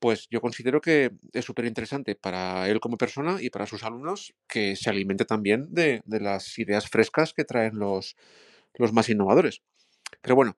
pues 0.00 0.28
yo 0.30 0.42
considero 0.42 0.82
que 0.82 1.12
es 1.32 1.46
súper 1.46 1.64
interesante 1.64 2.14
para 2.14 2.68
él 2.68 2.78
como 2.78 2.98
persona 2.98 3.38
y 3.40 3.48
para 3.48 3.64
sus 3.64 3.84
alumnos 3.84 4.34
que 4.46 4.76
se 4.76 4.90
alimente 4.90 5.24
también 5.24 5.72
de, 5.72 6.02
de 6.04 6.20
las 6.20 6.58
ideas 6.58 6.90
frescas 6.90 7.32
que 7.32 7.44
traen 7.44 7.78
los, 7.78 8.14
los 8.74 8.92
más 8.92 9.08
innovadores. 9.08 9.62
Pero 10.20 10.34
bueno, 10.36 10.56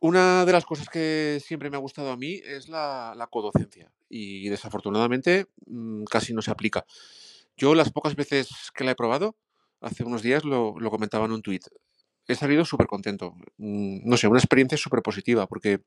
una 0.00 0.44
de 0.44 0.52
las 0.52 0.64
cosas 0.64 0.88
que 0.88 1.40
siempre 1.44 1.70
me 1.70 1.76
ha 1.76 1.80
gustado 1.80 2.10
a 2.10 2.16
mí 2.16 2.40
es 2.44 2.68
la, 2.68 3.28
codocencia 3.30 3.90
y 4.08 4.48
desafortunadamente 4.48 5.46
mm, 5.66 6.04
casi 6.04 6.32
no 6.32 6.42
se 6.42 6.50
aplica. 6.50 6.86
Yo 7.56 7.74
las 7.74 7.90
pocas 7.90 8.14
veces 8.14 8.48
que 8.74 8.84
la 8.84 8.92
he 8.92 8.96
probado, 8.96 9.36
hace 9.80 10.04
unos 10.04 10.22
días 10.22 10.44
lo, 10.44 10.78
lo 10.78 10.90
comentaba 10.90 11.26
en 11.26 11.32
un 11.32 11.42
tuit, 11.42 11.66
he 12.28 12.34
salido 12.34 12.64
súper 12.64 12.86
contento. 12.86 13.34
Mm, 13.56 14.08
No 14.08 14.16
sé, 14.16 14.28
una 14.28 14.38
experiencia 14.38 14.78
súper 14.78 15.02
positiva 15.02 15.46
porque 15.46 15.80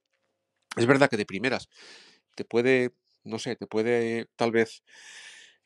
es 0.75 0.85
verdad 0.85 1.09
que 1.09 1.17
de 1.17 1.25
primeras 1.25 1.69
te 2.35 2.45
puede, 2.45 2.93
no 3.23 3.39
sé, 3.39 3.55
te 3.55 3.67
puede 3.67 4.27
tal 4.35 4.51
vez 4.51 4.83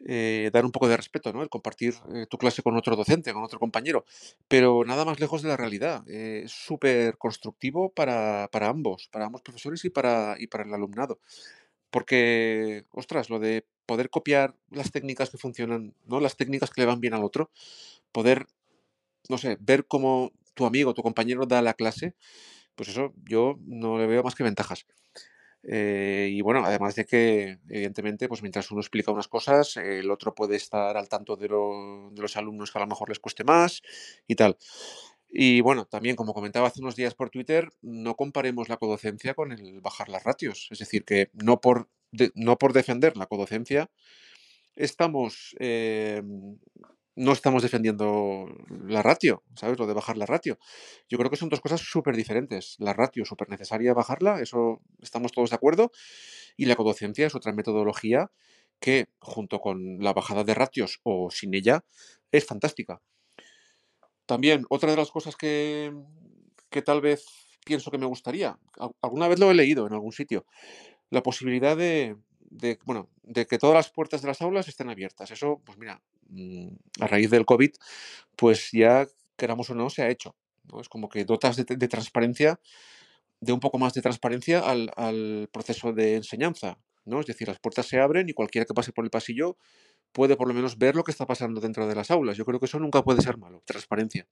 eh, 0.06 0.50
dar 0.54 0.66
un 0.66 0.72
poco 0.72 0.88
de 0.88 0.98
respeto, 0.98 1.32
¿no? 1.34 1.42
El 1.42 1.50
compartir 1.50 1.96
eh, 2.14 2.26
tu 2.30 2.38
clase 2.38 2.62
con 2.62 2.76
otro 2.76 2.96
docente, 2.96 3.34
con 3.34 3.44
otro 3.44 3.60
compañero, 3.60 4.06
pero 4.48 4.84
nada 4.86 5.06
más 5.06 5.20
lejos 5.20 5.42
de 5.42 5.50
la 5.50 5.58
realidad. 5.58 6.04
Eh, 6.08 6.44
es 6.46 6.52
súper 6.52 7.18
constructivo 7.18 7.92
para, 7.92 8.50
para 8.52 8.70
ambos, 8.70 9.08
para 9.12 9.26
ambos 9.26 9.42
profesores 9.42 9.84
y 9.86 9.90
para, 9.90 10.36
y 10.40 10.48
para 10.48 10.64
el 10.64 10.74
alumnado. 10.74 11.20
Porque, 11.90 12.86
ostras, 12.92 13.30
lo 13.30 13.40
de 13.40 13.66
poder 13.86 14.10
copiar 14.10 14.56
las 14.70 14.92
técnicas 14.92 15.30
que 15.30 15.38
funcionan, 15.38 15.94
¿no? 16.06 16.20
Las 16.20 16.36
técnicas 16.36 16.72
que 16.72 16.82
le 16.82 16.88
van 16.88 17.00
bien 17.00 17.14
al 17.14 17.24
otro, 17.24 17.52
poder, 18.12 18.48
no 19.30 19.38
sé, 19.38 19.58
ver 19.62 19.86
cómo 19.88 20.32
tu 20.56 20.66
amigo, 20.66 20.94
tu 20.94 21.04
compañero 21.04 21.46
da 21.46 21.62
la 21.62 21.74
clase, 21.74 22.16
pues 22.76 22.90
eso 22.90 23.14
yo 23.26 23.58
no 23.66 23.98
le 23.98 24.08
veo 24.08 24.24
más 24.24 24.36
que 24.36 24.44
ventajas. 24.44 24.86
Eh, 25.68 26.30
y 26.32 26.42
bueno, 26.42 26.64
además 26.66 26.96
de 26.96 27.06
que, 27.06 27.60
evidentemente, 27.70 28.28
pues 28.28 28.42
mientras 28.44 28.70
uno 28.72 28.82
explica 28.82 29.12
unas 29.12 29.28
cosas, 29.28 29.78
el 29.78 30.12
otro 30.12 30.36
puede 30.36 30.56
estar 30.58 30.96
al 30.98 31.10
tanto 31.10 31.36
de, 31.36 31.48
lo- 31.50 32.10
de 32.12 32.22
los 32.22 32.38
alumnos 32.38 32.72
que 32.72 32.78
a 32.78 32.82
lo 32.82 32.88
mejor 32.88 33.10
les 33.10 33.20
cueste 33.20 33.44
más 33.44 33.82
y 34.28 34.36
tal. 34.36 34.58
Y 35.30 35.62
bueno, 35.62 35.86
también, 35.86 36.16
como 36.16 36.34
comentaba 36.34 36.68
hace 36.68 36.82
unos 36.82 36.96
días 36.96 37.16
por 37.16 37.30
Twitter, 37.30 37.70
no 37.82 38.16
comparemos 38.16 38.70
la 38.70 38.78
codocencia 38.78 39.34
con 39.34 39.52
el 39.52 39.82
bajar 39.82 40.10
las 40.10 40.24
ratios. 40.24 40.68
Es 40.72 40.80
decir, 40.80 41.04
que 41.06 41.30
no 41.34 41.60
por, 41.62 41.90
no 42.36 42.58
por 42.58 42.74
defender 42.74 43.18
la 43.18 43.26
codocencia 43.28 43.90
estamos, 44.76 45.56
eh, 45.60 46.22
no 47.16 47.32
estamos 47.32 47.64
defendiendo 47.64 48.48
la 48.88 49.02
ratio, 49.02 49.44
¿sabes? 49.56 49.80
Lo 49.80 49.88
de 49.88 49.94
bajar 49.94 50.18
la 50.18 50.26
ratio. 50.26 50.58
Yo 51.10 51.18
creo 51.18 51.30
que 51.30 51.38
son 51.38 51.50
dos 51.50 51.62
cosas 51.62 51.82
súper 51.82 52.16
diferentes. 52.16 52.76
La 52.80 52.94
ratio, 52.94 53.26
súper 53.26 53.50
necesaria 53.50 53.94
bajarla, 53.94 54.42
eso 54.42 54.82
estamos 55.02 55.32
todos 55.32 55.50
de 55.52 55.56
acuerdo. 55.56 55.92
Y 56.58 56.66
la 56.66 56.76
codocencia 56.76 57.28
es 57.28 57.36
otra 57.36 57.54
metodología 57.54 58.32
que, 58.80 59.08
junto 59.20 59.60
con 59.62 60.00
la 60.00 60.14
bajada 60.14 60.44
de 60.44 60.54
ratios 60.56 61.00
o 61.04 61.30
sin 61.32 61.54
ella, 61.56 61.86
es 62.32 62.46
fantástica. 62.46 63.02
También, 64.26 64.66
otra 64.70 64.92
de 64.92 64.98
las 64.98 65.12
cosas 65.12 65.36
que, 65.36 65.94
que 66.70 66.82
tal 66.82 67.02
vez 67.02 67.26
pienso 67.66 67.92
que 67.92 67.98
me 67.98 68.06
gustaría, 68.08 68.58
al- 68.80 68.92
alguna 69.02 69.28
vez 69.28 69.40
lo 69.40 69.52
he 69.52 69.56
leído 69.56 69.86
en 69.88 69.94
algún 69.94 70.12
sitio, 70.12 70.46
la 71.12 71.24
posibilidad 71.24 71.78
de, 71.78 72.18
de, 72.42 72.80
bueno, 72.86 73.10
de 73.24 73.46
que 73.48 73.60
todas 73.60 73.76
las 73.76 73.92
puertas 73.92 74.22
de 74.22 74.30
las 74.30 74.42
aulas 74.42 74.68
estén 74.68 74.90
abiertas. 74.90 75.32
Eso, 75.32 75.62
pues 75.66 75.78
mira, 75.80 76.02
a 77.00 77.08
raíz 77.08 77.30
del 77.30 77.46
COVID, 77.46 77.72
pues 78.36 78.70
ya, 78.72 79.08
queramos 79.38 79.70
o 79.70 79.76
no, 79.76 79.90
se 79.90 80.04
ha 80.04 80.10
hecho. 80.10 80.36
¿no? 80.72 80.82
Es 80.82 80.90
como 80.90 81.10
que 81.10 81.26
dotas 81.26 81.56
de, 81.56 81.64
de 81.64 81.88
transparencia, 81.88 82.60
de 83.40 83.54
un 83.54 83.60
poco 83.60 83.78
más 83.78 83.94
de 83.94 84.02
transparencia 84.02 84.60
al, 84.60 84.92
al 84.96 85.50
proceso 85.52 85.94
de 85.94 86.16
enseñanza. 86.16 86.78
¿no? 87.06 87.20
Es 87.20 87.28
decir, 87.28 87.48
las 87.48 87.60
puertas 87.60 87.86
se 87.86 88.00
abren 88.00 88.30
y 88.30 88.34
cualquiera 88.34 88.66
que 88.66 88.74
pase 88.74 88.92
por 88.92 89.06
el 89.06 89.12
pasillo 89.12 89.58
puede 90.12 90.36
por 90.36 90.48
lo 90.48 90.54
menos 90.54 90.78
ver 90.78 90.96
lo 90.96 91.04
que 91.04 91.12
está 91.12 91.26
pasando 91.26 91.62
dentro 91.62 91.88
de 91.88 91.96
las 91.96 92.10
aulas. 92.10 92.38
Yo 92.38 92.46
creo 92.46 92.60
que 92.60 92.66
eso 92.66 92.80
nunca 92.80 93.04
puede 93.04 93.22
ser 93.22 93.38
malo, 93.38 93.62
transparencia. 93.66 94.28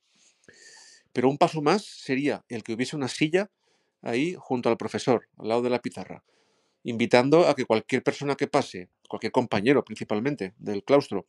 Pero 1.12 1.30
un 1.30 1.38
paso 1.38 1.62
más 1.62 1.86
sería 1.86 2.44
el 2.50 2.64
que 2.64 2.74
hubiese 2.74 2.96
una 2.96 3.08
silla 3.08 3.52
ahí 4.02 4.36
junto 4.38 4.70
al 4.70 4.78
profesor, 4.78 5.28
al 5.38 5.48
lado 5.50 5.62
de 5.62 5.70
la 5.70 5.82
pizarra, 5.82 6.24
invitando 6.84 7.48
a 7.48 7.56
que 7.56 7.66
cualquier 7.66 8.04
persona 8.04 8.36
que 8.36 8.48
pase, 8.48 8.90
cualquier 9.08 9.32
compañero 9.32 9.84
principalmente 9.84 10.54
del 10.58 10.84
claustro, 10.84 11.28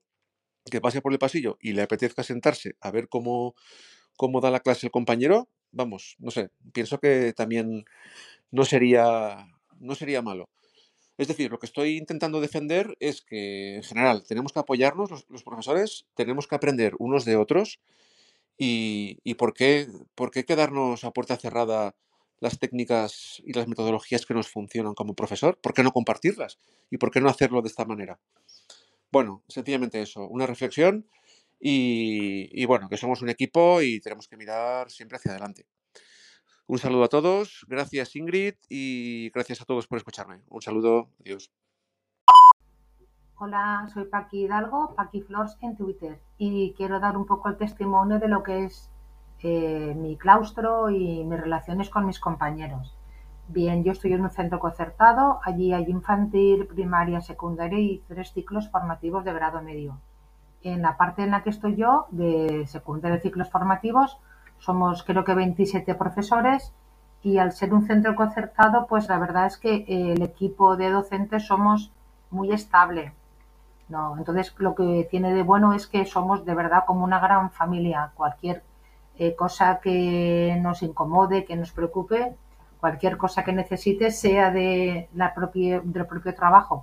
que 0.70 0.80
pase 0.80 1.02
por 1.02 1.12
el 1.12 1.18
pasillo 1.18 1.58
y 1.60 1.72
le 1.72 1.82
apetezca 1.82 2.22
sentarse 2.22 2.76
a 2.80 2.90
ver 2.90 3.08
cómo, 3.08 3.54
cómo 4.16 4.40
da 4.40 4.50
la 4.50 4.60
clase 4.60 4.86
el 4.86 4.92
compañero, 4.92 5.48
vamos, 5.72 6.16
no 6.18 6.30
sé, 6.30 6.50
pienso 6.72 6.98
que 6.98 7.32
también 7.34 7.84
no 8.50 8.64
sería, 8.64 9.48
no 9.78 9.94
sería 9.94 10.22
malo. 10.22 10.48
Es 11.16 11.28
decir, 11.28 11.50
lo 11.50 11.58
que 11.58 11.66
estoy 11.66 11.96
intentando 11.96 12.40
defender 12.40 12.96
es 12.98 13.22
que, 13.22 13.76
en 13.76 13.82
general, 13.84 14.24
tenemos 14.26 14.52
que 14.52 14.58
apoyarnos 14.60 15.10
los, 15.10 15.26
los 15.28 15.44
profesores, 15.44 16.06
tenemos 16.14 16.48
que 16.48 16.56
aprender 16.56 16.94
unos 16.98 17.24
de 17.24 17.36
otros 17.36 17.80
y, 18.58 19.18
y 19.22 19.34
por 19.34 19.54
qué, 19.54 19.86
por 20.14 20.30
qué 20.30 20.44
quedarnos 20.44 21.04
a 21.04 21.12
puerta 21.12 21.36
cerrada 21.36 21.94
las 22.40 22.58
técnicas 22.58 23.42
y 23.44 23.52
las 23.52 23.68
metodologías 23.68 24.26
que 24.26 24.34
nos 24.34 24.48
funcionan 24.48 24.94
como 24.94 25.14
profesor, 25.14 25.58
¿por 25.60 25.72
qué 25.72 25.82
no 25.82 25.92
compartirlas? 25.92 26.58
¿Y 26.90 26.98
por 26.98 27.10
qué 27.10 27.20
no 27.20 27.28
hacerlo 27.28 27.62
de 27.62 27.68
esta 27.68 27.84
manera? 27.84 28.18
Bueno, 29.14 29.44
sencillamente 29.46 30.02
eso, 30.02 30.26
una 30.26 30.44
reflexión 30.44 31.06
y, 31.60 32.66
bueno, 32.66 32.88
que 32.88 32.96
somos 32.96 33.22
un 33.22 33.28
equipo 33.28 33.80
y 33.80 34.00
tenemos 34.00 34.26
que 34.26 34.36
mirar 34.36 34.90
siempre 34.90 35.18
hacia 35.18 35.30
adelante. 35.30 35.68
Un 36.66 36.80
saludo 36.80 37.04
a 37.04 37.08
todos, 37.08 37.64
gracias 37.68 38.16
Ingrid 38.16 38.54
y 38.68 39.30
gracias 39.30 39.60
a 39.60 39.66
todos 39.66 39.86
por 39.86 39.98
escucharme. 39.98 40.42
Un 40.48 40.62
saludo, 40.62 41.10
adiós. 41.20 41.52
Hola, 43.36 43.88
soy 43.94 44.06
Paqui 44.06 44.46
Hidalgo, 44.46 44.96
Paqui 44.96 45.20
Flores 45.20 45.56
en 45.60 45.76
Twitter 45.76 46.20
y 46.36 46.74
quiero 46.76 46.98
dar 46.98 47.16
un 47.16 47.24
poco 47.24 47.48
el 47.48 47.56
testimonio 47.56 48.18
de 48.18 48.26
lo 48.26 48.42
que 48.42 48.64
es 48.64 48.90
eh, 49.44 49.94
mi 49.94 50.16
claustro 50.16 50.90
y 50.90 51.22
mis 51.22 51.40
relaciones 51.40 51.88
con 51.88 52.04
mis 52.04 52.18
compañeros. 52.18 52.98
Bien, 53.48 53.84
yo 53.84 53.92
estoy 53.92 54.14
en 54.14 54.22
un 54.22 54.30
centro 54.30 54.58
concertado, 54.58 55.38
allí 55.44 55.74
hay 55.74 55.84
infantil, 55.84 56.66
primaria, 56.66 57.20
secundaria 57.20 57.78
y 57.78 58.02
tres 58.08 58.32
ciclos 58.32 58.70
formativos 58.70 59.24
de 59.24 59.34
grado 59.34 59.60
medio. 59.60 59.98
En 60.62 60.80
la 60.80 60.96
parte 60.96 61.22
en 61.22 61.30
la 61.30 61.42
que 61.42 61.50
estoy 61.50 61.76
yo, 61.76 62.06
de 62.10 62.66
secundaria 62.66 63.18
y 63.18 63.20
ciclos 63.20 63.50
formativos, 63.50 64.18
somos 64.58 65.02
creo 65.02 65.24
que 65.24 65.34
27 65.34 65.94
profesores 65.94 66.72
y 67.22 67.36
al 67.36 67.52
ser 67.52 67.74
un 67.74 67.86
centro 67.86 68.14
concertado, 68.14 68.86
pues 68.86 69.08
la 69.08 69.18
verdad 69.18 69.46
es 69.46 69.58
que 69.58 69.74
eh, 69.74 70.12
el 70.12 70.22
equipo 70.22 70.76
de 70.76 70.90
docentes 70.90 71.46
somos 71.46 71.92
muy 72.30 72.50
estable. 72.50 73.12
No, 73.90 74.16
entonces 74.16 74.54
lo 74.58 74.74
que 74.74 75.06
tiene 75.10 75.34
de 75.34 75.42
bueno 75.42 75.74
es 75.74 75.86
que 75.86 76.06
somos 76.06 76.46
de 76.46 76.54
verdad 76.54 76.84
como 76.86 77.04
una 77.04 77.20
gran 77.20 77.50
familia. 77.50 78.12
Cualquier 78.14 78.62
eh, 79.18 79.36
cosa 79.36 79.80
que 79.80 80.58
nos 80.62 80.82
incomode, 80.82 81.44
que 81.44 81.56
nos 81.56 81.72
preocupe, 81.72 82.34
cualquier 82.84 83.14
cosa 83.24 83.44
que 83.44 83.52
necesite, 83.62 84.10
sea 84.10 84.46
de 84.50 85.08
la 85.14 85.28
propia, 85.38 85.80
del 85.94 86.06
propio 86.12 86.34
trabajo 86.34 86.76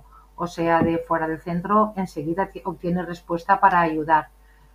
o 0.44 0.46
sea 0.56 0.76
de 0.88 0.98
fuera 1.08 1.26
del 1.28 1.40
centro, 1.48 1.76
enseguida 1.96 2.46
ti- 2.52 2.62
obtiene 2.64 3.02
respuesta 3.12 3.60
para 3.62 3.80
ayudar. 3.80 4.24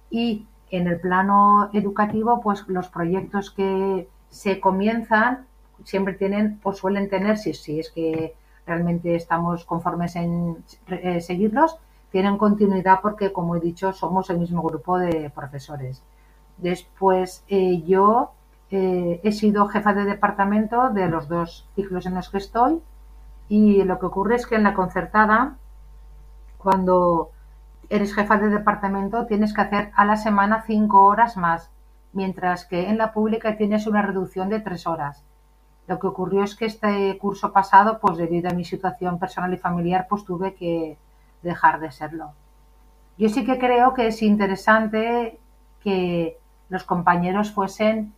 Y 0.10 0.46
en 0.70 0.88
el 0.88 1.00
plano 1.00 1.70
educativo, 1.74 2.42
pues 2.42 2.64
los 2.68 2.88
proyectos 2.90 3.52
que 3.52 4.08
se 4.30 4.60
comienzan 4.60 5.46
siempre 5.84 6.14
tienen 6.14 6.60
o 6.64 6.74
suelen 6.74 7.10
tener, 7.10 7.38
si, 7.38 7.54
si 7.54 7.80
es 7.80 7.90
que 7.92 8.34
realmente 8.66 9.16
estamos 9.16 9.66
conformes 9.66 10.16
en 10.16 10.58
eh, 10.88 11.22
seguirlos, 11.22 11.78
tienen 12.12 12.38
continuidad 12.38 13.00
porque, 13.02 13.32
como 13.34 13.56
he 13.56 13.60
dicho, 13.60 13.92
somos 13.94 14.30
el 14.30 14.40
mismo 14.40 14.62
grupo 14.62 14.98
de 15.00 15.30
profesores. 15.30 16.02
Después, 16.58 17.44
eh, 17.50 17.82
yo 17.84 18.32
eh, 18.70 19.22
he 19.24 19.32
sido 19.32 19.68
jefa 19.68 19.94
de 19.94 20.06
departamento 20.06 20.90
de 20.90 21.08
los 21.08 21.28
dos 21.28 21.68
ciclos 21.76 22.06
en 22.06 22.16
los 22.16 22.30
que 22.30 22.38
estoy 22.38 22.82
y 23.50 23.84
lo 23.84 24.00
que 24.00 24.08
ocurre 24.08 24.36
es 24.36 24.46
que 24.46 24.56
en 24.56 24.64
la 24.64 24.74
concertada, 24.74 25.56
cuando 26.58 27.32
eres 27.90 28.14
jefa 28.14 28.38
de 28.38 28.50
departamento, 28.50 29.26
tienes 29.26 29.54
que 29.54 29.62
hacer 29.62 29.92
a 29.96 30.04
la 30.06 30.18
semana 30.18 30.64
cinco 30.68 31.06
horas 31.06 31.38
más, 31.38 31.72
mientras 32.12 32.66
que 32.66 32.90
en 32.90 32.98
la 32.98 33.14
pública 33.14 33.56
tienes 33.56 33.88
una 33.88 34.02
reducción 34.02 34.50
de 34.50 34.60
tres 34.60 34.86
horas. 34.86 35.24
Lo 35.88 36.00
que 36.00 36.08
ocurrió 36.08 36.44
es 36.44 36.56
que 36.56 36.66
este 36.66 37.18
curso 37.18 37.54
pasado, 37.54 38.00
pues 38.02 38.18
debido 38.18 38.50
a 38.50 38.54
mi 38.54 38.66
situación 38.66 39.20
personal 39.20 39.54
y 39.54 39.58
familiar, 39.58 40.08
pues 40.10 40.26
tuve 40.26 40.54
que 40.54 40.98
dejar 41.42 41.80
de 41.80 41.92
serlo. 41.92 42.34
Yo 43.18 43.30
sí 43.30 43.46
que 43.46 43.58
creo 43.58 43.94
que 43.94 44.08
es 44.08 44.22
interesante 44.22 45.40
que 45.82 46.38
los 46.68 46.84
compañeros 46.84 47.52
fuesen 47.52 48.14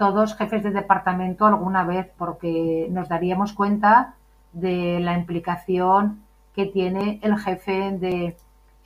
todos 0.00 0.34
jefes 0.34 0.62
de 0.62 0.70
departamento 0.70 1.44
alguna 1.44 1.84
vez, 1.84 2.10
porque 2.16 2.88
nos 2.90 3.10
daríamos 3.10 3.52
cuenta 3.52 4.14
de 4.54 4.98
la 4.98 5.12
implicación 5.12 6.22
que 6.54 6.64
tiene 6.64 7.20
el 7.22 7.36
jefe 7.36 7.92
de 7.98 8.34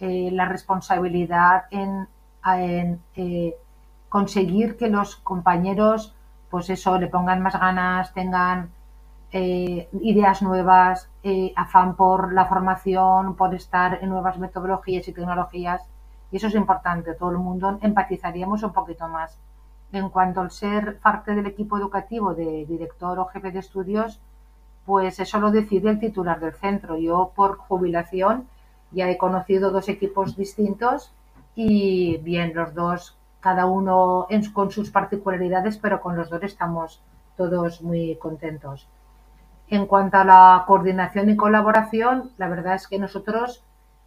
eh, 0.00 0.30
la 0.32 0.46
responsabilidad 0.46 1.66
en, 1.70 2.08
eh, 3.14 3.54
conseguir 4.08 4.76
que 4.76 4.88
los 4.88 5.14
compañeros, 5.14 6.16
pues 6.50 6.68
eso, 6.68 6.98
le 6.98 7.06
pongan 7.06 7.40
más 7.42 7.60
ganas, 7.60 8.12
tengan 8.12 8.70
eh, 9.30 9.88
ideas 10.02 10.42
nuevas, 10.42 11.08
afán 11.54 11.94
por 11.94 12.32
la 12.32 12.46
formación, 12.46 13.36
por 13.36 13.54
estar 13.54 14.00
en 14.02 14.08
nuevas 14.08 14.36
metodologías 14.38 15.06
y 15.06 15.12
tecnologías. 15.12 15.80
Y 16.32 16.38
eso 16.38 16.48
es 16.48 16.56
importante, 16.56 17.14
todo 17.14 17.30
el 17.30 17.38
mundo 17.38 17.78
empatizaríamos 17.82 18.64
un 18.64 18.72
poquito 18.72 19.06
más. 19.06 19.38
En 19.94 20.08
cuanto 20.08 20.40
al 20.40 20.50
ser 20.50 20.98
parte 20.98 21.36
del 21.36 21.46
equipo 21.46 21.78
educativo 21.78 22.34
de 22.34 22.66
director 22.66 23.16
o 23.20 23.26
jefe 23.26 23.52
de 23.52 23.60
estudios, 23.60 24.20
pues 24.84 25.20
eso 25.20 25.38
lo 25.38 25.52
decide 25.52 25.88
el 25.88 26.00
titular 26.00 26.40
del 26.40 26.52
centro. 26.54 26.96
Yo 26.98 27.30
por 27.36 27.58
jubilación 27.58 28.48
ya 28.90 29.08
he 29.08 29.16
conocido 29.16 29.70
dos 29.70 29.88
equipos 29.88 30.36
distintos 30.36 31.12
y 31.54 32.16
bien, 32.24 32.52
los 32.56 32.74
dos, 32.74 33.16
cada 33.38 33.66
uno 33.66 34.26
con 34.52 34.72
sus 34.72 34.90
particularidades, 34.90 35.78
pero 35.78 36.00
con 36.00 36.16
los 36.16 36.28
dos 36.28 36.42
estamos 36.42 37.00
todos 37.36 37.80
muy 37.80 38.16
contentos. 38.16 38.88
En 39.68 39.86
cuanto 39.86 40.16
a 40.16 40.24
la 40.24 40.64
coordinación 40.66 41.30
y 41.30 41.36
colaboración, 41.36 42.32
la 42.36 42.48
verdad 42.48 42.74
es 42.74 42.88
que 42.88 42.98
nosotros, 42.98 43.62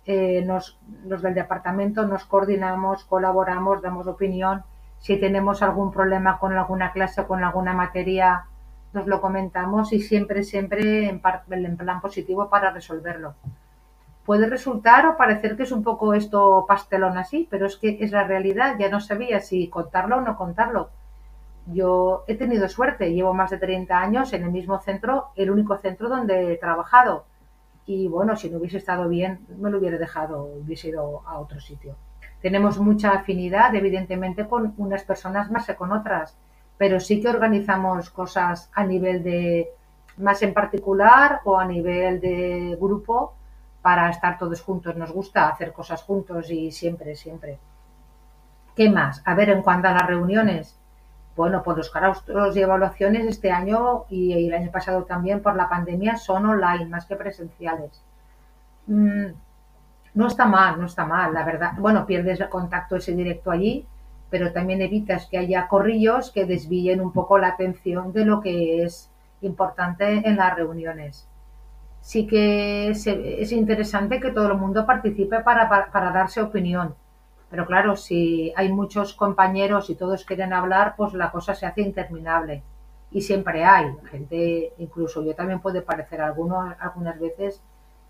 eh, 0.05 0.45
los 0.45 1.21
del 1.21 1.33
departamento, 1.33 2.05
nos 2.05 2.25
coordinamos, 2.25 3.05
colaboramos, 3.05 3.81
damos 3.81 4.05
opinión. 4.07 4.65
Si 4.99 5.17
tenemos 5.17 5.61
algún 5.61 5.91
problema 5.91 6.39
con 6.39 6.57
alguna 6.57 6.91
clase 6.91 7.21
o 7.21 7.27
con 7.27 7.43
alguna 7.43 7.73
materia, 7.73 8.45
nos 8.93 9.07
lo 9.07 9.21
comentamos 9.21 9.93
y 9.93 10.01
siempre, 10.01 10.43
siempre 10.43 11.09
en, 11.09 11.21
en 11.49 11.77
plan 11.77 12.01
positivo 12.01 12.49
para 12.49 12.71
resolverlo. 12.71 13.35
Puede 14.25 14.47
resultar 14.47 15.05
o 15.05 15.17
parecer 15.17 15.55
que 15.55 15.63
es 15.63 15.71
un 15.71 15.83
poco 15.83 16.13
esto 16.13 16.65
pastelón 16.67 17.17
así, 17.17 17.47
pero 17.49 17.65
es 17.65 17.77
que 17.77 17.97
es 18.01 18.11
la 18.11 18.25
realidad. 18.25 18.75
Ya 18.77 18.89
no 18.89 18.99
sabía 18.99 19.39
si 19.39 19.69
contarlo 19.69 20.17
o 20.17 20.21
no 20.21 20.35
contarlo 20.35 20.89
yo 21.73 22.23
he 22.27 22.35
tenido 22.35 22.67
suerte, 22.69 23.13
llevo 23.13 23.33
más 23.33 23.51
de 23.51 23.57
30 23.57 23.99
años 23.99 24.33
en 24.33 24.43
el 24.43 24.51
mismo 24.51 24.79
centro, 24.79 25.29
el 25.35 25.51
único 25.51 25.77
centro 25.77 26.09
donde 26.09 26.53
he 26.53 26.57
trabajado. 26.57 27.25
Y 27.85 28.07
bueno, 28.07 28.35
si 28.35 28.49
no 28.49 28.57
hubiese 28.57 28.77
estado 28.77 29.07
bien, 29.09 29.45
me 29.57 29.69
lo 29.69 29.79
hubiera 29.79 29.97
dejado, 29.97 30.43
hubiese 30.43 30.89
ido 30.89 31.23
a 31.25 31.39
otro 31.39 31.59
sitio. 31.59 31.95
Tenemos 32.41 32.79
mucha 32.79 33.11
afinidad, 33.11 33.73
evidentemente, 33.75 34.47
con 34.47 34.73
unas 34.77 35.03
personas 35.03 35.49
más 35.49 35.65
que 35.65 35.75
con 35.75 35.91
otras, 35.91 36.37
pero 36.77 36.99
sí 36.99 37.21
que 37.21 37.29
organizamos 37.29 38.09
cosas 38.09 38.69
a 38.73 38.83
nivel 38.83 39.23
de 39.23 39.69
más 40.17 40.41
en 40.41 40.53
particular 40.53 41.41
o 41.45 41.57
a 41.57 41.65
nivel 41.65 42.19
de 42.19 42.77
grupo 42.79 43.33
para 43.81 44.09
estar 44.09 44.37
todos 44.37 44.61
juntos. 44.61 44.95
Nos 44.95 45.11
gusta 45.11 45.49
hacer 45.49 45.73
cosas 45.73 46.03
juntos 46.03 46.49
y 46.51 46.71
siempre, 46.71 47.15
siempre. 47.15 47.59
¿Qué 48.75 48.89
más? 48.89 49.21
A 49.25 49.33
ver, 49.33 49.49
en 49.49 49.61
cuanto 49.63 49.87
a 49.87 49.93
las 49.93 50.05
reuniones, 50.05 50.77
bueno, 51.35 51.63
pues 51.63 51.77
los 51.77 51.89
claustros 51.89 52.55
y 52.55 52.61
evaluaciones 52.61 53.25
este 53.25 53.51
año 53.51 54.05
y 54.09 54.47
el 54.47 54.53
año 54.53 54.71
pasado 54.71 55.03
también 55.03 55.41
por 55.41 55.55
la 55.55 55.69
pandemia 55.69 56.17
son 56.17 56.45
online 56.45 56.85
más 56.87 57.05
que 57.05 57.15
presenciales. 57.15 58.03
No 60.17 60.27
está 60.27 60.45
mal, 60.45 60.79
no 60.79 60.85
está 60.85 61.05
mal, 61.05 61.33
la 61.33 61.43
verdad. 61.45 61.73
Bueno, 61.77 62.05
pierdes 62.05 62.39
el 62.39 62.49
contacto 62.49 62.95
ese 62.95 63.13
directo 63.13 63.51
allí, 63.51 63.85
pero 64.29 64.51
también 64.51 64.81
evitas 64.81 65.27
que 65.27 65.37
haya 65.37 65.67
corrillos 65.67 66.31
que 66.31 66.45
desvíen 66.45 67.01
un 67.01 67.11
poco 67.13 67.37
la 67.37 67.49
atención 67.49 68.11
de 68.13 68.25
lo 68.25 68.41
que 68.41 68.83
es 68.83 69.09
importante 69.41 70.27
en 70.27 70.35
las 70.35 70.55
reuniones. 70.55 71.27
Sí 72.01 72.25
que 72.27 72.89
es, 72.89 73.51
interesante 73.51 74.19
que 74.19 74.31
todo 74.31 74.47
el 74.47 74.57
mundo 74.57 74.85
participe 74.85 75.41
para, 75.41 75.69
para 75.91 76.11
darse 76.11 76.41
opinión 76.41 76.95
pero 77.49 77.65
claro, 77.65 77.95
si 77.95 78.53
hay 78.55 78.71
muchos 78.71 79.13
compañeros 79.13 79.89
y 79.89 79.95
todos 79.95 80.25
quieren 80.25 80.53
hablar, 80.53 80.95
pues 80.97 81.13
la 81.13 81.31
cosa 81.31 81.55
se 81.55 81.65
hace 81.65 81.81
interminable. 81.81 82.61
Y 83.11 83.21
siempre 83.21 83.63
hay 83.63 83.95
gente, 84.11 84.73
incluso 84.79 85.23
yo 85.23 85.33
también 85.33 85.61
puede 85.61 85.81
parecer 85.81 86.21
algunos, 86.21 86.75
algunas 86.79 87.17
veces 87.19 87.61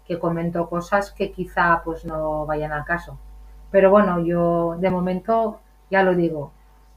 que 0.07 0.19
comento 0.19 0.69
cosas 0.69 1.11
que 1.11 1.31
quizá 1.31 1.81
pues 1.83 2.05
no 2.05 2.45
vayan 2.45 2.71
al 2.71 2.85
caso. 2.85 3.17
Pero 3.71 3.91
bueno, 3.91 4.23
yo 4.25 4.77
de 4.79 4.89
momento 4.89 5.59
ya 5.91 6.03
lo 6.03 6.15
digo, 6.15 6.51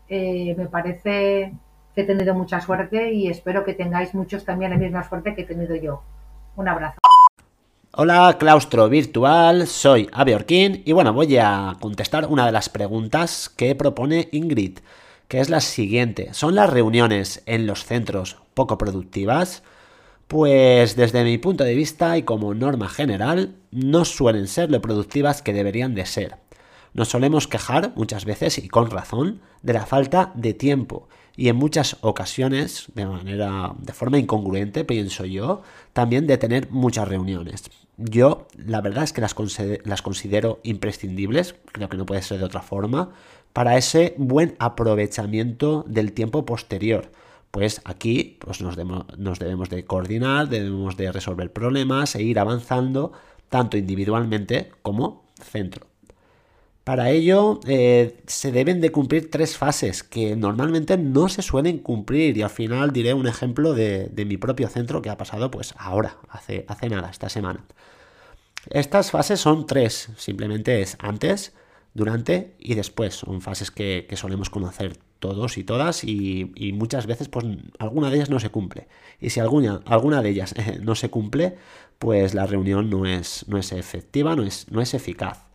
eh, 0.09 0.55
me 0.57 0.67
parece 0.67 1.53
que 1.95 2.03
he 2.03 2.05
tenido 2.05 2.35
mucha 2.35 2.61
suerte 2.61 3.13
y 3.13 3.29
espero 3.29 3.65
que 3.65 3.75
tengáis 3.75 4.15
muchos 4.15 4.45
también 4.45 4.71
la 4.71 4.77
misma 4.77 5.09
suerte 5.09 5.35
que 5.35 5.43
he 5.43 5.47
tenido 5.47 5.75
yo. 5.75 6.03
Un 6.57 6.69
abrazo. 6.69 6.99
Hola, 7.93 8.37
claustro 8.39 8.89
virtual, 8.89 9.67
soy 9.67 10.09
Abeorkin 10.13 10.83
y 10.85 10.93
bueno, 10.93 11.13
voy 11.13 11.37
a 11.39 11.77
contestar 11.81 12.27
una 12.27 12.47
de 12.47 12.53
las 12.53 12.69
preguntas 12.69 13.49
que 13.49 13.75
propone 13.75 14.29
Ingrid, 14.31 14.79
que 15.27 15.41
es 15.41 15.51
la 15.51 15.61
siguiente. 15.61 16.33
¿Son 16.33 16.55
las 16.55 16.71
reuniones 16.71 17.43
en 17.47 17.67
los 17.67 17.85
centros 17.85 18.37
poco 18.55 18.79
productivas? 18.79 19.65
Pues 20.31 20.95
desde 20.95 21.25
mi 21.25 21.39
punto 21.39 21.65
de 21.65 21.75
vista 21.75 22.17
y 22.17 22.23
como 22.23 22.55
norma 22.55 22.89
general, 22.89 23.57
no 23.73 24.05
suelen 24.05 24.47
ser 24.47 24.71
lo 24.71 24.81
productivas 24.81 25.43
que 25.43 25.53
deberían 25.53 25.97
de 25.97 26.07
ser. 26.07 26.37
Nos 26.95 27.09
solemos 27.09 27.49
quejar 27.49 27.95
muchas 27.97 28.25
veces 28.25 28.57
y 28.59 28.69
con 28.69 28.93
razón 28.93 29.41
de 29.63 29.73
la 29.73 29.87
falta 29.87 30.31
de 30.37 30.55
tiempo 30.55 31.09
y 31.37 31.49
en 31.49 31.57
muchas 31.57 31.97
ocasiones, 32.03 32.93
de 32.95 33.07
manera, 33.07 33.75
de 33.81 33.93
forma 33.93 34.19
incongruente, 34.19 34.85
pienso 34.85 35.25
yo, 35.25 35.63
también 35.93 36.29
de 36.29 36.39
tener 36.39 36.71
muchas 36.71 37.09
reuniones. 37.09 37.65
Yo, 37.97 38.47
la 38.57 38.81
verdad 38.83 39.03
es 39.03 39.13
que 39.13 39.21
las, 39.21 39.35
las 39.83 40.01
considero 40.01 40.61
imprescindibles, 40.63 41.57
creo 41.73 41.89
que 41.89 41.97
no 41.97 42.07
puede 42.07 42.23
ser 42.23 42.39
de 42.39 42.45
otra 42.45 42.63
forma, 42.63 43.11
para 43.53 43.77
ese 43.77 44.15
buen 44.17 44.55
aprovechamiento 44.61 45.85
del 45.89 46.13
tiempo 46.13 46.47
posterior. 46.47 47.11
Pues 47.51 47.81
aquí 47.85 48.39
pues 48.41 48.61
nos, 48.61 48.77
nos 48.77 49.39
debemos 49.39 49.69
de 49.71 49.85
coordinar, 49.85 50.49
debemos 50.49 50.97
de 50.97 51.11
resolver 51.11 51.53
problemas 51.53 52.15
e 52.15 52.23
ir 52.23 52.39
avanzando 52.39 53.13
tanto 53.49 53.77
individualmente 53.77 54.71
como 54.83 55.25
centro. 55.43 55.91
Para 56.85 57.11
ello 57.11 57.61
eh, 57.67 58.23
se 58.27 58.53
deben 58.53 58.81
de 58.81 58.91
cumplir 58.91 59.31
tres 59.31 59.57
fases 59.57 60.03
que 60.03 60.35
normalmente 60.35 60.97
no 60.97 61.29
se 61.29 61.43
suelen 61.43 61.79
cumplir 61.79 62.37
y 62.37 62.43
al 62.43 62.51
final 62.51 62.93
diré 62.93 63.15
un 63.15 63.27
ejemplo 63.27 63.75
de, 63.75 64.11
mi 64.27 64.37
propio 64.37 64.69
centro 64.69 65.03
que 65.03 65.11
ha 65.11 65.17
pasado 65.17 65.51
pues 65.51 65.75
ahora, 65.79 66.17
hace, 66.29 66.65
hace 66.69 66.89
nada, 66.89 67.11
esta 67.11 67.29
semana. 67.29 67.65
Estas 68.71 69.11
fases 69.11 69.41
son 69.41 69.67
tres, 69.67 70.11
simplemente 70.17 70.81
es 70.83 70.97
antes, 71.01 71.53
durante 71.95 72.55
y 72.59 72.75
después. 72.75 73.15
Son 73.15 73.41
fases 73.41 73.71
que, 73.71 74.07
solemos 74.17 74.51
conocer 74.51 74.99
todos 75.21 75.59
y 75.59 75.65
todas 75.65 76.03
y, 76.05 76.73
muchas 76.75 77.07
veces 77.07 77.29
pues 77.29 77.47
alguna 77.79 78.11
de 78.11 78.17
ellas 78.17 78.31
no 78.31 78.41
se 78.41 78.51
cumple. 78.51 78.89
Y 79.21 79.31
si 79.31 79.41
alguna, 79.41 79.83
alguna 79.85 80.23
de 80.23 80.31
ellas 80.31 80.55
eh, 80.57 80.81
no 80.83 80.95
se 80.95 81.11
cumple, 81.11 81.57
pues 81.99 82.35
la 82.35 82.47
reunión 82.47 82.91
no 82.91 83.07
es, 83.07 83.45
no 83.49 83.59
es 83.59 83.73
efectiva, 83.73 84.35
no 84.35 84.43
es, 84.43 84.71
no 84.71 84.81
es 84.81 84.95
eficaz. 84.95 85.47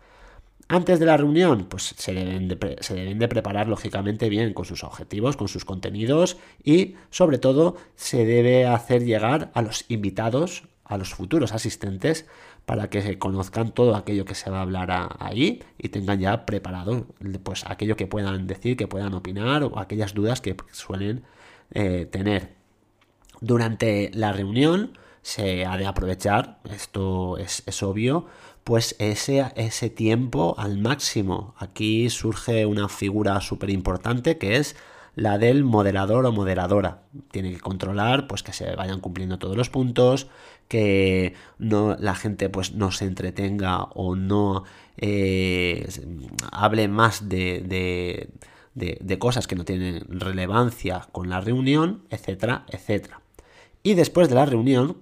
Antes 0.67 0.99
de 0.99 1.05
la 1.05 1.17
reunión, 1.17 1.65
pues 1.65 1.93
se 1.95 2.13
deben, 2.13 2.47
de, 2.47 2.77
se 2.79 2.95
deben 2.95 3.19
de 3.19 3.27
preparar 3.27 3.67
lógicamente 3.67 4.29
bien 4.29 4.53
con 4.53 4.65
sus 4.65 4.83
objetivos, 4.83 5.37
con 5.37 5.47
sus 5.47 5.63
contenidos 5.63 6.37
y 6.63 6.95
sobre 7.11 7.37
todo 7.37 7.75
se 7.95 8.25
debe 8.25 8.65
hacer 8.65 9.03
llegar 9.03 9.51
a 9.53 9.61
los 9.61 9.85
invitados, 9.89 10.63
a 10.83 10.97
los 10.97 11.13
futuros 11.13 11.51
asistentes, 11.51 12.25
para 12.65 12.89
que 12.89 13.19
conozcan 13.19 13.71
todo 13.71 13.95
aquello 13.95 14.25
que 14.25 14.35
se 14.35 14.49
va 14.49 14.59
a 14.59 14.61
hablar 14.61 15.09
ahí 15.19 15.63
y 15.77 15.89
tengan 15.89 16.19
ya 16.19 16.45
preparado 16.45 17.07
pues 17.43 17.63
aquello 17.67 17.95
que 17.95 18.07
puedan 18.07 18.47
decir, 18.47 18.75
que 18.75 18.87
puedan 18.87 19.13
opinar 19.13 19.63
o 19.63 19.79
aquellas 19.79 20.13
dudas 20.13 20.41
que 20.41 20.55
suelen 20.71 21.23
eh, 21.71 22.07
tener. 22.11 22.55
Durante 23.41 24.09
la 24.13 24.31
reunión 24.31 24.97
se 25.21 25.65
ha 25.65 25.77
de 25.77 25.85
aprovechar, 25.85 26.59
esto 26.69 27.37
es, 27.37 27.63
es 27.65 27.83
obvio, 27.83 28.25
pues 28.63 28.95
ese, 28.97 29.51
ese 29.55 29.89
tiempo 29.91 30.55
al 30.57 30.77
máximo. 30.79 31.53
Aquí 31.59 32.09
surge 32.09 32.65
una 32.65 32.89
figura 32.89 33.39
súper 33.41 33.69
importante 33.69 34.39
que 34.39 34.57
es 34.57 34.75
la 35.15 35.37
del 35.37 35.63
moderador 35.63 36.25
o 36.25 36.31
moderadora. 36.31 37.03
Tiene 37.31 37.53
que 37.53 37.59
controlar 37.59 38.27
pues 38.27 38.43
que 38.43 38.53
se 38.53 38.75
vayan 38.75 38.99
cumpliendo 38.99 39.39
todos 39.39 39.55
los 39.55 39.69
puntos, 39.69 40.27
que 40.67 41.33
no, 41.59 41.95
la 41.99 42.15
gente 42.15 42.49
pues 42.49 42.73
no 42.73 42.91
se 42.91 43.05
entretenga 43.05 43.83
o 43.83 44.15
no 44.15 44.63
eh, 44.97 45.87
hable 46.51 46.87
más 46.87 47.29
de, 47.29 48.29
de, 48.73 48.97
de 48.99 49.19
cosas 49.19 49.47
que 49.47 49.55
no 49.55 49.65
tienen 49.65 50.05
relevancia 50.09 51.07
con 51.11 51.29
la 51.29 51.41
reunión, 51.41 52.03
etcétera, 52.09 52.65
etcétera. 52.69 53.21
Y 53.85 53.93
después 53.93 54.29
de 54.29 54.35
la 54.35 54.47
reunión, 54.47 54.97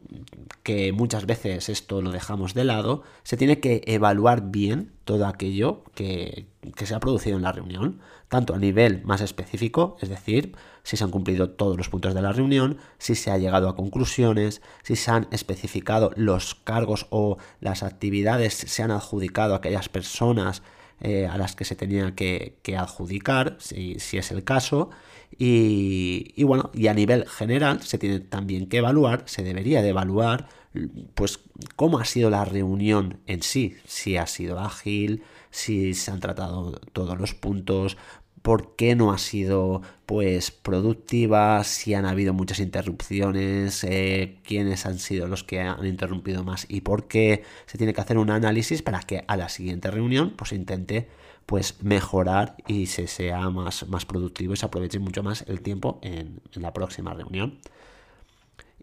que 0.62 0.92
muchas 0.92 1.26
veces 1.26 1.70
esto 1.70 2.02
lo 2.02 2.12
dejamos 2.12 2.54
de 2.54 2.66
lado, 2.66 3.04
se 3.24 3.38
tiene 3.38 3.62
que 3.62 3.82
evaluar 3.86 4.52
bien 4.52 4.92
todo 5.06 5.26
aquello 5.26 5.84
que, 5.96 6.48
se 6.76 6.94
ha 6.94 7.00
producido 7.00 7.38
en 7.38 7.44
la 7.44 7.54
reunión, 7.54 8.02
tanto 8.28 8.54
a 8.54 8.58
nivel 8.58 9.02
más 9.06 9.22
específico, 9.22 9.96
es 10.02 10.10
decir, 10.10 10.58
si 10.84 10.98
se 10.98 11.04
han 11.04 11.12
cumplido 11.12 11.50
todos 11.50 11.78
los 11.78 11.90
puntos 11.90 12.14
de 12.14 12.22
la 12.22 12.34
reunión, 12.34 12.78
si 12.98 13.16
se 13.16 13.32
ha 13.32 13.38
llegado 13.38 13.70
a 13.70 13.76
conclusiones, 13.76 14.62
si 14.84 14.96
se 14.96 15.12
han 15.12 15.28
especificado 15.32 16.12
los 16.16 16.56
cargos 16.56 17.08
o 17.10 17.38
las 17.62 17.84
actividades, 17.84 18.54
se 18.54 18.84
han 18.84 18.92
adjudicado 18.92 19.54
a 19.54 19.58
aquellas 19.58 19.90
personas 19.90 20.62
eh, 21.06 21.28
a 21.28 21.38
las 21.38 21.56
que 21.56 21.66
se 21.66 21.76
tenía 21.76 22.16
que, 22.16 22.56
adjudicar, 22.78 23.58
si, 23.60 23.98
es 23.98 24.32
el 24.32 24.44
caso. 24.44 24.90
Y, 25.38 26.42
bueno, 26.44 26.70
y 26.74 26.88
a 26.88 26.94
nivel 26.94 27.28
general 27.28 27.82
se 27.82 27.98
tiene 27.98 28.20
también 28.20 28.68
que 28.68 28.78
evaluar, 28.78 29.24
se 29.26 29.44
debería 29.44 29.82
de 29.82 29.90
evaluar, 29.90 30.48
pues 31.16 31.40
cómo 31.76 32.00
ha 32.00 32.06
sido 32.06 32.30
la 32.30 32.46
reunión 32.46 33.20
en 33.28 33.42
sí, 33.42 33.76
si 33.86 34.16
ha 34.16 34.28
sido 34.28 34.60
ágil, 34.60 35.24
si 35.52 35.94
se 35.94 36.12
han 36.12 36.20
tratado 36.20 36.80
todos 36.94 37.20
los 37.20 37.34
puntos, 37.34 37.98
por 38.44 38.76
qué 38.76 38.96
no 38.96 39.12
ha 39.14 39.18
sido 39.18 39.82
pues 40.06 40.52
productiva, 40.52 41.64
si 41.64 41.94
han 41.94 42.06
habido 42.06 42.34
muchas 42.34 42.60
interrupciones, 42.60 43.84
eh, 43.86 44.38
quiénes 44.44 44.86
han 44.86 45.00
sido 45.00 45.28
los 45.28 45.44
que 45.46 45.62
han 45.62 45.84
interrumpido 45.88 46.44
más 46.44 46.66
y 46.70 46.82
por 46.82 47.08
qué. 47.08 47.44
Se 47.66 47.78
tiene 47.78 47.94
que 47.94 48.02
hacer 48.02 48.18
un 48.18 48.30
análisis 48.30 48.82
para 48.84 49.00
que 49.00 49.24
a 49.28 49.38
la 49.38 49.50
siguiente 49.50 49.90
reunión 49.90 50.34
pues 50.38 50.52
intente 50.52 51.08
pues 51.46 51.82
mejorar 51.84 52.58
y 52.68 52.88
se 52.88 53.08
sea 53.08 53.50
más, 53.50 53.88
más 53.88 54.06
productivo 54.06 54.54
y 54.54 54.58
se 54.58 54.66
aproveche 54.66 55.00
mucho 55.00 55.24
más 55.24 55.46
el 55.48 55.62
tiempo 55.62 56.00
en, 56.02 56.42
la 56.56 56.74
próxima 56.74 57.14
reunión. 57.14 57.60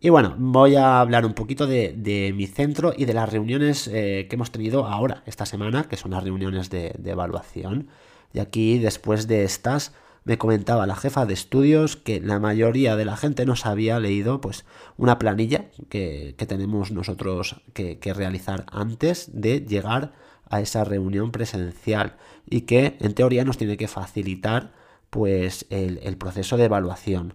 Y 0.01 0.09
bueno, 0.09 0.35
voy 0.39 0.77
a 0.77 1.01
hablar 1.01 1.27
un 1.27 1.35
poquito 1.35 1.67
de, 1.67 2.33
mi 2.35 2.47
centro 2.47 2.95
y 2.97 3.05
de 3.05 3.13
las 3.13 3.31
reuniones 3.31 3.89
eh, 3.89 4.27
que 4.29 4.37
hemos 4.37 4.51
tenido 4.51 4.87
ahora, 4.87 5.23
esta 5.27 5.45
semana, 5.45 5.85
que 5.85 5.99
son 5.99 6.13
las 6.13 6.25
reuniones 6.25 6.71
de 6.71 6.95
evaluación. 7.05 7.89
Y 8.33 8.39
aquí, 8.39 8.79
después 8.79 9.27
de 9.27 9.45
estas, 9.45 9.93
me 10.25 10.39
comentaba 10.39 10.87
la 10.87 10.97
jefa 10.97 11.27
de 11.27 11.35
estudios 11.35 11.97
que 11.97 12.21
la 12.21 12.39
mayoría 12.39 12.97
de 12.97 13.05
la 13.05 13.17
gente 13.17 13.47
nos 13.47 13.67
había 13.67 13.99
leído 13.99 14.41
pues 14.41 14.65
una 14.97 15.19
planilla 15.19 15.67
que, 15.89 16.35
tenemos 16.47 16.93
nosotros 16.93 17.63
que, 17.73 17.99
realizar 18.15 18.67
antes 18.71 19.31
de 19.33 19.61
llegar 19.61 20.13
a 20.49 20.61
esa 20.61 20.85
reunión 20.85 21.31
presencial 21.31 22.17
y 22.49 22.63
que 22.63 22.97
en 23.01 23.15
teoría 23.15 23.45
nos 23.45 23.57
tiene 23.57 23.77
que 23.77 23.89
facilitar 23.89 24.73
pues 25.09 25.67
el, 25.71 26.17
proceso 26.17 26.57
de 26.57 26.65
evaluación. 26.65 27.35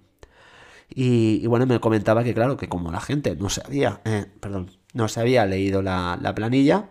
Y, 0.88 1.46
bueno, 1.48 1.66
me 1.66 1.80
comentaba 1.80 2.24
que 2.24 2.34
claro, 2.34 2.58
que 2.58 2.70
como 2.70 2.92
la 2.92 3.02
gente 3.02 3.36
no 3.36 3.50
se 3.50 3.62
había, 3.66 4.02
eh, 4.06 4.28
perdón, 4.40 4.72
no 4.94 5.08
leído 5.48 5.82
la, 5.82 6.34
planilla, 6.36 6.90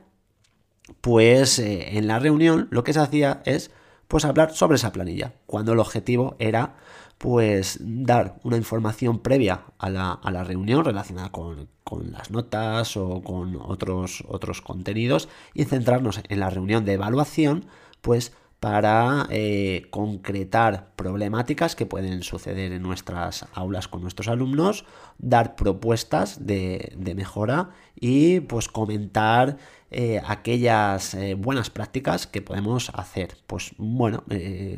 pues 1.00 1.58
eh, 1.60 1.96
en 1.96 2.08
la 2.08 2.18
reunión 2.18 2.68
lo 2.70 2.84
que 2.84 2.92
se 2.92 3.00
hacía 3.00 3.40
es 3.46 3.70
pues 4.08 4.24
hablar 4.24 4.52
sobre 4.54 4.76
esa 4.76 4.92
planilla, 4.92 5.34
cuando 5.46 5.72
el 5.72 5.78
objetivo 5.78 6.36
era 6.38 6.76
pues 7.18 7.78
dar 7.80 8.36
una 8.42 8.56
información 8.56 9.20
previa 9.20 9.62
a 9.78 9.88
la, 9.88 10.44
reunión 10.44 10.84
relacionada 10.84 11.30
con, 11.30 11.68
las 12.10 12.30
notas 12.30 12.96
o 12.96 13.22
con 13.22 13.56
otros, 13.56 14.24
otros 14.28 14.60
contenidos 14.60 15.28
y 15.54 15.64
centrarnos 15.64 16.20
en 16.28 16.40
la 16.40 16.50
reunión 16.50 16.84
de 16.84 16.94
evaluación 16.94 17.66
pues 18.00 18.32
para 18.64 19.26
eh, 19.28 19.88
concretar 19.90 20.88
problemáticas 20.96 21.76
que 21.76 21.84
pueden 21.84 22.22
suceder 22.22 22.72
en 22.72 22.80
nuestras 22.80 23.44
aulas 23.52 23.88
con 23.88 24.00
nuestros 24.00 24.26
alumnos, 24.26 24.86
dar 25.18 25.54
propuestas 25.54 26.46
de, 26.46 26.96
mejora 27.14 27.72
y 27.94 28.40
pues 28.40 28.68
comentar 28.68 29.58
eh, 29.90 30.18
aquellas 30.26 31.12
eh, 31.12 31.34
buenas 31.34 31.68
prácticas 31.68 32.26
que 32.26 32.40
podemos 32.40 32.88
hacer. 32.94 33.36
Pues 33.46 33.74
bueno, 33.76 34.24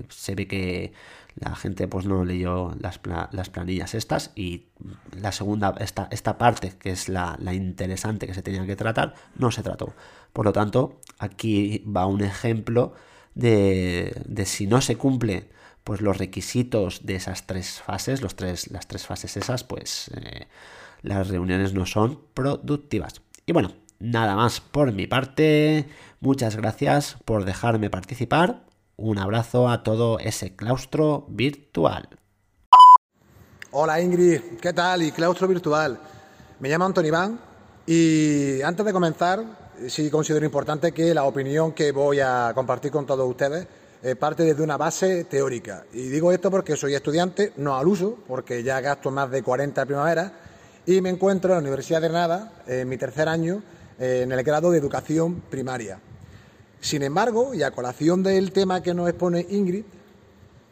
se 0.08 0.34
ve 0.34 0.48
que 0.48 0.92
la 1.36 1.54
gente 1.54 1.86
pues 1.86 2.06
no 2.06 2.24
leyó 2.24 2.74
las, 2.80 2.98
planillas 2.98 3.94
estas 3.94 4.32
y 4.34 4.64
la 5.16 5.30
segunda, 5.30 5.76
esta, 5.78 6.08
esta 6.10 6.38
parte 6.38 6.72
que 6.76 6.90
es 6.90 7.08
la, 7.08 7.36
la 7.40 7.54
interesante 7.54 8.26
que 8.26 8.34
se 8.34 8.42
tenía 8.42 8.66
que 8.66 8.74
tratar, 8.74 9.14
no 9.36 9.52
se 9.52 9.62
trató. 9.62 9.94
Por 10.32 10.44
lo 10.44 10.52
tanto, 10.52 10.98
aquí 11.20 11.84
va 11.86 12.06
un 12.06 12.22
ejemplo 12.22 12.92
de, 13.36 14.44
si 14.46 14.66
no 14.66 14.80
se 14.80 14.96
cumple 14.96 15.50
pues 15.84 16.00
los 16.00 16.18
requisitos 16.18 17.06
de 17.06 17.14
esas 17.14 17.46
tres 17.46 17.80
fases, 17.80 18.20
los 18.20 18.34
tres, 18.34 18.72
las 18.72 18.88
tres 18.88 19.06
fases 19.06 19.36
esas, 19.36 19.62
pues 19.62 20.10
eh, 20.16 20.48
las 21.02 21.28
reuniones 21.28 21.74
no 21.74 21.86
son 21.86 22.20
productivas. 22.34 23.20
Y 23.44 23.52
bueno, 23.52 23.72
nada 24.00 24.34
más 24.34 24.60
por 24.60 24.90
mi 24.92 25.06
parte. 25.06 25.88
Muchas 26.18 26.56
gracias 26.56 27.18
por 27.24 27.44
dejarme 27.44 27.88
participar. 27.88 28.64
Un 28.96 29.18
abrazo 29.18 29.68
a 29.68 29.84
todo 29.84 30.18
ese 30.18 30.56
claustro 30.56 31.26
virtual. 31.28 32.08
Hola 33.70 34.00
Ingrid, 34.00 34.40
¿qué 34.60 34.72
tal? 34.72 35.02
Y 35.02 35.12
claustro 35.12 35.46
virtual. 35.46 36.00
Me 36.58 36.68
llamo 36.68 36.86
Antonio 36.86 37.10
Iván 37.10 37.38
y 37.86 38.62
antes 38.62 38.84
de 38.84 38.92
comenzar 38.92 39.44
sí 39.88 40.10
considero 40.10 40.44
importante 40.44 40.92
que 40.92 41.14
la 41.14 41.24
opinión 41.24 41.72
que 41.72 41.92
voy 41.92 42.20
a 42.20 42.52
compartir 42.54 42.90
con 42.90 43.06
todos 43.06 43.28
ustedes 43.28 43.66
eh, 44.02 44.14
parte 44.14 44.44
desde 44.44 44.62
una 44.62 44.76
base 44.76 45.24
teórica. 45.24 45.84
Y 45.92 46.08
digo 46.08 46.30
esto 46.30 46.50
porque 46.50 46.76
soy 46.76 46.94
estudiante, 46.94 47.52
no 47.56 47.76
al 47.76 47.88
uso, 47.88 48.18
porque 48.28 48.62
ya 48.62 48.80
gasto 48.80 49.10
más 49.10 49.30
de 49.30 49.42
40 49.42 49.84
primaveras 49.86 50.32
y 50.86 51.00
me 51.00 51.10
encuentro 51.10 51.50
en 51.50 51.56
la 51.56 51.60
Universidad 51.60 52.00
de 52.00 52.08
Granada, 52.08 52.52
en 52.66 52.88
mi 52.88 52.96
tercer 52.96 53.28
año, 53.28 53.62
eh, 53.98 54.20
en 54.22 54.32
el 54.32 54.42
grado 54.42 54.70
de 54.70 54.78
educación 54.78 55.42
primaria. 55.50 55.98
Sin 56.80 57.02
embargo, 57.02 57.54
y 57.54 57.62
a 57.62 57.70
colación 57.72 58.22
del 58.22 58.52
tema 58.52 58.82
que 58.82 58.94
nos 58.94 59.08
expone 59.08 59.46
Ingrid, 59.48 59.84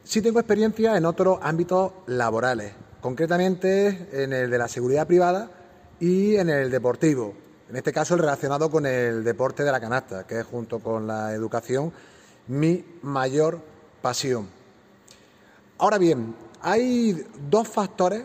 sí 0.05 0.23
tengo 0.23 0.39
experiencia 0.39 0.97
en 0.97 1.07
otros 1.07 1.39
ámbitos 1.43 1.93
laborales, 2.07 2.73
concretamente 3.01 4.09
en 4.13 4.33
el 4.33 4.51
de 4.51 4.59
la 4.59 4.69
seguridad 4.69 5.07
privada 5.07 5.51
y 5.99 6.37
en 6.37 6.51
el 6.51 6.71
deportivo. 6.71 7.44
En 7.75 7.79
este 7.79 7.93
caso, 7.93 8.15
el 8.15 8.21
relacionado 8.21 8.71
con 8.71 8.87
el 8.87 9.25
deporte 9.25 9.65
de 9.65 9.73
la 9.73 9.81
canasta, 9.81 10.25
que 10.29 10.39
es 10.39 10.47
junto 10.47 10.79
con 10.79 11.09
la 11.09 11.33
educación 11.33 11.93
mi 12.47 12.85
mayor 13.03 13.59
pasión. 14.01 14.47
Ahora 15.79 15.99
bien, 15.99 16.37
hay 16.61 17.27
dos 17.51 17.67
factores, 17.67 18.25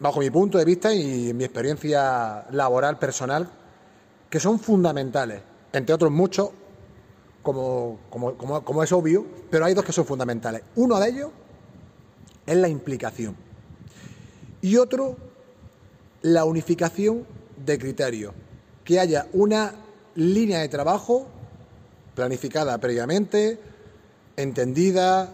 bajo 0.00 0.20
mi 0.20 0.30
punto 0.30 0.56
de 0.56 0.64
vista 0.64 0.94
y 0.94 1.34
mi 1.34 1.44
experiencia 1.44 2.46
laboral 2.50 2.98
personal, 2.98 3.46
que 4.30 4.40
son 4.40 4.58
fundamentales, 4.58 5.42
entre 5.74 5.94
otros 5.94 6.10
muchos, 6.10 6.48
como, 7.42 7.98
como 8.08 8.82
es 8.82 8.90
obvio, 8.92 9.26
pero 9.50 9.66
hay 9.66 9.74
dos 9.74 9.84
que 9.84 9.92
son 9.92 10.06
fundamentales. 10.06 10.62
Uno 10.76 10.98
de 10.98 11.10
ellos 11.10 11.30
es 12.46 12.56
la 12.56 12.68
implicación 12.68 13.36
y 14.62 14.78
otro, 14.78 15.14
la 16.22 16.46
unificación 16.46 17.26
de 17.64 17.78
criterio, 17.78 18.34
que 18.84 19.00
haya 19.00 19.26
una 19.32 19.74
línea 20.14 20.60
de 20.60 20.68
trabajo 20.68 21.26
planificada 22.14 22.78
previamente, 22.78 23.58
entendida, 24.36 25.28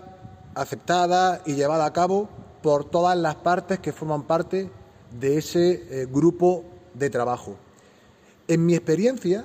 aceptada 0.55 1.43
y 1.47 1.55
llevada 1.55 1.85
a 1.85 1.93
cabo 1.93 2.29
por 2.63 2.85
todas 2.85 3.17
las 3.17 3.37
partes 3.37 3.79
que 3.79 3.93
forman 3.93 4.25
parte 4.25 4.71
de 5.19 5.39
ese 5.39 5.73
eh, 5.91 6.07
grupo 6.11 6.65
de 6.95 7.11
trabajo. 7.11 7.57
En 8.49 8.67
mi 8.67 8.75
experiencia, 8.75 9.45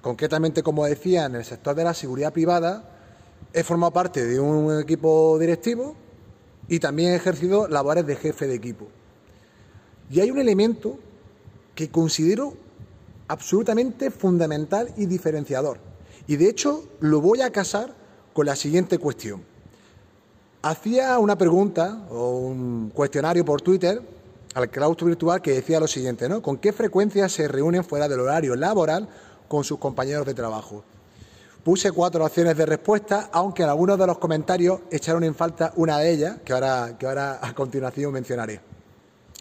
concretamente 0.00 0.62
como 0.62 0.84
decía, 0.86 1.26
en 1.26 1.36
el 1.36 1.44
sector 1.44 1.74
de 1.74 1.84
la 1.84 1.94
seguridad 1.94 2.32
privada, 2.32 2.90
he 3.52 3.62
formado 3.62 3.92
parte 3.92 4.24
de 4.24 4.40
un 4.40 4.80
equipo 4.80 5.38
directivo 5.38 5.94
y 6.68 6.78
también 6.78 7.12
he 7.12 7.16
ejercido 7.16 7.68
labores 7.68 8.06
de 8.06 8.16
jefe 8.16 8.46
de 8.46 8.54
equipo. 8.54 8.88
Y 10.10 10.20
hay 10.20 10.30
un 10.30 10.38
elemento 10.38 10.98
que 11.74 11.90
considero 11.90 12.54
absolutamente 13.28 14.10
fundamental 14.10 14.92
y 14.96 15.06
diferenciador. 15.06 15.78
Y 16.26 16.36
de 16.36 16.48
hecho 16.48 16.84
lo 17.00 17.20
voy 17.20 17.40
a 17.40 17.50
casar 17.50 17.94
con 18.32 18.46
la 18.46 18.56
siguiente 18.56 18.98
cuestión. 18.98 19.42
Hacía 20.62 21.18
una 21.18 21.36
pregunta 21.36 22.06
o 22.10 22.38
un 22.38 22.90
cuestionario 22.94 23.44
por 23.44 23.60
Twitter 23.60 24.00
al 24.54 24.70
claustro 24.70 25.06
virtual 25.06 25.42
que 25.42 25.52
decía 25.52 25.80
lo 25.80 25.86
siguiente, 25.86 26.28
¿no? 26.28 26.40
¿Con 26.40 26.56
qué 26.58 26.72
frecuencia 26.72 27.28
se 27.28 27.48
reúnen 27.48 27.84
fuera 27.84 28.08
del 28.08 28.20
horario 28.20 28.56
laboral 28.56 29.08
con 29.48 29.64
sus 29.64 29.78
compañeros 29.78 30.24
de 30.24 30.32
trabajo? 30.32 30.84
Puse 31.64 31.92
cuatro 31.92 32.24
opciones 32.24 32.56
de 32.56 32.66
respuesta, 32.66 33.30
aunque 33.32 33.62
en 33.62 33.70
algunos 33.70 33.98
de 33.98 34.06
los 34.06 34.18
comentarios 34.18 34.80
echaron 34.90 35.24
en 35.24 35.34
falta 35.34 35.72
una 35.76 35.98
de 35.98 36.10
ellas, 36.10 36.36
que 36.44 36.52
ahora, 36.52 36.96
que 36.98 37.06
ahora 37.06 37.38
a 37.42 37.54
continuación 37.54 38.12
mencionaré. 38.12 38.73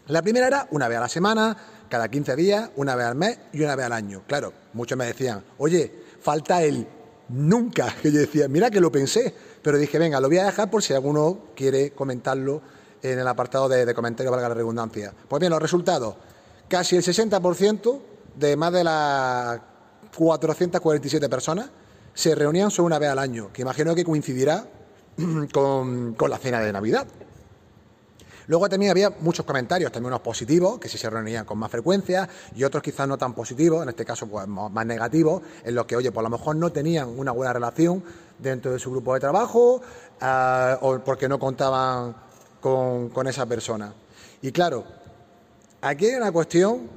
La 0.07 0.21
primera 0.21 0.47
era 0.47 0.67
una 0.71 0.89
vez 0.89 0.97
a 0.97 1.01
la 1.01 1.09
semana, 1.09 1.55
cada 1.87 2.09
15 2.09 2.35
días, 2.35 2.71
una 2.75 2.95
vez 2.95 3.05
al 3.05 3.15
mes 3.15 3.39
y 3.53 3.61
una 3.61 3.75
vez 3.75 3.85
al 3.85 3.93
año. 3.93 4.23
Claro, 4.27 4.51
muchos 4.73 4.97
me 4.97 5.05
decían, 5.05 5.43
oye, 5.59 5.91
falta 6.19 6.61
el 6.61 6.85
nunca. 7.29 7.87
Que 8.01 8.11
yo 8.11 8.19
decía, 8.19 8.49
mira 8.49 8.69
que 8.69 8.81
lo 8.81 8.91
pensé, 8.91 9.33
pero 9.61 9.77
dije, 9.77 9.97
venga, 9.97 10.19
lo 10.19 10.27
voy 10.27 10.39
a 10.39 10.45
dejar 10.45 10.69
por 10.69 10.83
si 10.83 10.93
alguno 10.93 11.39
quiere 11.55 11.91
comentarlo 11.91 12.61
en 13.01 13.19
el 13.19 13.27
apartado 13.27 13.69
de, 13.69 13.93
comentarios, 13.93 14.31
valga 14.31 14.49
la 14.49 14.55
redundancia. 14.55 15.13
Pues 15.27 15.39
bien, 15.39 15.51
los 15.51 15.61
resultados. 15.61 16.15
Casi 16.67 16.95
el 16.97 17.03
60% 17.03 18.01
de 18.35 18.55
más 18.57 18.73
de 18.73 18.83
las 18.83 19.59
447 20.17 21.29
personas 21.29 21.69
se 22.13 22.35
reunían 22.35 22.71
solo 22.71 22.87
una 22.87 22.99
vez 22.99 23.09
al 23.09 23.19
año, 23.19 23.51
que 23.53 23.61
imagino 23.61 23.95
que 23.95 24.03
coincidirá 24.03 24.65
con, 25.53 26.13
con 26.15 26.29
la 26.29 26.37
cena 26.37 26.59
de 26.59 26.73
Navidad. 26.73 27.07
Luego 28.47 28.69
también 28.69 28.91
había 28.91 29.09
muchos 29.09 29.45
comentarios, 29.45 29.91
también 29.91 30.07
unos 30.07 30.21
positivos, 30.21 30.79
que 30.79 30.89
sí 30.89 30.97
se 30.97 31.09
reunían 31.09 31.45
con 31.45 31.57
más 31.57 31.71
frecuencia, 31.71 32.27
y 32.55 32.63
otros 32.63 32.83
quizás 32.83 33.07
no 33.07 33.17
tan 33.17 33.33
positivos, 33.33 33.83
en 33.83 33.89
este 33.89 34.05
caso 34.05 34.27
pues, 34.27 34.47
más 34.47 34.85
negativos, 34.85 35.41
en 35.63 35.75
los 35.75 35.85
que, 35.85 35.95
oye, 35.95 36.11
por 36.11 36.23
lo 36.23 36.29
mejor 36.29 36.55
no 36.55 36.71
tenían 36.71 37.07
una 37.07 37.31
buena 37.31 37.53
relación 37.53 38.03
dentro 38.39 38.71
de 38.71 38.79
su 38.79 38.91
grupo 38.91 39.13
de 39.13 39.19
trabajo 39.19 39.81
uh, 40.21 40.85
o 40.85 40.99
porque 40.99 41.29
no 41.29 41.39
contaban 41.39 42.15
con, 42.59 43.09
con 43.09 43.27
esa 43.27 43.45
persona. 43.45 43.93
Y 44.41 44.51
claro, 44.51 44.83
aquí 45.81 46.07
hay 46.07 46.15
una 46.15 46.31
cuestión 46.31 46.89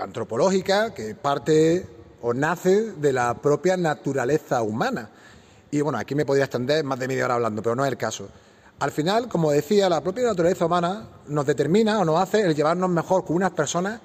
antropológica 0.00 0.94
que 0.94 1.14
parte 1.14 1.86
o 2.20 2.34
nace 2.34 2.92
de 2.92 3.12
la 3.12 3.34
propia 3.34 3.76
naturaleza 3.76 4.62
humana. 4.62 5.10
Y 5.70 5.80
bueno, 5.80 5.98
aquí 5.98 6.14
me 6.14 6.24
podría 6.24 6.44
extender 6.44 6.84
más 6.84 6.98
de 6.98 7.08
media 7.08 7.26
hora 7.26 7.34
hablando, 7.34 7.62
pero 7.62 7.76
no 7.76 7.84
es 7.84 7.90
el 7.90 7.98
caso. 7.98 8.28
Al 8.80 8.92
final, 8.92 9.28
como 9.28 9.50
decía, 9.50 9.88
la 9.88 10.00
propia 10.00 10.24
naturaleza 10.24 10.66
humana 10.66 11.08
nos 11.26 11.44
determina 11.44 11.98
o 11.98 12.04
nos 12.04 12.20
hace 12.20 12.42
el 12.42 12.54
llevarnos 12.54 12.88
mejor 12.88 13.24
con 13.24 13.34
unas 13.34 13.50
personas 13.50 14.00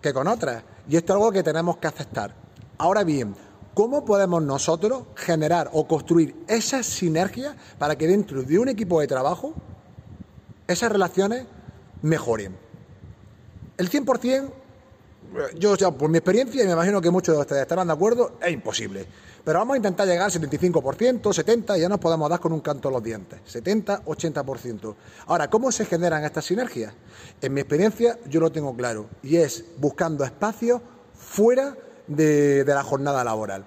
que 0.00 0.12
con 0.12 0.28
otras. 0.28 0.62
Y 0.88 0.96
esto 0.96 1.12
es 1.12 1.16
algo 1.16 1.32
que 1.32 1.42
tenemos 1.42 1.78
que 1.78 1.88
aceptar. 1.88 2.32
Ahora 2.78 3.02
bien, 3.02 3.34
¿cómo 3.74 4.04
podemos 4.04 4.40
nosotros 4.40 5.02
generar 5.16 5.68
o 5.72 5.88
construir 5.88 6.36
esas 6.46 6.86
sinergias 6.86 7.56
para 7.76 7.96
que 7.96 8.06
dentro 8.06 8.44
de 8.44 8.58
un 8.58 8.68
equipo 8.68 9.00
de 9.00 9.08
trabajo 9.08 9.52
esas 10.68 10.92
relaciones 10.92 11.46
mejoren? 12.02 12.56
El 13.76 13.90
100%, 13.90 14.48
yo 15.58 15.74
ya 15.74 15.90
por 15.90 16.08
mi 16.08 16.18
experiencia, 16.18 16.62
y 16.62 16.66
me 16.66 16.74
imagino 16.74 17.00
que 17.00 17.10
muchos 17.10 17.34
de 17.34 17.40
ustedes 17.40 17.62
estarán 17.62 17.88
de 17.88 17.94
acuerdo, 17.94 18.38
es 18.40 18.52
imposible. 18.52 19.06
Pero 19.44 19.58
vamos 19.58 19.74
a 19.74 19.76
intentar 19.76 20.08
llegar 20.08 20.24
al 20.24 20.32
75%, 20.32 21.20
70%, 21.20 21.76
y 21.76 21.80
ya 21.80 21.88
nos 21.88 21.98
podemos 21.98 22.30
dar 22.30 22.40
con 22.40 22.52
un 22.52 22.60
canto 22.60 22.88
a 22.88 22.92
los 22.92 23.02
dientes. 23.02 23.40
70, 23.44 24.04
80%. 24.04 24.94
Ahora, 25.26 25.50
¿cómo 25.50 25.70
se 25.70 25.84
generan 25.84 26.24
estas 26.24 26.46
sinergias? 26.46 26.94
En 27.42 27.52
mi 27.52 27.60
experiencia, 27.60 28.18
yo 28.26 28.40
lo 28.40 28.50
tengo 28.50 28.74
claro, 28.74 29.06
y 29.22 29.36
es 29.36 29.64
buscando 29.76 30.24
espacios 30.24 30.80
fuera 31.14 31.76
de, 32.06 32.64
la 32.66 32.82
jornada 32.82 33.22
laboral. 33.22 33.66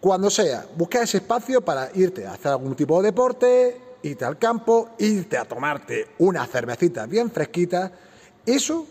Cuando 0.00 0.30
sea, 0.30 0.64
busca 0.76 1.02
ese 1.02 1.18
espacio 1.18 1.60
para 1.60 1.90
irte 1.94 2.24
a 2.24 2.34
hacer 2.34 2.52
algún 2.52 2.76
tipo 2.76 3.02
de 3.02 3.08
deporte, 3.08 3.80
irte 4.02 4.24
al 4.24 4.38
campo, 4.38 4.90
irte 4.98 5.36
a 5.36 5.44
tomarte 5.44 6.10
una 6.18 6.46
cervecita 6.46 7.06
bien 7.06 7.32
fresquita. 7.32 7.90
Eso 8.46 8.86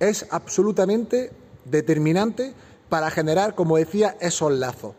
es 0.00 0.26
absolutamente 0.30 1.30
determinante 1.64 2.52
para 2.92 3.10
generar, 3.10 3.54
como 3.54 3.78
decía, 3.78 4.18
esos 4.20 4.52
lazos, 4.52 4.94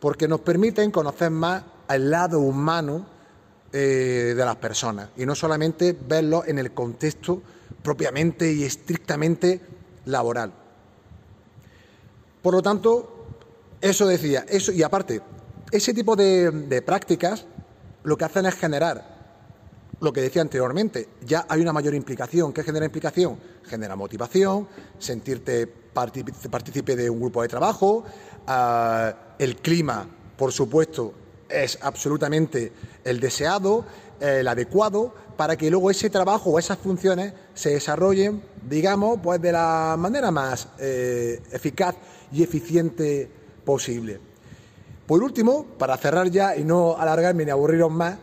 porque 0.00 0.26
nos 0.26 0.40
permiten 0.40 0.90
conocer 0.90 1.28
más 1.28 1.62
al 1.88 2.10
lado 2.10 2.40
humano 2.40 3.04
eh, 3.70 4.32
de 4.34 4.44
las 4.46 4.56
personas 4.56 5.10
y 5.18 5.26
no 5.26 5.34
solamente 5.34 5.94
verlo 6.08 6.44
en 6.46 6.58
el 6.58 6.72
contexto 6.72 7.42
propiamente 7.82 8.50
y 8.50 8.64
estrictamente 8.64 9.60
laboral. 10.06 10.54
Por 12.40 12.54
lo 12.54 12.62
tanto, 12.62 13.26
eso 13.78 14.06
decía, 14.06 14.46
eso 14.48 14.72
y 14.72 14.82
aparte, 14.82 15.20
ese 15.70 15.92
tipo 15.92 16.16
de 16.16 16.80
prácticas 16.80 17.44
lo 18.04 18.16
que 18.16 18.24
hacen 18.24 18.46
es 18.46 18.54
generar 18.54 19.14
lo 20.00 20.14
que 20.14 20.22
decía 20.22 20.40
anteriormente, 20.40 21.08
ya 21.26 21.44
hay 21.46 21.60
una 21.60 21.74
mayor 21.74 21.94
implicación. 21.94 22.54
¿Qué 22.54 22.62
genera 22.62 22.86
implicación? 22.86 23.38
Genera 23.64 23.96
motivación, 23.96 24.66
sentirte 24.98 25.83
partícipe 25.94 26.96
de 26.96 27.08
un 27.08 27.20
grupo 27.20 27.42
de 27.42 27.48
trabajo, 27.48 28.04
uh, 28.48 29.16
el 29.38 29.56
clima, 29.56 30.06
por 30.36 30.52
supuesto, 30.52 31.14
es 31.48 31.78
absolutamente 31.82 32.72
el 33.04 33.20
deseado, 33.20 33.84
el 34.20 34.46
adecuado, 34.48 35.14
para 35.36 35.56
que 35.56 35.70
luego 35.70 35.90
ese 35.90 36.10
trabajo 36.10 36.50
o 36.50 36.58
esas 36.58 36.78
funciones 36.78 37.32
se 37.54 37.70
desarrollen, 37.70 38.42
digamos, 38.68 39.18
pues 39.22 39.40
de 39.40 39.52
la 39.52 39.96
manera 39.98 40.30
más 40.30 40.68
eh, 40.78 41.42
eficaz 41.50 41.96
y 42.32 42.42
eficiente 42.42 43.28
posible. 43.64 44.20
Por 45.06 45.22
último, 45.22 45.66
para 45.78 45.96
cerrar 45.96 46.30
ya 46.30 46.56
y 46.56 46.64
no 46.64 46.96
alargarme 46.96 47.44
ni 47.44 47.50
aburriros 47.50 47.90
más, 47.90 48.16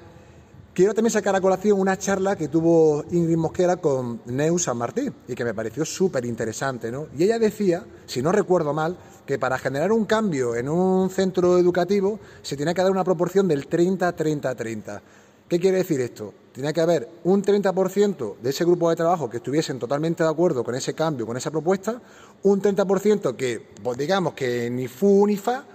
Quiero 0.73 0.93
también 0.93 1.11
sacar 1.11 1.35
a 1.35 1.41
colación 1.41 1.77
una 1.77 1.97
charla 1.97 2.37
que 2.37 2.47
tuvo 2.47 3.03
Ingrid 3.11 3.35
Mosquera 3.35 3.75
con 3.75 4.21
Neus 4.27 4.63
San 4.63 4.77
Martín 4.77 5.13
y 5.27 5.35
que 5.35 5.43
me 5.43 5.53
pareció 5.53 5.83
súper 5.83 6.23
interesante. 6.23 6.89
¿no? 6.89 7.07
Y 7.17 7.25
ella 7.25 7.37
decía, 7.39 7.83
si 8.05 8.21
no 8.21 8.31
recuerdo 8.31 8.73
mal, 8.73 8.95
que 9.25 9.37
para 9.37 9.57
generar 9.57 9.91
un 9.91 10.05
cambio 10.05 10.55
en 10.55 10.69
un 10.69 11.09
centro 11.09 11.57
educativo 11.57 12.21
se 12.41 12.55
tiene 12.55 12.73
que 12.73 12.81
dar 12.81 12.91
una 12.91 13.03
proporción 13.03 13.49
del 13.49 13.69
30-30-30. 13.69 15.01
¿Qué 15.49 15.59
quiere 15.59 15.79
decir 15.79 15.99
esto? 15.99 16.33
Tiene 16.53 16.71
que 16.71 16.79
haber 16.79 17.09
un 17.25 17.43
30% 17.43 18.37
de 18.37 18.49
ese 18.49 18.63
grupo 18.63 18.89
de 18.89 18.95
trabajo 18.95 19.29
que 19.29 19.37
estuviesen 19.37 19.77
totalmente 19.77 20.23
de 20.23 20.29
acuerdo 20.29 20.63
con 20.63 20.75
ese 20.75 20.93
cambio, 20.93 21.25
con 21.25 21.35
esa 21.35 21.51
propuesta, 21.51 22.01
un 22.43 22.61
30% 22.61 23.35
que, 23.35 23.61
pues 23.83 23.97
digamos 23.97 24.33
que 24.35 24.69
ni 24.69 24.87
fu 24.87 25.27
ni 25.27 25.35
fa, 25.35 25.65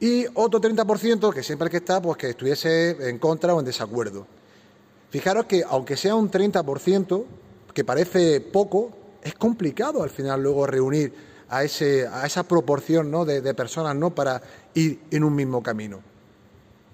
y 0.00 0.26
otro 0.34 0.60
30% 0.60 1.32
que 1.32 1.42
siempre 1.42 1.70
que 1.70 1.78
está, 1.78 2.00
pues 2.00 2.18
que 2.18 2.30
estuviese 2.30 3.08
en 3.08 3.18
contra 3.18 3.54
o 3.54 3.60
en 3.60 3.66
desacuerdo. 3.66 4.26
Fijaros 5.10 5.46
que 5.46 5.62
aunque 5.68 5.96
sea 5.96 6.14
un 6.14 6.30
30%, 6.30 7.24
que 7.72 7.84
parece 7.84 8.40
poco, 8.40 8.90
es 9.22 9.34
complicado 9.34 10.02
al 10.02 10.10
final 10.10 10.42
luego 10.42 10.66
reunir 10.66 11.12
a, 11.48 11.62
ese, 11.64 12.06
a 12.06 12.26
esa 12.26 12.42
proporción 12.42 13.10
¿no? 13.10 13.24
de, 13.24 13.40
de, 13.40 13.54
personas 13.54 13.94
¿no? 13.94 14.14
para 14.14 14.42
ir 14.74 15.00
en 15.10 15.24
un 15.24 15.34
mismo 15.34 15.62
camino. 15.62 16.00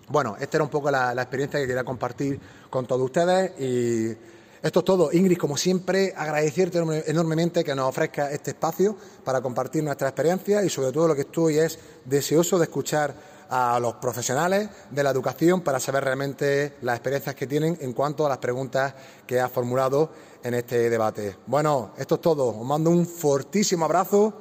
Bueno, 0.09 0.37
esta 0.39 0.59
era 0.59 0.65
un 0.65 0.71
poco 0.71 0.91
la, 0.91 1.15
la 1.15 1.23
experiencia 1.23 1.59
que 1.61 1.67
quería 1.67 1.85
compartir 1.85 2.39
con 2.69 2.87
todos 2.87 3.03
ustedes 3.03 3.59
y 3.61 4.17
esto 4.63 4.79
es 4.79 4.85
todo. 4.85 5.13
Ingrid, 5.13 5.39
como 5.39 5.57
siempre, 5.57 6.15
agradecerte 6.17 6.79
enormemente 7.07 7.65
que 7.65 7.75
nos 7.75 7.89
ofrezca 7.89 8.31
este 8.31 8.53
espacio 8.53 8.97
para 9.25 9.41
compartir 9.41 9.83
nuestra 9.83 10.09
experiencia 10.09 10.65
y 10.65 10.69
sobre 10.69 10.93
todo 10.93 11.09
lo 11.09 11.15
que 11.15 11.23
estoy 11.23 11.59
es 11.59 11.79
deseoso 12.05 12.59
de 12.59 12.65
escuchar 12.65 13.33
a 13.51 13.79
los 13.81 13.95
profesionales 13.95 14.71
de 14.91 15.03
la 15.03 15.11
educación 15.11 15.61
para 15.61 15.79
saber 15.79 16.05
realmente 16.05 16.77
las 16.81 16.97
experiencias 16.97 17.35
que 17.35 17.47
tienen 17.47 17.77
en 17.81 17.93
cuanto 17.93 18.25
a 18.25 18.29
las 18.29 18.39
preguntas 18.39 18.95
que 19.27 19.41
ha 19.41 19.49
formulado 19.49 20.11
en 20.43 20.55
este 20.55 20.89
debate. 20.89 21.37
Bueno, 21.47 21.93
esto 21.99 22.15
es 22.15 22.21
todo. 22.21 22.47
Os 22.47 22.67
mando 22.67 22.89
un 22.89 23.05
fortísimo 23.05 23.85
abrazo 23.85 24.33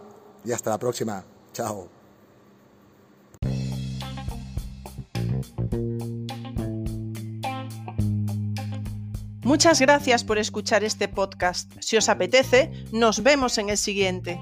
y 0.46 0.52
hasta 0.52 0.70
la 0.70 0.78
próxima. 0.78 1.26
Chao. 1.52 2.01
Muchas 9.44 9.82
gracias 9.82 10.24
por 10.24 10.38
escuchar 10.38 10.84
este 10.84 11.08
podcast. 11.08 11.72
Si 11.80 11.98
os 11.98 12.10
apetece, 12.10 12.72
nos 12.92 13.24
vemos 13.24 13.58
en 13.58 13.70
el 13.70 13.78
siguiente. 13.78 14.40